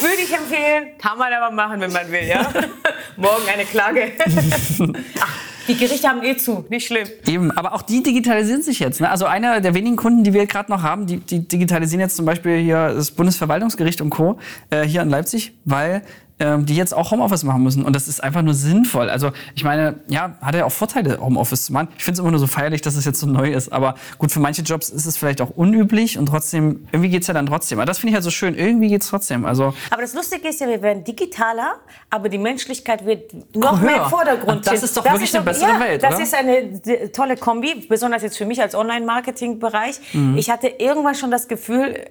Würde 0.02 0.22
ich 0.24 0.34
empfehlen, 0.34 0.98
kann 0.98 1.18
man 1.18 1.32
aber 1.32 1.54
machen, 1.54 1.80
wenn 1.80 1.92
man 1.92 2.12
will, 2.12 2.24
ja? 2.24 2.42
Morgen 3.18 3.48
eine 3.54 3.66
Klage. 3.66 4.12
Ach, 5.20 5.38
die 5.68 5.78
Gerichte 5.78 6.08
haben 6.08 6.24
eh 6.24 6.36
zu, 6.38 6.66
nicht 6.70 6.88
schlimm. 6.88 7.08
Eben, 7.28 7.52
aber 7.52 7.74
auch 7.74 7.84
die 7.84 8.02
digitalisieren 8.02 8.64
sich 8.64 8.80
jetzt. 8.80 9.00
Ne? 9.00 9.10
Also 9.10 9.26
einer 9.26 9.62
der 9.62 9.74
wenigen 9.74 9.96
Kunden, 9.96 10.24
die 10.24 10.34
wir 10.34 10.48
gerade 10.48 10.72
noch 10.72 10.82
haben, 10.82 11.06
die, 11.06 11.18
die 11.18 11.48
digitalisieren 11.48 12.00
jetzt 12.00 12.16
zum 12.16 12.26
Beispiel 12.26 12.58
hier 12.58 12.94
das 12.94 13.12
Bundesverwaltungsgericht 13.12 14.02
und 14.02 14.10
Co. 14.10 14.40
Äh, 14.70 14.84
hier 14.84 15.02
in 15.02 15.10
Leipzig, 15.10 15.54
weil 15.66 16.02
die 16.42 16.76
jetzt 16.76 16.94
auch 16.94 17.12
Homeoffice 17.12 17.44
machen 17.44 17.64
müssen. 17.64 17.84
Und 17.84 17.96
das 17.96 18.08
ist 18.08 18.24
einfach 18.24 18.42
nur 18.42 18.54
sinnvoll. 18.54 19.10
Also 19.10 19.32
ich 19.56 19.64
meine, 19.64 19.96
ja, 20.08 20.36
hat 20.42 20.56
ja 20.56 20.66
auch 20.66 20.72
Vorteile, 20.72 21.20
Homeoffice 21.20 21.66
zu 21.66 21.74
machen. 21.74 21.90
Ich 21.98 22.04
finde 22.04 22.16
es 22.16 22.20
immer 22.20 22.32
nur 22.32 22.40
so 22.40 22.48
feierlich, 22.48 22.82
dass 22.82 22.96
es 22.96 23.06
jetzt 23.06 23.20
so 23.20 23.28
neu 23.28 23.52
ist. 23.52 23.72
Aber 23.72 23.96
gut, 24.18 24.32
für 24.32 24.40
manche 24.40 24.62
Jobs 24.62 24.90
ist 24.90 25.06
es 25.06 25.18
vielleicht 25.18 25.42
auch 25.42 25.52
unüblich 25.52 26.18
und 26.18 26.28
trotzdem, 26.28 26.88
irgendwie 26.92 27.10
geht's 27.10 27.28
ja 27.28 27.34
dann 27.34 27.46
trotzdem. 27.46 27.80
Aber 27.80 27.86
das 27.86 28.00
finde 28.00 28.10
ich 28.12 28.16
halt 28.16 28.24
so 28.24 28.32
schön. 28.32 28.56
Irgendwie 28.56 28.88
geht's 28.88 29.08
trotzdem. 29.08 29.46
Also 29.46 29.74
Aber 29.90 30.02
das 30.02 30.14
Lustige 30.14 30.48
ist 30.48 30.60
ja, 30.60 30.68
wir 30.68 30.82
werden 30.82 31.04
digitaler, 31.04 31.76
aber 32.10 32.30
die 32.30 32.38
Menschlichkeit 32.38 33.06
wird 33.06 33.34
noch 33.56 33.80
Höher. 33.80 33.86
mehr 33.86 34.04
im 34.04 34.10
Vordergrund 34.10 34.58
Und 34.58 34.68
das 34.68 34.84
ist 34.84 34.98
doch 34.98 35.06
wirklich 35.06 35.34
eine 35.36 35.44
bessere 35.44 35.70
ja, 35.72 35.80
Welt, 35.80 36.04
Das 36.04 36.16
oder? 36.16 36.24
ist 36.24 36.34
eine 36.34 37.12
tolle 37.12 37.38
Kombi, 37.38 37.86
besonders 37.88 38.24
jetzt 38.24 38.38
für 38.38 38.46
mich 38.46 38.62
als 38.62 38.76
Online-Marketing-Bereich. 38.76 40.00
Mhm. 40.14 40.38
Ich 40.38 40.50
hatte 40.50 40.68
irgendwann 40.68 41.16
schon 41.16 41.32
das 41.32 41.48
Gefühl, 41.48 42.06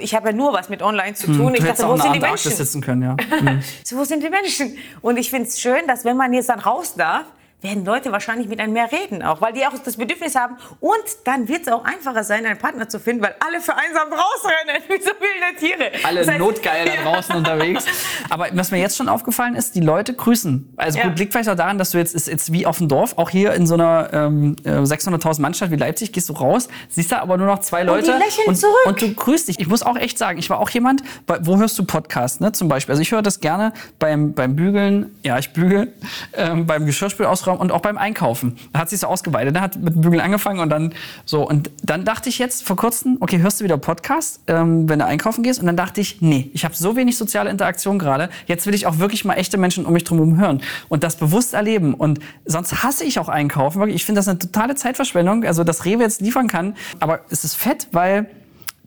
ich 0.00 0.14
habe 0.14 0.28
ja 0.30 0.32
nur 0.34 0.52
was 0.52 0.68
mit 0.68 0.82
Online 0.82 1.14
zu 1.14 1.26
tun. 1.26 1.34
ich 1.54 1.60
Mhm. 1.60 1.64
du 1.64 1.68
hättest 1.68 1.68
dachte, 1.80 1.86
auch 1.86 1.98
wo 1.98 2.02
sind 2.02 2.14
die 2.14 2.20
Menschen? 2.20 2.52
sitzen 2.52 2.80
können, 2.80 3.02
ja. 3.02 3.16
So, 3.84 3.96
wo 3.96 4.04
sind 4.04 4.22
die 4.22 4.30
Menschen? 4.30 4.76
Und 5.00 5.16
ich 5.18 5.30
finde 5.30 5.48
es 5.48 5.60
schön, 5.60 5.86
dass 5.86 6.04
wenn 6.04 6.16
man 6.16 6.32
jetzt 6.32 6.48
dann 6.48 6.60
raus 6.60 6.94
darf, 6.94 7.24
werden 7.60 7.84
Leute 7.84 8.12
wahrscheinlich 8.12 8.46
mit 8.48 8.60
einem 8.60 8.72
mehr 8.72 8.88
reden 8.92 9.22
auch, 9.22 9.40
weil 9.40 9.52
die 9.52 9.66
auch 9.66 9.72
das 9.84 9.96
Bedürfnis 9.96 10.36
haben. 10.36 10.56
Und 10.80 10.92
dann 11.24 11.48
wird 11.48 11.62
es 11.62 11.68
auch 11.72 11.84
einfacher 11.84 12.22
sein, 12.22 12.46
einen 12.46 12.56
Partner 12.58 12.88
zu 12.88 13.00
finden, 13.00 13.22
weil 13.22 13.34
alle 13.44 13.60
vereinsamt 13.60 14.12
rausrennen 14.12 14.82
wie 14.86 15.02
so 15.02 15.10
wilde 15.10 15.58
Tiere. 15.58 15.90
alle 16.06 16.20
Das 16.20 16.28
heißt- 16.28 16.38
notgeil 16.38 16.84
da 16.86 17.02
draußen 17.10 17.34
unterwegs. 17.34 17.84
Aber 18.30 18.46
was 18.52 18.70
mir 18.70 18.78
jetzt 18.78 18.96
schon 18.96 19.08
aufgefallen 19.08 19.56
ist, 19.56 19.74
die 19.74 19.80
Leute 19.80 20.14
grüßen. 20.14 20.72
Also 20.76 20.98
Ja. 20.98 21.08
gut, 21.08 21.18
liegt 21.18 21.32
vielleicht 21.32 21.48
auch 21.48 21.56
daran, 21.56 21.78
dass 21.78 21.90
du 21.90 21.98
jetzt, 21.98 22.14
ist 22.14 22.28
jetzt 22.28 22.52
wie 22.52 22.64
auf 22.64 22.78
dem 22.78 22.86
Dorf, 22.86 23.18
auch 23.18 23.28
hier 23.30 23.52
in 23.54 23.66
so 23.66 23.74
einer 23.74 24.10
ähm, 24.12 24.54
äh, 24.64 24.70
600.000 24.70 25.40
Mannstadt 25.40 25.72
wie 25.72 25.76
Leipzig, 25.76 26.12
gehst 26.12 26.28
du 26.28 26.34
raus, 26.34 26.68
siehst 26.88 27.10
da 27.10 27.18
aber 27.18 27.36
nur 27.38 27.46
noch 27.48 27.58
zwei 27.58 27.82
Leute. 27.82 28.12
lächeln 28.12 28.46
und, 28.46 28.54
zurück. 28.56 28.74
und 28.86 29.02
du 29.02 29.12
grüßt 29.14 29.48
dich. 29.48 29.58
Ich 29.58 29.66
muss 29.66 29.82
auch 29.82 29.96
echt 29.96 30.16
sagen, 30.16 30.38
ich 30.38 30.48
war 30.48 30.60
auch 30.60 30.70
jemand, 30.70 31.02
wo 31.40 31.56
hörst 31.58 31.76
du 31.76 31.84
Podcast, 31.84 32.40
ne, 32.40 32.52
zum 32.52 32.68
Beispiel. 32.68 32.92
Also 32.92 33.02
ich 33.02 33.10
höre 33.10 33.22
das 33.22 33.40
gerne 33.40 33.72
beim, 33.98 34.32
beim 34.32 34.54
Bügeln, 34.54 35.18
ja, 35.24 35.38
ich 35.38 35.52
bügel, 35.52 35.92
ähm, 36.34 36.64
beim 36.66 36.86
Geschirrspül 36.86 37.26
ausräumen 37.26 37.47
und 37.52 37.72
auch 37.72 37.80
beim 37.80 37.98
Einkaufen. 37.98 38.56
Da 38.72 38.80
hat 38.80 38.90
sich 38.90 39.00
so 39.00 39.06
ausgeweitet. 39.06 39.56
Da 39.56 39.60
hat 39.60 39.76
mit 39.76 39.94
dem 39.94 40.02
Bügeln 40.02 40.20
angefangen 40.20 40.60
und 40.60 40.70
dann 40.70 40.94
so. 41.24 41.46
Und 41.48 41.70
dann 41.82 42.04
dachte 42.04 42.28
ich 42.28 42.38
jetzt 42.38 42.66
vor 42.66 42.76
kurzem, 42.76 43.16
okay, 43.20 43.38
hörst 43.40 43.60
du 43.60 43.64
wieder 43.64 43.78
Podcast, 43.78 44.40
ähm, 44.46 44.88
wenn 44.88 44.98
du 44.98 45.06
einkaufen 45.06 45.42
gehst? 45.42 45.60
Und 45.60 45.66
dann 45.66 45.76
dachte 45.76 46.00
ich, 46.00 46.20
nee, 46.20 46.50
ich 46.52 46.64
habe 46.64 46.74
so 46.74 46.96
wenig 46.96 47.16
soziale 47.16 47.50
Interaktion 47.50 47.98
gerade. 47.98 48.30
Jetzt 48.46 48.66
will 48.66 48.74
ich 48.74 48.86
auch 48.86 48.98
wirklich 48.98 49.24
mal 49.24 49.34
echte 49.34 49.58
Menschen 49.58 49.86
um 49.86 49.92
mich 49.92 50.04
drum 50.04 50.38
hören 50.38 50.60
und 50.88 51.04
das 51.04 51.16
bewusst 51.16 51.54
erleben. 51.54 51.94
Und 51.94 52.20
sonst 52.44 52.82
hasse 52.82 53.04
ich 53.04 53.18
auch 53.18 53.28
einkaufen. 53.28 53.88
Ich 53.88 54.04
finde 54.04 54.18
das 54.18 54.28
eine 54.28 54.38
totale 54.38 54.74
Zeitverschwendung. 54.74 55.44
Also, 55.44 55.64
dass 55.64 55.84
Rewe 55.84 56.02
jetzt 56.02 56.20
liefern 56.20 56.48
kann. 56.48 56.74
Aber 57.00 57.20
es 57.30 57.44
ist 57.44 57.54
fett, 57.54 57.88
weil 57.92 58.28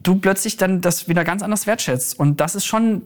du 0.03 0.15
plötzlich 0.15 0.57
dann 0.57 0.81
das 0.81 1.07
wieder 1.07 1.23
ganz 1.23 1.43
anders 1.43 1.67
wertschätzt. 1.67 2.19
Und 2.19 2.39
das 2.41 2.55
ist 2.55 2.65
schon 2.65 3.03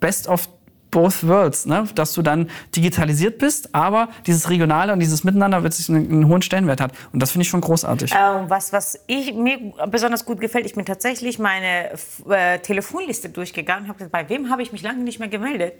best 0.00 0.28
of 0.28 0.48
both 0.90 1.26
worlds, 1.26 1.66
ne? 1.66 1.88
dass 1.94 2.14
du 2.14 2.22
dann 2.22 2.50
digitalisiert 2.74 3.38
bist, 3.38 3.74
aber 3.74 4.08
dieses 4.26 4.48
Regionale 4.50 4.92
und 4.92 5.00
dieses 5.00 5.24
Miteinander 5.24 5.62
wirklich 5.62 5.88
einen, 5.88 6.10
einen 6.10 6.28
hohen 6.28 6.42
Stellenwert 6.42 6.80
hat. 6.80 6.92
Und 7.12 7.20
das 7.20 7.32
finde 7.32 7.42
ich 7.42 7.48
schon 7.48 7.60
großartig. 7.60 8.12
Ähm, 8.12 8.48
was, 8.48 8.72
was 8.72 8.98
ich, 9.06 9.34
mir 9.34 9.58
besonders 9.88 10.24
gut 10.24 10.40
gefällt, 10.40 10.66
ich 10.66 10.74
bin 10.74 10.84
tatsächlich 10.84 11.38
meine 11.38 11.90
äh, 12.28 12.58
Telefonliste 12.60 13.28
durchgegangen 13.28 13.84
und 13.84 13.88
habe 13.88 13.98
gesagt, 13.98 14.12
bei 14.12 14.28
wem 14.28 14.50
habe 14.50 14.62
ich 14.62 14.72
mich 14.72 14.82
lange 14.82 15.02
nicht 15.02 15.18
mehr 15.18 15.28
gemeldet? 15.28 15.74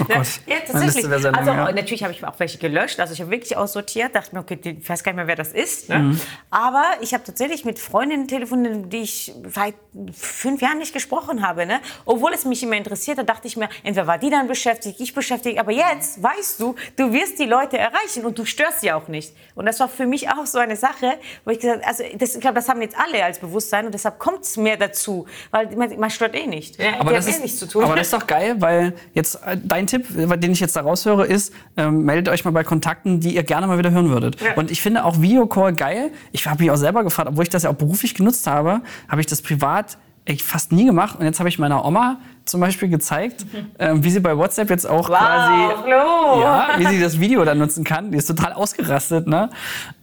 Oh 0.00 0.04
Gott, 0.08 0.26
ja, 0.46 0.56
tatsächlich. 0.66 1.04
Lang, 1.04 1.34
also 1.34 1.50
ja. 1.50 1.72
natürlich 1.72 2.02
habe 2.02 2.12
ich 2.12 2.24
auch 2.24 2.38
welche 2.38 2.58
gelöscht, 2.58 2.98
also 3.00 3.12
ich 3.12 3.20
habe 3.20 3.30
wirklich 3.30 3.56
aussortiert, 3.56 4.14
dachte 4.14 4.34
mir, 4.34 4.40
okay, 4.40 4.58
ich 4.62 4.88
weiß 4.88 5.04
gar 5.04 5.12
nicht 5.12 5.16
mehr, 5.16 5.26
wer 5.26 5.36
das 5.36 5.52
ist. 5.52 5.88
Ne? 5.88 5.98
Mhm. 5.98 6.20
Aber 6.50 6.84
ich 7.00 7.14
habe 7.14 7.24
tatsächlich 7.24 7.64
mit 7.64 7.78
Freundinnen 7.78 8.28
telefoniert, 8.28 8.92
die 8.92 8.98
ich 8.98 9.32
seit 9.48 9.74
fünf 10.12 10.60
Jahren 10.60 10.78
nicht 10.78 10.92
gesprochen 10.92 11.46
habe. 11.46 11.66
Ne? 11.66 11.80
Obwohl 12.04 12.32
es 12.32 12.44
mich 12.44 12.62
immer 12.62 12.76
interessiert, 12.76 13.18
da 13.18 13.22
dachte 13.22 13.48
ich 13.48 13.56
mir, 13.56 13.68
entweder 13.82 14.06
war 14.06 14.18
die 14.18 14.30
dann 14.30 14.45
beschäftigt, 14.46 15.00
ich 15.00 15.14
beschäftigt, 15.14 15.58
aber 15.58 15.72
jetzt 15.72 16.22
weißt 16.22 16.60
du, 16.60 16.74
du 16.96 17.12
wirst 17.12 17.38
die 17.38 17.44
Leute 17.44 17.78
erreichen 17.78 18.24
und 18.24 18.38
du 18.38 18.44
störst 18.44 18.80
sie 18.80 18.92
auch 18.92 19.08
nicht. 19.08 19.34
Und 19.54 19.66
das 19.66 19.80
war 19.80 19.88
für 19.88 20.06
mich 20.06 20.28
auch 20.28 20.46
so 20.46 20.58
eine 20.58 20.76
Sache, 20.76 21.18
wo 21.44 21.50
ich 21.50 21.60
gesagt 21.60 21.84
also 21.86 22.04
das, 22.16 22.34
ich 22.34 22.40
glaube, 22.40 22.54
das 22.54 22.68
haben 22.68 22.82
jetzt 22.82 22.96
alle 22.98 23.24
als 23.24 23.38
Bewusstsein 23.38 23.86
und 23.86 23.92
deshalb 23.92 24.18
kommt 24.18 24.42
es 24.42 24.56
mehr 24.56 24.76
dazu, 24.76 25.26
weil 25.50 25.74
man, 25.76 25.98
man 25.98 26.10
stört 26.10 26.34
eh 26.34 26.46
nicht. 26.46 26.78
Ja, 26.78 27.00
aber 27.00 27.12
das, 27.12 27.26
haben 27.26 27.32
eh 27.32 27.36
ist, 27.36 27.42
nichts 27.42 27.58
zu 27.58 27.66
tun. 27.66 27.84
aber 27.84 27.96
das 27.96 28.08
ist 28.08 28.12
doch 28.12 28.26
geil, 28.26 28.56
weil 28.58 28.94
jetzt 29.14 29.36
äh, 29.46 29.56
dein 29.62 29.86
Tipp, 29.86 30.06
äh, 30.16 30.36
den 30.36 30.52
ich 30.52 30.60
jetzt 30.60 30.76
da 30.76 30.82
raushöre, 30.82 31.26
ist, 31.26 31.52
ähm, 31.76 32.04
meldet 32.04 32.28
euch 32.28 32.44
mal 32.44 32.50
bei 32.50 32.64
Kontakten, 32.64 33.20
die 33.20 33.34
ihr 33.34 33.42
gerne 33.42 33.66
mal 33.66 33.78
wieder 33.78 33.90
hören 33.90 34.10
würdet. 34.10 34.40
Ja. 34.40 34.54
Und 34.54 34.70
ich 34.70 34.82
finde 34.82 35.04
auch 35.04 35.20
Videocall 35.20 35.74
geil. 35.74 36.10
Ich 36.32 36.46
habe 36.46 36.62
mich 36.62 36.70
auch 36.70 36.76
selber 36.76 37.04
gefragt, 37.04 37.28
obwohl 37.28 37.44
ich 37.44 37.50
das 37.50 37.64
ja 37.64 37.70
auch 37.70 37.74
beruflich 37.74 38.14
genutzt 38.14 38.46
habe, 38.46 38.82
habe 39.08 39.20
ich 39.20 39.26
das 39.26 39.42
privat 39.42 39.98
echt 40.26 40.42
fast 40.42 40.72
nie 40.72 40.84
gemacht. 40.84 41.18
Und 41.18 41.24
jetzt 41.24 41.38
habe 41.38 41.48
ich 41.48 41.58
meiner 41.58 41.84
Oma 41.84 42.18
zum 42.44 42.60
Beispiel 42.60 42.88
gezeigt, 42.88 43.46
ähm, 43.78 44.04
wie 44.04 44.10
sie 44.10 44.20
bei 44.20 44.36
WhatsApp 44.36 44.68
jetzt 44.70 44.86
auch 44.86 45.08
Wow, 45.08 45.16
quasi 45.18 45.74
Flo. 45.82 46.40
ja, 46.42 46.68
wie 46.76 46.86
sie 46.86 47.00
das 47.00 47.18
Video 47.18 47.44
dann 47.44 47.58
nutzen 47.58 47.84
kann. 47.84 48.10
Die 48.10 48.18
ist 48.18 48.26
total 48.26 48.52
ausgerastet, 48.52 49.26
ne? 49.26 49.50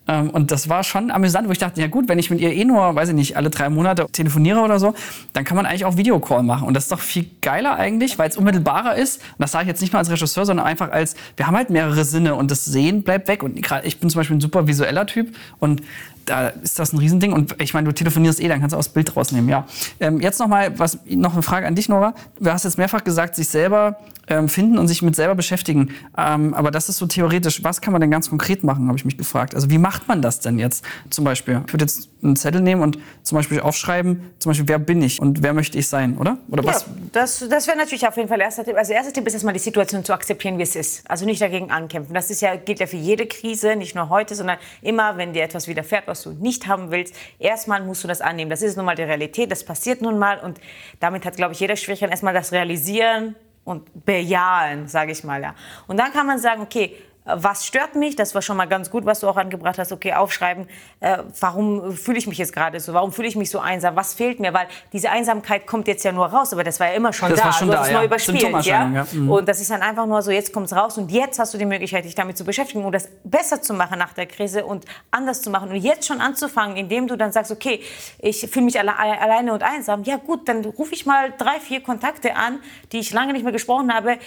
Ähm, 0.06 0.32
und 0.32 0.52
das 0.52 0.68
war 0.68 0.84
schon 0.84 1.12
amüsant, 1.12 1.48
wo 1.48 1.52
ich 1.52 1.60
dachte, 1.60 1.80
ja 1.80 1.88
gut, 1.88 2.10
wenn 2.10 2.20
ich 2.20 2.30
mit 2.30 2.42
ihr 2.42 2.52
eh 2.52 2.66
nur, 2.66 2.94
weiß 2.94 3.10
ich 3.10 3.16
nicht, 3.16 3.38
alle 3.38 3.50
drei 3.50 3.70
Monate 3.70 4.06
telefoniere 4.12 4.60
oder 4.60 4.78
so, 4.78 4.94
dann 5.32 5.46
kann 5.46 5.56
man 5.56 5.66
eigentlich 5.66 5.86
auch 5.86 5.96
Videocall 5.96 6.44
machen. 6.44 6.68
Und 6.68 6.74
das 6.74 6.84
ist 6.84 6.92
doch 6.92 7.00
viel 7.00 7.28
geiler 7.42 7.76
eigentlich, 7.78 8.20
weil 8.20 8.30
es 8.30 8.36
unmittelbarer 8.36 8.96
ist. 8.96 9.22
Und 9.22 9.40
das 9.40 9.54
sage 9.54 9.64
ich 9.64 9.68
jetzt 9.70 9.82
nicht 9.82 9.94
nur 9.94 10.00
als 10.00 10.10
Regisseur, 10.10 10.46
sondern 10.46 10.66
einfach 10.66 10.92
als, 10.92 11.16
wir 11.38 11.48
haben 11.48 11.56
halt 11.56 11.70
mehrere 11.70 12.04
Sinne 12.04 12.36
und 12.36 12.52
das 12.52 12.66
Sehen 12.66 13.04
bleibt 13.04 13.30
weg. 13.30 13.44
Und 13.44 13.62
gerade 13.62 13.88
ich 13.88 14.00
bin 14.02 14.10
zum 14.10 14.20
Beispiel 14.20 14.36
ein 14.36 14.42
super 14.42 14.68
visueller 14.68 15.06
Typ 15.06 15.34
und 15.60 15.82
da 16.26 16.48
ist 16.48 16.80
das 16.80 16.94
ein 16.94 17.00
Riesending. 17.00 17.34
Und 17.34 17.56
ich 17.62 17.74
meine, 17.74 17.88
du 17.88 17.94
telefonierst 17.94 18.40
eh, 18.42 18.48
dann 18.48 18.60
kannst 18.60 18.74
du 18.74 18.78
auch 18.78 18.84
das 18.84 18.90
Bild 18.90 19.16
rausnehmen, 19.16 19.50
ja. 19.50 19.66
Ähm, 20.00 20.20
jetzt 20.22 20.40
noch 20.40 20.48
mal 20.48 20.78
was, 20.80 21.00
noch 21.06 21.34
eine 21.34 21.44
Frage 21.44 21.68
an 21.68 21.76
dich, 21.76 21.90
Nora. 21.90 22.14
Du 22.40 22.52
hast 22.52 22.64
jetzt 22.64 22.78
mehrfach 22.78 23.04
gesagt, 23.04 23.36
sich 23.36 23.48
selber 23.48 23.98
ähm, 24.28 24.50
finden 24.50 24.78
und 24.78 24.88
sich 24.88 25.02
mit 25.02 25.16
selber 25.16 25.36
beschäftigen. 25.36 25.92
Ähm, 26.18 26.54
aber 26.54 26.72
das 26.72 26.90
ist 26.90 26.98
so 26.98 27.06
theoretisch. 27.06 27.64
Was 27.64 27.82
kann 27.82 27.92
man 27.92 28.02
denn 28.02 28.12
ganz 28.12 28.30
konkret 28.30 28.64
machen, 28.64 28.88
habe 28.88 28.98
ich 28.98 29.06
mich 29.06 29.18
gefragt. 29.18 29.56
Also 29.56 29.70
wie 29.70 29.78
macht 29.78 30.08
man 30.08 30.22
das 30.22 30.40
denn 30.40 30.60
jetzt 30.60 30.86
zum 31.10 31.26
Beispiel? 31.26 31.62
Ich 31.68 31.74
würde 31.74 31.86
jetzt 31.86 32.10
einen 32.24 32.36
Zettel 32.36 32.62
nehmen 32.62 32.82
und 32.82 32.98
zum 33.24 33.38
Beispiel 33.38 33.60
aufschreiben, 33.60 34.34
zum 34.40 34.50
Beispiel, 34.50 34.68
wer 34.68 34.80
bin 34.80 35.02
ich 35.02 35.22
und 35.22 35.44
wer 35.44 35.54
möchte 35.54 35.78
ich 35.78 35.88
sein, 35.88 36.18
oder? 36.18 36.38
Oder 36.50 36.64
was? 36.64 36.82
Ja, 36.82 36.88
das, 37.12 37.46
das 37.50 37.68
wäre 37.68 37.78
natürlich 37.78 38.08
auf 38.08 38.16
jeden 38.18 38.30
Fall 38.30 38.38
der 38.38 38.48
erste 38.48 38.64
Tipp. 38.64 38.76
Also 38.78 38.90
der 38.90 38.98
erste 38.98 39.14
Tipp 39.14 39.28
ist 39.28 39.34
erstmal 39.34 39.54
die 39.54 39.60
Situation 39.60 40.04
zu 40.04 40.14
akzeptieren, 40.14 40.58
wie 40.58 40.64
es 40.64 40.76
ist. 40.76 41.10
Also 41.10 41.26
nicht 41.26 41.42
dagegen 41.42 41.72
ankämpfen. 41.72 42.14
Das 42.14 42.30
ist 42.30 42.42
ja, 42.42 42.56
gilt 42.56 42.80
ja 42.80 42.88
für 42.88 42.98
jede 42.98 43.26
Krise, 43.28 43.76
nicht 43.76 43.96
nur 43.96 44.10
heute, 44.10 44.36
sondern 44.36 44.58
immer, 44.82 45.18
wenn 45.18 45.34
dir 45.34 45.44
etwas 45.44 45.68
widerfährt, 45.68 46.08
was 46.08 46.24
du 46.24 46.32
nicht 46.32 46.68
haben 46.68 46.92
willst, 46.92 47.16
erstmal 47.40 47.84
musst 47.84 48.04
du 48.04 48.08
das 48.08 48.22
annehmen. 48.22 48.50
Das 48.50 48.62
ist 48.62 48.78
nun 48.78 48.86
mal 48.86 48.96
die 48.96 49.04
Realität, 49.04 49.52
das 49.52 49.64
passiert 49.64 50.02
nun 50.02 50.18
mal 50.18 50.40
und 50.40 50.60
damit 51.00 51.26
hat, 51.26 51.36
glaube 51.36 51.54
ich, 51.54 51.60
jeder 51.60 51.76
Schwierigkeiten, 51.76 52.12
erstmal 52.12 52.34
das 52.34 52.52
Realisieren 52.52 53.36
und 53.64 54.06
bejahen, 54.06 54.88
sage 54.88 55.12
ich 55.12 55.24
mal. 55.24 55.42
Ja. 55.42 55.56
Und 55.88 55.98
dann 55.98 56.12
kann 56.12 56.28
man 56.28 56.40
sagen, 56.40 56.62
okay, 56.62 56.96
was 57.26 57.66
stört 57.66 57.96
mich? 57.96 58.16
Das 58.16 58.36
war 58.36 58.42
schon 58.42 58.58
mal 58.58 58.66
ganz 58.66 58.90
gut, 58.90 59.06
was 59.06 59.22
du 59.22 59.30
auch 59.30 59.38
angebracht 59.38 59.78
hast. 59.78 59.92
Okay, 59.92 60.14
aufschreiben, 60.14 60.68
äh, 61.00 61.20
warum 61.40 61.94
fühle 61.94 62.18
ich 62.18 62.28
mich 62.28 62.38
jetzt 62.38 62.54
gerade 62.54 62.80
so? 62.80 62.94
Warum 62.94 63.12
fühle 63.14 63.28
ich 63.28 63.36
mich 63.36 63.50
so 63.50 63.60
einsam? 63.60 63.96
Was 63.96 64.14
fehlt 64.14 64.40
mir? 64.40 64.54
Weil 64.54 64.68
diese 64.92 65.10
Einsamkeit 65.10 65.66
kommt 65.66 65.88
jetzt 65.88 66.04
ja 66.04 66.12
nur 66.12 66.26
raus, 66.26 66.52
aber 66.52 66.64
das 66.64 66.80
war 66.80 66.88
ja 66.88 66.94
immer 66.94 67.14
schon 67.14 67.30
Das 67.30 67.40
da. 67.40 67.46
war 67.46 67.54
schon 67.54 67.68
du 67.68 67.74
da, 67.74 67.80
hast 67.80 67.86
es 67.88 67.92
ja. 67.92 67.98
nur 67.98 68.06
überspielt. 68.06 68.66
Ja? 68.66 68.90
Ja. 68.90 69.08
Mhm. 69.12 69.32
Und 69.32 69.48
das 69.48 69.62
ist 69.62 69.72
dann 69.72 69.82
einfach 69.82 70.06
nur 70.06 70.22
so, 70.22 70.32
jetzt 70.32 70.52
kommt 70.54 70.68
es 70.68 70.76
raus 70.76 70.98
und 70.98 71.12
jetzt 71.12 71.40
hast 71.40 71.54
du 71.54 71.58
die 71.58 71.66
Möglichkeit, 71.66 72.04
dich 72.04 72.16
damit 72.16 72.38
zu 72.38 72.44
beschäftigen 72.44 72.84
und 72.84 72.94
das 72.94 73.08
besser 73.24 73.62
zu 73.62 73.74
machen 73.74 74.00
nach 74.00 74.14
der 74.14 74.26
Krise 74.26 74.66
und 74.66 74.86
anders 75.12 75.42
zu 75.42 75.50
machen. 75.50 75.70
Und 75.70 75.78
jetzt 75.78 76.08
schon 76.08 76.20
anzufangen, 76.20 76.76
indem 76.76 77.08
du 77.08 77.16
dann 77.16 77.32
sagst, 77.32 77.52
okay, 77.52 77.82
ich 78.20 78.50
fühle 78.50 78.66
mich 78.66 78.78
alle, 78.80 78.98
alleine 78.98 79.54
und 79.54 79.64
einsam. 79.64 80.04
Ja 80.04 80.18
gut, 80.18 80.50
dann 80.50 80.66
rufe 80.66 80.94
ich 80.94 81.06
mal 81.06 81.34
drei, 81.38 81.60
vier 81.60 81.82
Kontakte 81.82 82.36
an, 82.36 82.60
die 82.92 83.00
ich 83.00 83.14
lange 83.14 83.34
nicht 83.34 83.44
mehr 83.44 83.54
gesprochen 83.54 83.94
habe, 83.94 84.18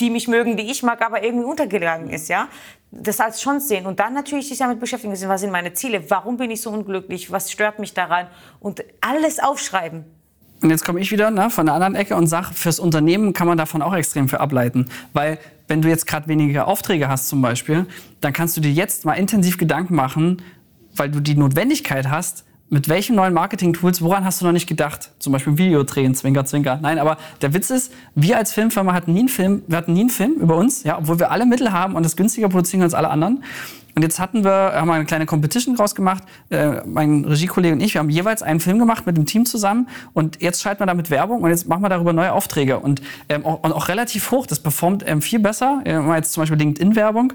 die 0.00 0.10
mich 0.10 0.28
mögen, 0.28 0.56
die 0.56 0.70
ich 0.70 0.82
mag, 0.82 1.02
aber 1.02 1.22
irgendwie 1.22 1.44
untergegangen 1.44 2.10
ist, 2.10 2.28
ja. 2.28 2.48
Das 2.90 3.18
als 3.20 3.42
schon 3.42 3.60
sehen 3.60 3.86
und 3.86 3.98
dann 3.98 4.14
natürlich 4.14 4.48
sich 4.48 4.58
damit 4.58 4.78
beschäftigen, 4.78 5.12
was 5.28 5.40
sind 5.40 5.50
meine 5.50 5.72
Ziele, 5.72 6.08
warum 6.10 6.36
bin 6.36 6.50
ich 6.50 6.62
so 6.62 6.70
unglücklich, 6.70 7.30
was 7.30 7.50
stört 7.50 7.78
mich 7.78 7.92
daran 7.92 8.28
und 8.60 8.84
alles 9.00 9.40
aufschreiben. 9.40 10.04
Und 10.62 10.70
jetzt 10.70 10.84
komme 10.84 11.00
ich 11.00 11.10
wieder 11.10 11.30
ne, 11.30 11.50
von 11.50 11.66
der 11.66 11.74
anderen 11.74 11.94
Ecke 11.94 12.16
und 12.16 12.26
sage, 12.26 12.54
fürs 12.54 12.78
Unternehmen 12.78 13.32
kann 13.32 13.46
man 13.46 13.58
davon 13.58 13.82
auch 13.82 13.94
extrem 13.94 14.28
viel 14.28 14.38
ableiten. 14.38 14.88
Weil 15.12 15.38
wenn 15.68 15.82
du 15.82 15.88
jetzt 15.88 16.06
gerade 16.06 16.28
weniger 16.28 16.68
Aufträge 16.68 17.08
hast 17.08 17.28
zum 17.28 17.42
Beispiel, 17.42 17.86
dann 18.20 18.32
kannst 18.32 18.56
du 18.56 18.60
dir 18.60 18.70
jetzt 18.70 19.04
mal 19.04 19.14
intensiv 19.14 19.58
Gedanken 19.58 19.94
machen, 19.94 20.40
weil 20.96 21.10
du 21.10 21.20
die 21.20 21.34
Notwendigkeit 21.34 22.08
hast, 22.08 22.46
mit 22.70 22.88
welchen 22.88 23.14
neuen 23.14 23.34
Marketing-Tools, 23.34 24.02
woran 24.02 24.24
hast 24.24 24.40
du 24.40 24.46
noch 24.46 24.52
nicht 24.52 24.66
gedacht? 24.66 25.10
Zum 25.18 25.32
Beispiel 25.32 25.58
Video 25.58 25.82
drehen, 25.84 26.14
Zwinker, 26.14 26.44
Zwinker. 26.44 26.78
Nein, 26.80 26.98
aber 26.98 27.18
der 27.42 27.54
Witz 27.54 27.70
ist, 27.70 27.92
wir 28.14 28.36
als 28.36 28.52
Filmfirma 28.52 28.92
hatten 28.92 29.12
nie 29.12 29.20
einen 29.20 29.28
Film, 29.28 29.62
wir 29.68 29.76
hatten 29.76 29.92
nie 29.92 30.00
einen 30.00 30.10
Film 30.10 30.34
über 30.40 30.56
uns, 30.56 30.82
ja, 30.82 30.98
obwohl 30.98 31.18
wir 31.18 31.30
alle 31.30 31.46
Mittel 31.46 31.72
haben 31.72 31.94
und 31.94 32.04
das 32.04 32.16
günstiger 32.16 32.48
produzieren 32.48 32.82
als 32.82 32.94
alle 32.94 33.10
anderen. 33.10 33.44
Und 33.94 34.02
jetzt 34.02 34.18
hatten 34.18 34.42
wir, 34.42 34.50
haben 34.50 34.88
wir 34.88 34.94
eine 34.94 35.04
kleine 35.04 35.24
Competition 35.24 35.76
draus 35.76 35.94
gemacht. 35.94 36.24
Äh, 36.50 36.80
mein 36.84 37.24
Regiekollege 37.24 37.74
und 37.74 37.80
ich, 37.80 37.94
wir 37.94 38.00
haben 38.00 38.10
jeweils 38.10 38.42
einen 38.42 38.58
Film 38.58 38.80
gemacht 38.80 39.06
mit 39.06 39.16
dem 39.16 39.24
Team 39.24 39.46
zusammen. 39.46 39.88
Und 40.14 40.42
jetzt 40.42 40.62
schalten 40.62 40.80
wir 40.80 40.86
damit 40.86 41.10
Werbung 41.10 41.42
und 41.42 41.50
jetzt 41.50 41.68
machen 41.68 41.82
wir 41.82 41.88
darüber 41.88 42.12
neue 42.12 42.32
Aufträge. 42.32 42.80
Und, 42.80 43.02
ähm, 43.28 43.46
auch, 43.46 43.62
und 43.62 43.72
auch 43.72 43.86
relativ 43.88 44.32
hoch. 44.32 44.46
Das 44.48 44.60
performt 44.60 45.04
ähm, 45.06 45.22
viel 45.22 45.38
besser. 45.38 45.82
Äh, 45.84 46.00
jetzt 46.16 46.32
zum 46.32 46.42
Beispiel 46.42 46.58
LinkedIn-Werbung 46.58 47.34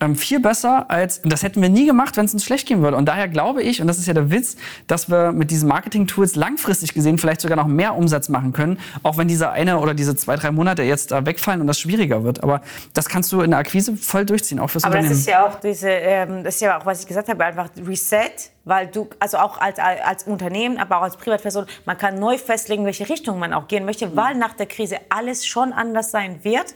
ähm, 0.00 0.16
viel 0.16 0.40
besser 0.40 0.90
als, 0.90 1.20
das 1.22 1.42
hätten 1.42 1.60
wir 1.60 1.68
nie 1.68 1.86
gemacht, 1.86 2.16
wenn 2.16 2.24
es 2.24 2.32
uns 2.32 2.44
schlecht 2.44 2.68
gehen 2.68 2.82
würde. 2.82 2.96
Und 2.96 3.06
daher 3.06 3.28
glaube 3.28 3.62
ich, 3.62 3.80
und 3.80 3.86
das 3.86 3.98
ist 3.98 4.06
ja 4.06 4.14
der 4.14 4.30
Witz, 4.30 4.56
dass 4.86 5.10
wir 5.10 5.32
mit 5.32 5.50
diesen 5.50 5.68
Marketing-Tools 5.68 6.36
langfristig 6.36 6.94
gesehen 6.94 7.18
vielleicht 7.18 7.40
sogar 7.40 7.56
noch 7.56 7.66
mehr 7.66 7.96
Umsatz 7.96 8.28
machen 8.28 8.52
können, 8.52 8.78
auch 9.02 9.16
wenn 9.18 9.28
diese 9.28 9.50
eine 9.50 9.78
oder 9.78 9.94
diese 9.94 10.14
zwei, 10.16 10.36
drei 10.36 10.50
Monate 10.50 10.82
jetzt 10.82 11.10
da 11.10 11.26
wegfallen 11.26 11.60
und 11.60 11.66
das 11.66 11.80
schwieriger 11.80 12.24
wird. 12.24 12.42
Aber 12.42 12.60
das 12.94 13.08
kannst 13.08 13.32
du 13.32 13.40
in 13.40 13.50
der 13.50 13.60
Akquise 13.60 13.96
voll 13.96 14.24
durchziehen, 14.24 14.60
auch 14.60 14.70
fürs 14.70 14.84
Aber 14.84 14.94
Unternehmen. 14.94 15.10
das 15.10 15.20
ist 15.20 15.28
ja 15.28 15.46
auch 15.46 15.60
diese, 15.60 15.90
ähm, 15.90 16.44
das 16.44 16.56
ist 16.56 16.60
ja 16.60 16.78
auch, 16.78 16.86
was 16.86 17.00
ich 17.00 17.06
gesagt 17.06 17.28
habe, 17.28 17.44
einfach 17.44 17.68
Reset, 17.86 18.30
weil 18.64 18.86
du, 18.86 19.08
also 19.18 19.38
auch 19.38 19.58
als, 19.58 19.78
als 19.78 20.24
Unternehmen, 20.24 20.78
aber 20.78 20.98
auch 20.98 21.02
als 21.02 21.16
Privatperson, 21.16 21.66
man 21.86 21.96
kann 21.96 22.18
neu 22.18 22.36
festlegen, 22.38 22.84
welche 22.84 23.08
Richtung 23.08 23.38
man 23.38 23.52
auch 23.52 23.66
gehen 23.66 23.84
möchte, 23.84 24.14
weil 24.14 24.34
nach 24.34 24.52
der 24.52 24.66
Krise 24.66 24.98
alles 25.08 25.46
schon 25.46 25.72
anders 25.72 26.10
sein 26.10 26.44
wird. 26.44 26.74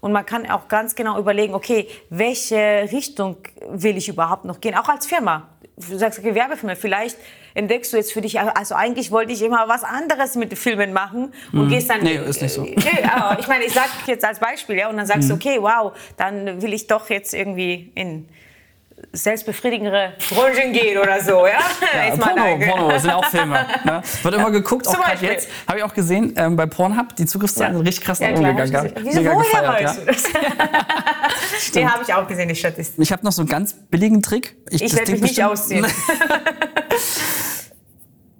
Und 0.00 0.12
man 0.12 0.24
kann 0.24 0.50
auch 0.50 0.68
ganz 0.68 0.94
genau 0.94 1.18
überlegen, 1.18 1.54
okay, 1.54 1.86
welche 2.08 2.88
Richtung 2.90 3.36
will 3.68 3.96
ich 3.96 4.08
überhaupt 4.08 4.44
noch 4.44 4.60
gehen, 4.60 4.74
auch 4.74 4.88
als 4.88 5.06
Firma. 5.06 5.48
Du 5.76 5.96
sagst, 5.96 6.18
okay, 6.18 6.34
Werbefilme, 6.34 6.76
vielleicht 6.76 7.16
entdeckst 7.54 7.92
du 7.92 7.96
jetzt 7.96 8.12
für 8.12 8.20
dich, 8.20 8.38
also 8.40 8.74
eigentlich 8.74 9.10
wollte 9.10 9.32
ich 9.32 9.42
immer 9.42 9.68
was 9.68 9.82
anderes 9.82 10.36
mit 10.36 10.56
Filmen 10.56 10.92
machen 10.92 11.32
und 11.52 11.68
gehst 11.68 11.90
dann... 11.90 12.02
Nee, 12.02 12.16
ist 12.16 12.42
nicht 12.42 12.52
so. 12.52 12.62
Nee, 12.62 12.76
aber 13.12 13.38
ich 13.40 13.48
meine, 13.48 13.64
ich 13.64 13.72
sag 13.72 13.88
jetzt 14.06 14.24
als 14.24 14.38
Beispiel, 14.38 14.76
ja, 14.76 14.88
und 14.88 14.96
dann 14.96 15.06
sagst 15.06 15.28
du, 15.28 15.34
okay, 15.34 15.58
wow, 15.60 15.92
dann 16.16 16.62
will 16.62 16.72
ich 16.72 16.86
doch 16.86 17.10
jetzt 17.10 17.34
irgendwie 17.34 17.92
in 17.94 18.28
selbstbefriedigende 19.12 20.12
Branchen 20.28 20.72
gehen 20.72 20.98
oder 20.98 21.22
so, 21.22 21.46
ja? 21.46 21.58
Ja, 22.08 22.16
Porno, 22.16 22.58
Porno, 22.64 22.90
das 22.90 23.02
sind 23.02 23.10
auch 23.10 23.24
Filme. 23.24 23.66
Ne? 23.84 24.02
Wird 24.22 24.34
immer 24.34 24.50
geguckt, 24.50 24.86
auch 24.86 24.94
gerade 24.94 25.26
jetzt. 25.26 25.48
Habe 25.66 25.78
ich 25.78 25.84
auch 25.84 25.94
gesehen, 25.94 26.32
ähm, 26.36 26.56
bei 26.56 26.66
Pornhub, 26.66 27.16
die 27.16 27.26
Zugriffszahlen 27.26 27.72
Ja. 27.72 27.78
sind 27.78 27.86
richtig 27.86 28.04
krass 28.04 28.20
nach 28.20 28.30
oben 28.30 28.46
ich 28.46 28.64
gegangen. 28.64 28.92
Wieso, 29.02 29.24
woher 29.24 29.38
gefeiert, 29.38 29.84
weißt 29.84 29.98
ja. 29.98 30.04
du 30.04 30.06
das? 30.06 31.72
Den 31.72 31.92
habe 31.92 32.04
ich 32.06 32.14
auch 32.14 32.26
gesehen, 32.28 32.48
die 32.48 32.54
Statistik. 32.54 33.02
Ich 33.02 33.12
habe 33.12 33.24
noch 33.24 33.32
so 33.32 33.42
einen 33.42 33.48
ganz 33.48 33.74
billigen 33.74 34.22
Trick. 34.22 34.56
Ich 34.70 34.82
das 34.82 34.96
werde 34.96 35.12
mich 35.12 35.22
nicht 35.22 35.42
ausziehen. 35.44 35.86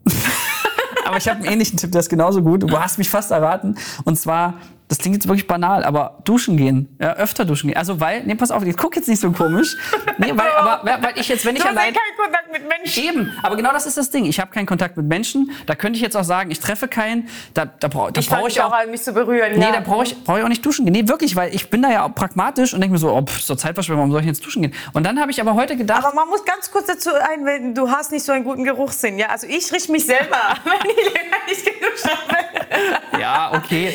Aber 1.05 1.17
ich 1.17 1.29
habe 1.29 1.41
einen 1.41 1.53
ähnlichen 1.53 1.79
Tipp, 1.79 1.91
der 1.93 2.01
ist 2.01 2.09
genauso 2.09 2.43
gut. 2.43 2.63
Du 2.63 2.79
hast 2.79 2.99
mich 2.99 3.11
fast 3.11 3.31
erraten. 3.31 3.77
Und 4.05 4.17
zwar, 4.19 4.55
das 4.91 4.99
klingt 4.99 5.15
jetzt 5.15 5.29
wirklich 5.29 5.47
banal, 5.47 5.85
aber 5.85 6.19
duschen 6.25 6.57
gehen. 6.57 6.97
Ja, 7.01 7.15
öfter 7.15 7.45
duschen 7.45 7.69
gehen. 7.69 7.77
Also 7.77 8.01
weil, 8.01 8.25
nee, 8.25 8.35
pass 8.35 8.51
auf, 8.51 8.65
ich 8.65 8.77
guck 8.77 8.97
jetzt 8.97 9.09
nicht 9.09 9.21
so 9.21 9.31
komisch. 9.31 9.77
Nee, 10.19 10.33
weil, 10.35 10.51
aber 10.51 10.83
weil 10.85 11.17
ich 11.17 11.29
jetzt, 11.29 11.47
wenn 11.47 11.55
ich 11.55 11.63
Du 11.63 11.69
hast 11.69 11.77
allein... 11.77 11.95
keinen 11.95 12.17
Kontakt 12.17 12.53
mit 12.53 12.69
Menschen. 12.69 13.05
Eben, 13.05 13.33
aber 13.41 13.55
genau 13.55 13.73
das 13.73 13.87
ist 13.87 13.97
das 13.97 14.11
Ding. 14.11 14.25
Ich 14.25 14.41
habe 14.41 14.51
keinen 14.51 14.67
Kontakt 14.67 14.97
mit 14.97 15.07
Menschen. 15.07 15.53
Da 15.67 15.77
könnte 15.77 15.97
ich 15.97 16.03
jetzt 16.03 16.17
auch 16.17 16.25
sagen, 16.25 16.51
ich 16.51 16.59
treffe 16.59 16.89
keinen. 16.89 17.29
Da, 17.55 17.67
da, 17.67 17.87
brauche 17.87 18.11
da 18.11 18.21
Ich 18.21 18.29
brauch 18.29 18.39
fange 18.39 18.49
ich 18.49 18.57
mich 18.57 18.65
auch 18.65 18.73
an, 18.73 18.91
mich 18.91 19.03
zu 19.03 19.13
berühren. 19.13 19.53
Nee, 19.55 19.65
ja. 19.65 19.73
da 19.73 19.81
brauche 19.81 20.03
ich, 20.03 20.25
brauch 20.25 20.39
ich 20.39 20.43
auch 20.43 20.49
nicht 20.49 20.67
duschen 20.67 20.85
gehen. 20.85 20.93
Nee, 20.93 21.07
wirklich, 21.07 21.37
weil 21.37 21.55
ich 21.55 21.71
bin 21.71 21.83
da 21.83 21.93
ja 21.93 22.05
auch 22.05 22.15
pragmatisch 22.15 22.75
und 22.75 22.81
denke 22.81 22.95
mir 22.95 22.99
so, 22.99 23.13
oh, 23.13 23.23
pff, 23.23 23.41
so 23.41 23.55
Zeitverschwendung, 23.55 24.01
warum 24.01 24.11
soll 24.11 24.23
ich 24.23 24.27
jetzt 24.27 24.45
duschen 24.45 24.63
gehen? 24.63 24.75
Und 24.93 25.07
dann 25.07 25.21
habe 25.21 25.31
ich 25.31 25.41
aber 25.41 25.55
heute 25.55 25.77
gedacht, 25.77 26.05
Aber 26.05 26.17
man 26.17 26.29
muss 26.29 26.45
ganz 26.45 26.69
kurz 26.69 26.89
dazu 26.89 27.11
einwenden, 27.15 27.77
du 27.77 27.89
hast 27.89 28.11
nicht 28.11 28.25
so 28.25 28.33
einen 28.33 28.43
guten 28.43 28.65
Geruchssinn. 28.65 29.19
Ja? 29.19 29.29
Also 29.29 29.47
ich 29.47 29.73
rieche 29.73 29.93
mich 29.93 30.05
selber, 30.05 30.41
wenn 30.65 30.91
ich 30.91 31.15
länger 31.15 31.37
nicht 31.49 31.65
geduscht 31.65 32.09
habe. 32.09 33.21
ja, 33.21 33.53
okay, 33.55 33.95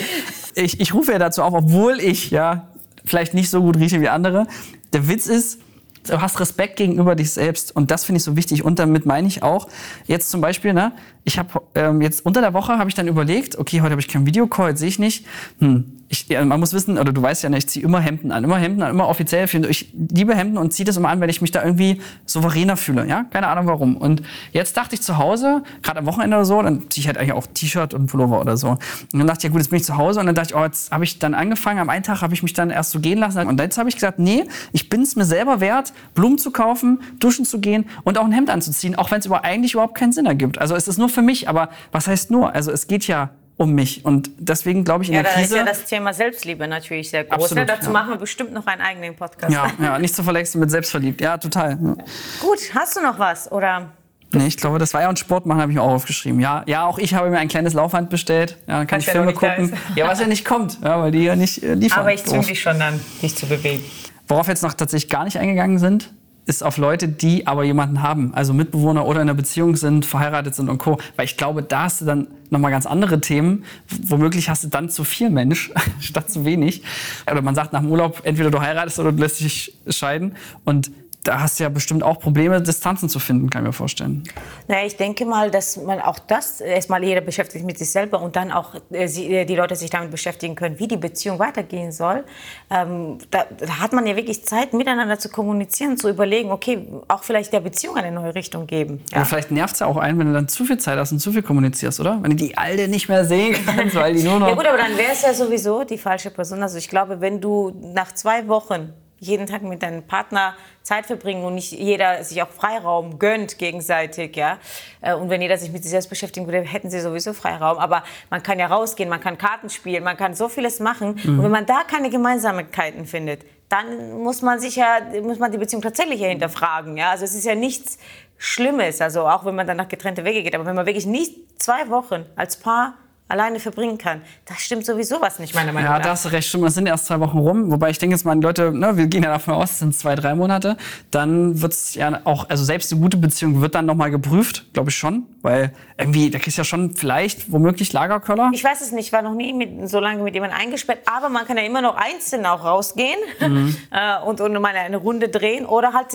ich, 0.55 0.79
ich 0.79 0.93
rufe 0.93 1.11
ja 1.11 1.19
dazu 1.19 1.43
auf, 1.43 1.53
obwohl 1.53 1.99
ich 1.99 2.31
ja 2.31 2.67
vielleicht 3.03 3.33
nicht 3.33 3.49
so 3.49 3.61
gut 3.61 3.77
rieche 3.77 4.01
wie 4.01 4.09
andere. 4.09 4.47
Der 4.93 5.07
Witz 5.07 5.27
ist, 5.27 5.59
du 6.07 6.21
hast 6.21 6.39
Respekt 6.39 6.77
gegenüber 6.77 7.15
dich 7.15 7.31
selbst 7.31 7.75
und 7.75 7.91
das 7.91 8.05
finde 8.05 8.17
ich 8.17 8.23
so 8.23 8.35
wichtig. 8.35 8.63
Und 8.63 8.79
damit 8.79 9.05
meine 9.05 9.27
ich 9.27 9.43
auch, 9.43 9.67
jetzt 10.05 10.29
zum 10.29 10.41
Beispiel, 10.41 10.73
ne, 10.73 10.91
ich 11.23 11.39
habe 11.39 11.61
ähm, 11.73 12.01
jetzt 12.01 12.25
unter 12.25 12.41
der 12.41 12.53
Woche 12.53 12.77
habe 12.77 12.89
ich 12.89 12.95
dann 12.95 13.07
überlegt, 13.07 13.57
okay, 13.57 13.81
heute 13.81 13.91
habe 13.91 14.01
ich 14.01 14.07
keinen 14.07 14.25
Videocall, 14.25 14.77
sehe 14.77 14.89
ich 14.89 14.99
nicht. 14.99 15.25
Hm, 15.59 15.95
ich, 16.07 16.29
man 16.29 16.59
muss 16.59 16.73
wissen, 16.73 16.99
oder 16.99 17.11
du 17.11 17.21
weißt 17.21 17.43
ja, 17.43 17.49
ne, 17.49 17.57
ich 17.57 17.67
ziehe 17.67 17.83
immer 17.83 17.99
Hemden 17.99 18.31
an, 18.31 18.43
immer 18.43 18.57
Hemden 18.57 18.83
an, 18.83 18.91
immer 18.91 19.07
offiziell. 19.07 19.47
Ich 19.69 19.91
liebe 19.93 20.35
Hemden 20.35 20.57
und 20.57 20.71
ziehe 20.71 20.85
das 20.85 20.97
immer 20.97 21.09
an, 21.09 21.19
wenn 21.19 21.29
ich 21.29 21.41
mich 21.41 21.51
da 21.51 21.63
irgendwie 21.63 21.99
souveräner 22.25 22.77
fühle. 22.77 23.07
Ja, 23.07 23.25
keine 23.31 23.47
Ahnung 23.47 23.65
warum. 23.65 23.97
Und 23.97 24.21
jetzt 24.51 24.77
dachte 24.77 24.93
ich 24.93 25.01
zu 25.01 25.17
Hause, 25.17 25.63
gerade 25.81 25.99
am 25.99 26.05
Wochenende 26.05 26.37
oder 26.37 26.45
so, 26.45 26.61
dann 26.61 26.89
ziehe 26.91 27.01
ich 27.01 27.07
halt 27.07 27.17
eigentlich 27.17 27.33
auch 27.33 27.47
T-Shirt 27.47 27.95
und 27.95 28.05
Pullover 28.05 28.39
oder 28.39 28.55
so. 28.55 28.69
Und 28.69 28.79
dann 29.13 29.25
dachte 29.25 29.39
ich, 29.39 29.43
ja 29.45 29.49
gut, 29.49 29.61
jetzt 29.61 29.69
bin 29.69 29.77
ich 29.77 29.85
zu 29.85 29.97
Hause 29.97 30.19
und 30.19 30.27
dann 30.27 30.35
dachte 30.35 30.49
ich, 30.51 30.55
oh, 30.55 30.63
jetzt 30.63 30.91
habe 30.91 31.03
ich 31.03 31.17
dann 31.17 31.33
angefangen. 31.33 31.79
Am 31.79 31.89
einen 31.89 32.03
Tag 32.03 32.21
habe 32.21 32.35
ich 32.35 32.43
mich 32.43 32.53
dann 32.53 32.69
erst 32.69 32.91
so 32.91 32.99
gehen 32.99 33.17
lassen 33.17 33.47
und 33.47 33.59
jetzt 33.59 33.79
habe 33.79 33.89
ich 33.89 33.95
gesagt, 33.95 34.19
nee, 34.19 34.43
ich 34.73 34.89
bin 34.89 35.01
es 35.01 35.15
mir 35.15 35.25
selber 35.25 35.59
wert, 35.59 35.91
Blumen 36.13 36.37
zu 36.37 36.51
kaufen, 36.51 37.01
duschen 37.19 37.45
zu 37.45 37.59
gehen 37.59 37.89
und 38.03 38.17
auch 38.17 38.25
ein 38.25 38.31
Hemd 38.31 38.49
anzuziehen, 38.49 38.95
auch 38.95 39.11
wenn 39.11 39.19
es 39.19 39.25
über, 39.25 39.43
eigentlich 39.43 39.73
überhaupt 39.73 39.95
keinen 39.95 40.11
Sinn 40.11 40.25
ergibt. 40.25 40.57
Also 40.59 40.75
es 40.75 40.87
ist 40.87 40.97
nur 40.97 41.09
für 41.09 41.21
mich, 41.21 41.49
aber 41.49 41.69
was 41.91 42.07
heißt 42.07 42.31
nur? 42.31 42.53
Also 42.53 42.71
es 42.71 42.87
geht 42.87 43.07
ja 43.07 43.31
um 43.57 43.73
mich 43.73 44.03
und 44.03 44.31
deswegen 44.37 44.83
glaube 44.83 45.03
ich 45.03 45.09
in 45.09 45.15
Ja, 45.15 45.23
der 45.23 45.31
da 45.31 45.39
ist 45.39 45.43
Krise 45.47 45.57
ja 45.57 45.63
das 45.63 45.85
Thema 45.85 46.13
Selbstliebe 46.13 46.67
natürlich 46.67 47.09
sehr 47.09 47.23
groß. 47.23 47.45
Absolut, 47.45 47.55
ne? 47.55 47.65
Dazu 47.65 47.85
ja. 47.85 47.91
machen 47.91 48.09
wir 48.09 48.17
bestimmt 48.17 48.51
noch 48.51 48.67
einen 48.67 48.81
eigenen 48.81 49.15
Podcast. 49.15 49.53
ja, 49.53 49.71
ja, 49.81 49.97
nicht 49.97 50.13
zu 50.13 50.23
verwechseln 50.23 50.59
mit 50.59 50.71
selbstverliebt. 50.71 51.21
Ja, 51.21 51.37
total. 51.37 51.71
Ja. 51.71 51.95
Gut, 52.41 52.59
hast 52.73 52.97
du 52.97 53.01
noch 53.01 53.17
was? 53.17 53.51
Oder 53.51 53.91
Nee, 54.31 54.47
ich 54.47 54.57
glaube, 54.57 54.79
das 54.79 54.93
war 54.93 55.01
ja 55.01 55.09
ein 55.09 55.15
Sport 55.15 55.45
machen, 55.45 55.61
habe 55.61 55.71
ich 55.71 55.77
mir 55.77 55.81
auch 55.81 55.93
aufgeschrieben. 55.93 56.39
Ja, 56.39 56.63
ja, 56.65 56.85
auch 56.85 56.97
ich 56.97 57.13
habe 57.13 57.29
mir 57.29 57.37
ein 57.37 57.47
kleines 57.47 57.73
Laufband 57.73 58.09
bestellt. 58.09 58.57
Ja, 58.67 58.79
dann 58.79 58.87
kann 58.87 58.97
Was 58.97 59.03
ich 59.03 59.07
ja 59.07 59.13
Filme 59.13 59.33
gucken. 59.33 59.73
Ja, 59.95 60.07
was 60.07 60.19
ja 60.19 60.27
nicht 60.27 60.43
kommt, 60.43 60.79
ja, 60.83 60.99
weil 60.99 61.11
die 61.11 61.23
ja 61.23 61.35
nicht 61.35 61.63
äh, 61.63 61.75
liefern. 61.75 62.01
Aber 62.01 62.13
ich 62.13 62.25
zwinge 62.25 62.45
dich 62.45 62.61
schon 62.61 62.77
dann, 62.79 62.99
dich 63.21 63.35
zu 63.35 63.45
bewegen. 63.45 63.83
Worauf 64.27 64.47
wir 64.47 64.51
jetzt 64.51 64.63
noch 64.63 64.73
tatsächlich 64.73 65.09
gar 65.09 65.23
nicht 65.23 65.37
eingegangen 65.37 65.79
sind, 65.79 66.11
ist 66.45 66.63
auf 66.63 66.77
Leute, 66.77 67.07
die 67.07 67.47
aber 67.47 67.63
jemanden 67.63 68.01
haben, 68.01 68.33
also 68.33 68.53
Mitbewohner 68.53 69.05
oder 69.05 69.21
in 69.21 69.29
einer 69.29 69.33
Beziehung 69.33 69.75
sind, 69.75 70.05
verheiratet 70.05 70.53
sind 70.53 70.69
und 70.69 70.77
Co. 70.77 70.99
Weil 71.15 71.25
ich 71.25 71.37
glaube, 71.37 71.63
da 71.63 71.83
hast 71.83 72.01
du 72.01 72.05
dann 72.05 72.27
nochmal 72.51 72.71
ganz 72.71 72.85
andere 72.85 73.19
Themen. 73.19 73.63
Womöglich 74.03 74.47
hast 74.49 74.63
du 74.63 74.67
dann 74.67 74.89
zu 74.89 75.03
viel 75.03 75.31
Mensch 75.31 75.71
statt 75.99 76.29
zu 76.29 76.45
wenig. 76.45 76.83
Oder 77.29 77.41
man 77.41 77.55
sagt 77.55 77.73
nach 77.73 77.81
dem 77.81 77.89
Urlaub, 77.89 78.21
entweder 78.23 78.51
du 78.51 78.61
heiratest 78.61 78.99
oder 78.99 79.11
du 79.11 79.21
lässt 79.21 79.39
dich 79.39 79.75
scheiden. 79.89 80.35
Und 80.65 80.91
da 81.25 81.41
hast 81.41 81.59
du 81.59 81.63
ja 81.63 81.69
bestimmt 81.69 82.03
auch 82.03 82.19
Probleme, 82.19 82.61
Distanzen 82.61 83.09
zu 83.09 83.19
finden, 83.19 83.49
kann 83.49 83.63
ich 83.63 83.67
mir 83.67 83.73
vorstellen. 83.73 84.23
Naja, 84.67 84.85
ich 84.85 84.95
denke 84.95 85.25
mal, 85.25 85.51
dass 85.51 85.77
man 85.77 85.99
auch 85.99 86.19
das, 86.19 86.61
erstmal 86.61 87.03
jeder 87.03 87.21
beschäftigt 87.21 87.65
mit 87.65 87.77
sich 87.77 87.89
selber 87.89 88.21
und 88.21 88.35
dann 88.35 88.51
auch 88.51 88.75
äh, 88.91 89.07
sie, 89.07 89.33
äh, 89.33 89.45
die 89.45 89.55
Leute 89.55 89.75
sich 89.75 89.89
damit 89.89 90.11
beschäftigen 90.11 90.55
können, 90.55 90.79
wie 90.79 90.87
die 90.87 90.97
Beziehung 90.97 91.39
weitergehen 91.39 91.91
soll. 91.91 92.23
Ähm, 92.69 93.17
da, 93.31 93.45
da 93.57 93.79
hat 93.79 93.93
man 93.93 94.05
ja 94.05 94.15
wirklich 94.15 94.45
Zeit, 94.45 94.73
miteinander 94.73 95.17
zu 95.19 95.29
kommunizieren, 95.29 95.97
zu 95.97 96.09
überlegen, 96.09 96.51
okay, 96.51 96.87
auch 97.07 97.23
vielleicht 97.23 97.53
der 97.53 97.59
Beziehung 97.59 97.97
eine 97.97 98.11
neue 98.11 98.35
Richtung 98.35 98.67
geben. 98.67 99.01
Ja. 99.11 99.17
Aber 99.17 99.25
vielleicht 99.25 99.51
nervt 99.51 99.73
es 99.73 99.79
ja 99.79 99.87
auch 99.87 99.97
einen, 99.97 100.19
wenn 100.19 100.27
du 100.27 100.33
dann 100.33 100.47
zu 100.47 100.63
viel 100.63 100.77
Zeit 100.77 100.97
hast 100.97 101.11
und 101.11 101.19
zu 101.19 101.31
viel 101.31 101.43
kommunizierst, 101.43 101.99
oder? 101.99 102.19
Wenn 102.21 102.31
du 102.31 102.37
die 102.37 102.57
Alte 102.57 102.87
nicht 102.87 103.09
mehr 103.09 103.25
sehen 103.25 103.55
kannst, 103.65 103.95
weil 103.95 104.13
die 104.13 104.23
nur 104.23 104.39
noch... 104.39 104.47
Ja 104.47 104.55
gut, 104.55 104.65
aber 104.65 104.77
dann 104.77 104.95
wäre 104.97 105.11
es 105.11 105.23
ja 105.23 105.33
sowieso 105.33 105.83
die 105.83 105.97
falsche 105.97 106.29
Person. 106.29 106.61
Also 106.61 106.77
ich 106.77 106.87
glaube, 106.87 107.19
wenn 107.19 107.41
du 107.41 107.73
nach 107.81 108.13
zwei 108.13 108.47
Wochen 108.47 108.93
jeden 109.25 109.47
Tag 109.47 109.61
mit 109.63 109.83
deinem 109.83 110.03
Partner 110.03 110.55
Zeit 110.83 111.05
verbringen 111.05 111.43
und 111.43 111.55
nicht 111.55 111.71
jeder 111.71 112.23
sich 112.23 112.41
auch 112.43 112.49
Freiraum 112.49 113.17
gönnt 113.17 113.57
gegenseitig, 113.57 114.35
ja. 114.35 114.59
äh, 115.01 115.13
Und 115.13 115.29
wenn 115.29 115.41
jeder 115.41 115.57
sich 115.57 115.71
mit 115.71 115.83
sich 115.83 115.91
selbst 115.91 116.09
beschäftigen 116.09 116.45
würde, 116.45 116.61
hätten 116.61 116.89
sie 116.89 116.99
sowieso 116.99 117.33
Freiraum. 117.33 117.77
Aber 117.77 118.03
man 118.29 118.43
kann 118.43 118.59
ja 118.59 118.67
rausgehen, 118.67 119.09
man 119.09 119.19
kann 119.19 119.37
Karten 119.37 119.69
spielen, 119.69 120.03
man 120.03 120.17
kann 120.17 120.35
so 120.35 120.47
vieles 120.47 120.79
machen. 120.79 121.19
Und 121.25 121.43
wenn 121.43 121.51
man 121.51 121.65
da 121.65 121.81
keine 121.83 122.09
Gemeinsamkeiten 122.09 123.05
findet, 123.05 123.43
dann 123.69 124.21
muss 124.21 124.41
man 124.41 124.59
sich 124.59 124.75
ja, 124.75 124.99
muss 125.23 125.39
man 125.39 125.51
die 125.51 125.57
Beziehung 125.57 125.81
tatsächlich 125.81 126.19
ja 126.19 126.27
hinterfragen, 126.27 126.97
ja. 126.97 127.09
Also 127.11 127.25
es 127.25 127.33
ist 127.33 127.45
ja 127.45 127.55
nichts 127.55 127.97
Schlimmes, 128.37 129.01
also 129.01 129.27
auch 129.27 129.45
wenn 129.45 129.55
man 129.55 129.65
dann 129.65 129.77
nach 129.77 129.87
getrennte 129.87 130.23
Wege 130.23 130.43
geht. 130.43 130.55
Aber 130.55 130.65
wenn 130.65 130.75
man 130.75 130.85
wirklich 130.85 131.05
nicht 131.05 131.61
zwei 131.61 131.89
Wochen 131.89 132.25
als 132.35 132.57
Paar 132.57 132.93
alleine 133.27 133.59
verbringen 133.59 133.97
kann, 133.97 134.21
da 134.45 134.53
stimmt 134.55 134.85
sowieso 134.85 135.19
was 135.19 135.39
nicht, 135.39 135.55
meiner 135.55 135.71
Meinung 135.73 135.89
Ja, 135.89 135.97
nach. 135.97 136.03
da 136.05 136.09
hast 136.11 136.25
du 136.25 136.29
recht. 136.29 136.47
Stimmt, 136.47 136.65
das 136.65 136.75
sind 136.75 136.85
erst 136.85 137.07
zwei 137.07 137.19
Wochen 137.19 137.39
rum. 137.39 137.71
Wobei 137.71 137.89
ich 137.89 137.97
denke 137.97 138.15
jetzt 138.15 138.23
mal, 138.23 138.39
Leute, 138.39 138.71
ne, 138.71 138.97
wir 138.97 139.07
gehen 139.07 139.23
ja 139.23 139.29
davon 139.31 139.55
aus, 139.55 139.71
es 139.71 139.79
sind 139.79 139.95
zwei, 139.95 140.13
drei 140.15 140.35
Monate. 140.35 140.77
Dann 141.09 141.61
wird's 141.61 141.95
ja 141.95 142.21
auch, 142.23 142.49
also 142.49 142.63
selbst 142.63 142.91
eine 142.91 143.01
gute 143.01 143.17
Beziehung 143.17 143.61
wird 143.61 143.73
dann 143.73 143.87
nochmal 143.87 144.11
geprüft, 144.11 144.65
glaube 144.73 144.89
ich 144.91 144.95
schon. 144.95 145.23
Weil 145.41 145.73
irgendwie, 145.97 146.29
da 146.29 146.37
kriegst 146.39 146.57
du 146.57 146.61
ja 146.61 146.65
schon 146.65 146.93
vielleicht 146.93 147.51
womöglich 147.51 147.93
Lagerköller. 147.93 148.51
Ich 148.53 148.63
weiß 148.63 148.81
es 148.81 148.91
nicht, 148.91 149.07
ich 149.07 149.13
war 149.13 149.21
noch 149.23 149.33
nie 149.33 149.53
mit, 149.53 149.89
so 149.89 149.99
lange 149.99 150.21
mit 150.21 150.33
jemandem 150.35 150.59
eingesperrt, 150.59 150.99
aber 151.05 151.29
man 151.29 151.45
kann 151.47 151.57
ja 151.57 151.63
immer 151.63 151.81
noch 151.81 151.95
einzeln 151.95 152.45
auch 152.45 152.63
rausgehen 152.63 153.17
Mhm. 153.39 153.75
äh, 153.91 154.19
und, 154.25 154.39
und 154.41 154.53
mal 154.61 154.75
eine 154.75 154.97
Runde 154.97 155.29
drehen 155.29 155.65
oder 155.65 155.93
halt, 155.93 156.07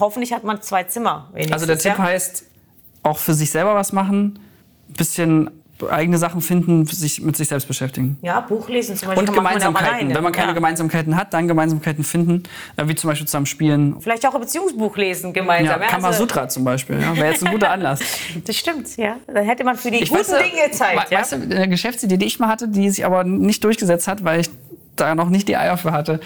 hoffentlich 0.00 0.32
hat 0.32 0.44
man 0.44 0.60
zwei 0.62 0.84
Zimmer. 0.84 1.30
Also 1.50 1.66
der 1.66 1.78
Tipp 1.78 1.92
ja? 1.96 1.98
heißt, 1.98 2.44
auch 3.02 3.18
für 3.18 3.34
sich 3.34 3.50
selber 3.50 3.74
was 3.74 3.92
machen, 3.92 4.38
bisschen 4.88 5.50
eigene 5.86 6.18
Sachen 6.18 6.40
finden, 6.40 6.86
sich 6.86 7.22
mit 7.22 7.36
sich 7.36 7.48
selbst 7.48 7.68
beschäftigen. 7.68 8.18
Ja, 8.22 8.40
Buch 8.40 8.68
lesen 8.68 8.96
zum 8.96 9.08
Beispiel. 9.08 9.28
Und 9.28 9.34
Gemeinsamkeiten. 9.34 10.14
Wenn 10.14 10.22
man 10.22 10.32
keine 10.32 10.48
ja. 10.48 10.54
Gemeinsamkeiten 10.54 11.16
hat, 11.16 11.32
dann 11.32 11.46
Gemeinsamkeiten 11.48 12.04
finden, 12.04 12.42
äh, 12.76 12.88
wie 12.88 12.94
zum 12.94 13.08
Beispiel 13.08 13.26
zusammen 13.26 13.46
spielen. 13.46 14.00
Vielleicht 14.00 14.26
auch 14.26 14.34
ein 14.34 14.40
Beziehungsbuch 14.40 14.96
lesen 14.96 15.32
gemeinsam. 15.32 15.80
Ja, 15.80 15.86
Kamasutra 15.86 16.48
zum 16.48 16.64
Beispiel, 16.64 17.00
ja, 17.00 17.16
wäre 17.16 17.28
jetzt 17.32 17.46
ein 17.46 17.52
guter 17.52 17.70
Anlass. 17.70 18.00
das 18.44 18.56
stimmt, 18.56 18.96
ja. 18.96 19.16
Dann 19.26 19.44
hätte 19.44 19.64
man 19.64 19.76
für 19.76 19.90
die 19.90 20.02
Ich 20.02 20.10
guten 20.10 20.20
weiß, 20.20 20.38
Dinge 20.38 20.70
Zeit. 20.72 21.10
Weißt 21.10 21.32
du, 21.32 21.36
eine 21.36 21.68
Geschäftsidee, 21.68 22.16
die 22.16 22.26
ich 22.26 22.38
mal 22.38 22.48
hatte, 22.48 22.68
die 22.68 22.90
sich 22.90 23.04
aber 23.04 23.24
nicht 23.24 23.62
durchgesetzt 23.64 24.08
hat, 24.08 24.24
weil 24.24 24.40
ich 24.40 24.50
da 24.96 25.14
noch 25.14 25.28
nicht 25.28 25.48
die 25.48 25.56
Eier 25.56 25.76
für 25.76 25.92
hatte. 25.92 26.20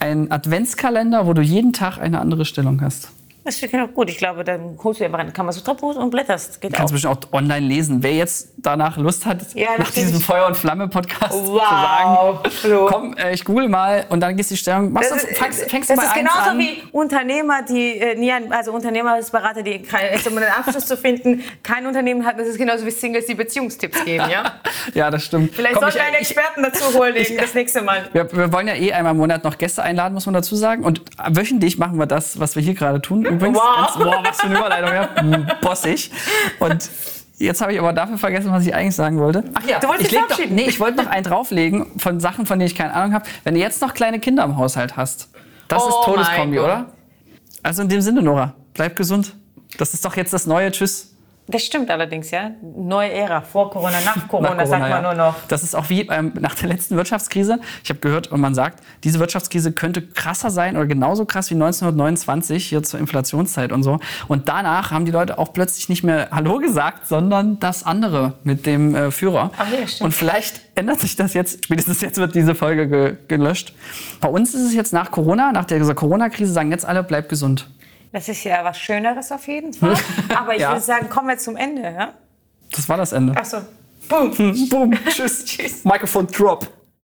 Ein 0.00 0.30
Adventskalender, 0.30 1.26
wo 1.26 1.32
du 1.32 1.42
jeden 1.42 1.72
Tag 1.72 1.98
eine 1.98 2.20
andere 2.20 2.44
Stellung 2.44 2.80
hast. 2.82 3.10
Das 3.48 3.56
finde 3.56 3.78
ich 3.78 3.82
auch 3.82 3.94
gut. 3.94 4.10
Ich 4.10 4.18
glaube, 4.18 4.44
dann 4.44 4.78
holst 4.84 5.00
du 5.00 5.04
einfach 5.06 5.20
ein 5.20 5.32
Kamasutra-Buch 5.32 5.96
und 5.96 6.10
blätterst. 6.10 6.60
Geht 6.60 6.74
Kannst 6.74 6.82
auch. 6.84 6.86
du 6.88 6.92
bestimmt 7.08 7.32
auch 7.32 7.32
online 7.38 7.66
lesen. 7.66 8.02
Wer 8.02 8.12
jetzt 8.12 8.50
danach 8.58 8.98
Lust 8.98 9.24
hat, 9.24 9.38
Ja, 9.54 9.68
nach 9.78 9.90
diesem 9.90 10.20
Feuer- 10.20 10.46
und 10.48 10.54
Flamme-Podcast 10.54 11.32
zu 11.32 11.54
Wow, 11.54 11.62
sagen, 11.62 12.50
Flo. 12.50 12.86
komm, 12.90 13.16
äh, 13.16 13.32
ich 13.32 13.42
google 13.46 13.68
mal 13.70 14.04
und 14.10 14.20
dann 14.20 14.36
gehst 14.36 14.50
du 14.50 14.54
die 14.54 14.58
Stellung, 14.60 14.92
machst 14.92 15.10
Das 15.12 15.22
du, 15.22 15.28
ist, 15.28 15.38
fängst, 15.38 15.70
fängst 15.70 15.88
das 15.88 15.96
du 15.96 16.02
bei 16.02 16.08
ist 16.08 16.14
genauso 16.14 16.50
an. 16.50 16.58
wie 16.58 16.82
Unternehmer, 16.92 17.62
die 17.62 17.98
äh, 17.98 18.32
also 18.50 18.72
Unternehmensberater, 18.72 19.62
die 19.62 19.80
jetzt, 20.12 20.26
um 20.30 20.36
einen 20.36 20.50
Abschluss 20.50 20.84
zu 20.84 20.98
finden, 20.98 21.42
kein 21.62 21.86
Unternehmen 21.86 22.26
hat. 22.26 22.38
Das 22.38 22.48
ist 22.48 22.58
genauso 22.58 22.84
wie 22.84 22.90
Singles, 22.90 23.24
die 23.24 23.34
Beziehungstipps 23.34 24.04
geben. 24.04 24.28
Ja? 24.30 24.42
Ja, 24.94 25.10
das 25.10 25.24
stimmt. 25.24 25.54
Vielleicht 25.54 25.74
Komm, 25.74 25.82
sollten 25.84 25.96
wir 25.96 26.02
ich- 26.02 26.06
einen 26.08 26.22
ich- 26.22 26.30
Experten 26.30 26.62
dazu 26.62 26.98
holen 26.98 27.14
das 27.38 27.54
nächste 27.54 27.80
Mal. 27.82 28.08
Wir, 28.12 28.30
wir 28.32 28.52
wollen 28.52 28.68
ja 28.68 28.74
eh 28.74 28.92
einmal 28.92 29.12
im 29.12 29.18
Monat 29.18 29.44
noch 29.44 29.56
Gäste 29.56 29.82
einladen, 29.82 30.12
muss 30.14 30.26
man 30.26 30.34
dazu 30.34 30.54
sagen. 30.56 30.84
Und 30.84 31.02
wöchentlich 31.30 31.78
machen 31.78 31.98
wir 31.98 32.06
das, 32.06 32.38
was 32.40 32.54
wir 32.56 32.62
hier 32.62 32.74
gerade 32.74 33.00
tun. 33.00 33.37
Übrigens, 33.38 33.58
Wow. 33.58 33.76
ganz, 33.76 33.96
boah, 34.04 34.22
was 34.24 34.36
für 34.40 34.46
eine 34.46 34.58
Überleitung, 34.58 34.92
ja. 34.92 35.08
Hm, 35.20 35.46
Bossig. 35.60 36.10
Und 36.60 36.90
jetzt 37.38 37.60
habe 37.60 37.72
ich 37.72 37.78
aber 37.78 37.92
dafür 37.92 38.18
vergessen, 38.18 38.52
was 38.52 38.66
ich 38.66 38.74
eigentlich 38.74 38.94
sagen 38.96 39.18
wollte. 39.18 39.44
Ach 39.54 39.66
ja, 39.68 39.78
Du 39.78 39.88
wolltest 39.88 40.12
ich, 40.12 40.18
doch, 40.18 40.26
verabschieden. 40.26 40.54
nee, 40.54 40.66
ich 40.68 40.78
wollte 40.80 40.98
noch 41.02 41.06
einen 41.10 41.24
drauflegen 41.24 41.98
von 41.98 42.20
Sachen, 42.20 42.46
von 42.46 42.58
denen 42.58 42.70
ich 42.70 42.76
keine 42.76 42.92
Ahnung 42.94 43.14
habe. 43.14 43.24
Wenn 43.44 43.54
du 43.54 43.60
jetzt 43.60 43.80
noch 43.80 43.94
kleine 43.94 44.20
Kinder 44.20 44.44
im 44.44 44.56
Haushalt 44.56 44.96
hast, 44.96 45.28
das 45.68 45.82
Oh 45.84 45.88
ist 45.88 46.04
Todeskombi, 46.04 46.58
oder? 46.58 46.86
Also 47.62 47.82
in 47.82 47.88
dem 47.88 48.00
Sinne, 48.00 48.22
Nora, 48.22 48.54
bleib 48.74 48.96
gesund. 48.96 49.34
Das 49.76 49.92
ist 49.94 50.04
doch 50.04 50.16
jetzt 50.16 50.32
das 50.32 50.46
neue 50.46 50.70
Tschüss. 50.72 51.14
Das 51.50 51.62
stimmt 51.62 51.90
allerdings, 51.90 52.30
ja. 52.30 52.50
Neue 52.60 53.10
Ära, 53.10 53.40
vor 53.40 53.70
Corona, 53.70 53.96
nach 54.04 54.28
Corona, 54.28 54.54
Nach 54.54 54.66
sagt 54.66 54.82
man 54.82 54.90
ja. 54.90 55.02
nur 55.02 55.14
noch. 55.14 55.34
Das 55.48 55.62
ist 55.62 55.74
auch 55.74 55.88
wie 55.88 56.02
ähm, 56.02 56.32
nach 56.38 56.54
der 56.54 56.68
letzten 56.68 56.96
Wirtschaftskrise. 56.96 57.58
Ich 57.82 57.88
habe 57.88 58.00
gehört 58.00 58.26
und 58.26 58.40
man 58.40 58.54
sagt, 58.54 58.82
diese 59.02 59.18
Wirtschaftskrise 59.18 59.72
könnte 59.72 60.02
krasser 60.02 60.50
sein 60.50 60.76
oder 60.76 60.86
genauso 60.86 61.24
krass 61.24 61.48
wie 61.50 61.54
1929 61.54 62.66
hier 62.66 62.82
zur 62.82 63.00
Inflationszeit 63.00 63.72
und 63.72 63.82
so. 63.82 63.98
Und 64.28 64.50
danach 64.50 64.90
haben 64.90 65.06
die 65.06 65.10
Leute 65.10 65.38
auch 65.38 65.54
plötzlich 65.54 65.88
nicht 65.88 66.04
mehr 66.04 66.28
Hallo 66.32 66.58
gesagt, 66.58 67.06
sondern 67.06 67.58
das 67.60 67.82
andere 67.82 68.34
mit 68.44 68.66
dem 68.66 68.94
äh, 68.94 69.10
Führer. 69.10 69.50
Ach 69.56 69.72
ja, 69.72 69.86
stimmt. 69.86 70.04
und 70.04 70.12
vielleicht 70.12 70.60
ändert 70.74 71.00
sich 71.00 71.16
das 71.16 71.32
jetzt. 71.32 71.64
Spätestens 71.64 72.02
jetzt 72.02 72.18
wird 72.18 72.34
diese 72.34 72.54
Folge 72.54 72.88
ge 72.88 73.16
gelöscht. 73.26 73.72
Bei 74.20 74.28
uns 74.28 74.54
ist 74.54 74.66
es 74.66 74.74
jetzt 74.74 74.92
nach 74.92 75.10
Corona, 75.10 75.52
nach 75.52 75.64
dieser 75.64 75.94
Corona-Krise, 75.94 76.52
sagen 76.52 76.70
jetzt 76.70 76.84
alle, 76.84 77.02
bleib 77.02 77.30
gesund. 77.30 77.68
Das 78.12 78.28
ist 78.28 78.42
ja 78.44 78.64
was 78.64 78.78
Schöneres 78.78 79.30
auf 79.32 79.46
jeden 79.48 79.72
Fall. 79.72 79.94
Aber 80.36 80.54
ich 80.54 80.60
Ja. 80.62 80.70
würde 80.70 80.80
sagen, 80.80 81.08
kommen 81.08 81.28
wir 81.28 81.38
zum 81.38 81.56
Ende. 81.56 81.82
Ja? 81.82 82.14
Das 82.72 82.88
war 82.88 82.96
das 82.96 83.10
Hm, 83.12 83.18
Ende. 83.28 83.36
Achso. 83.36 83.58
Boom. 84.08 84.30
Boom. 84.68 84.92
Tschüss. 85.08 85.44
Tschüss. 85.44 85.84
Mikrofon 85.84 86.26
drop. 86.28 86.66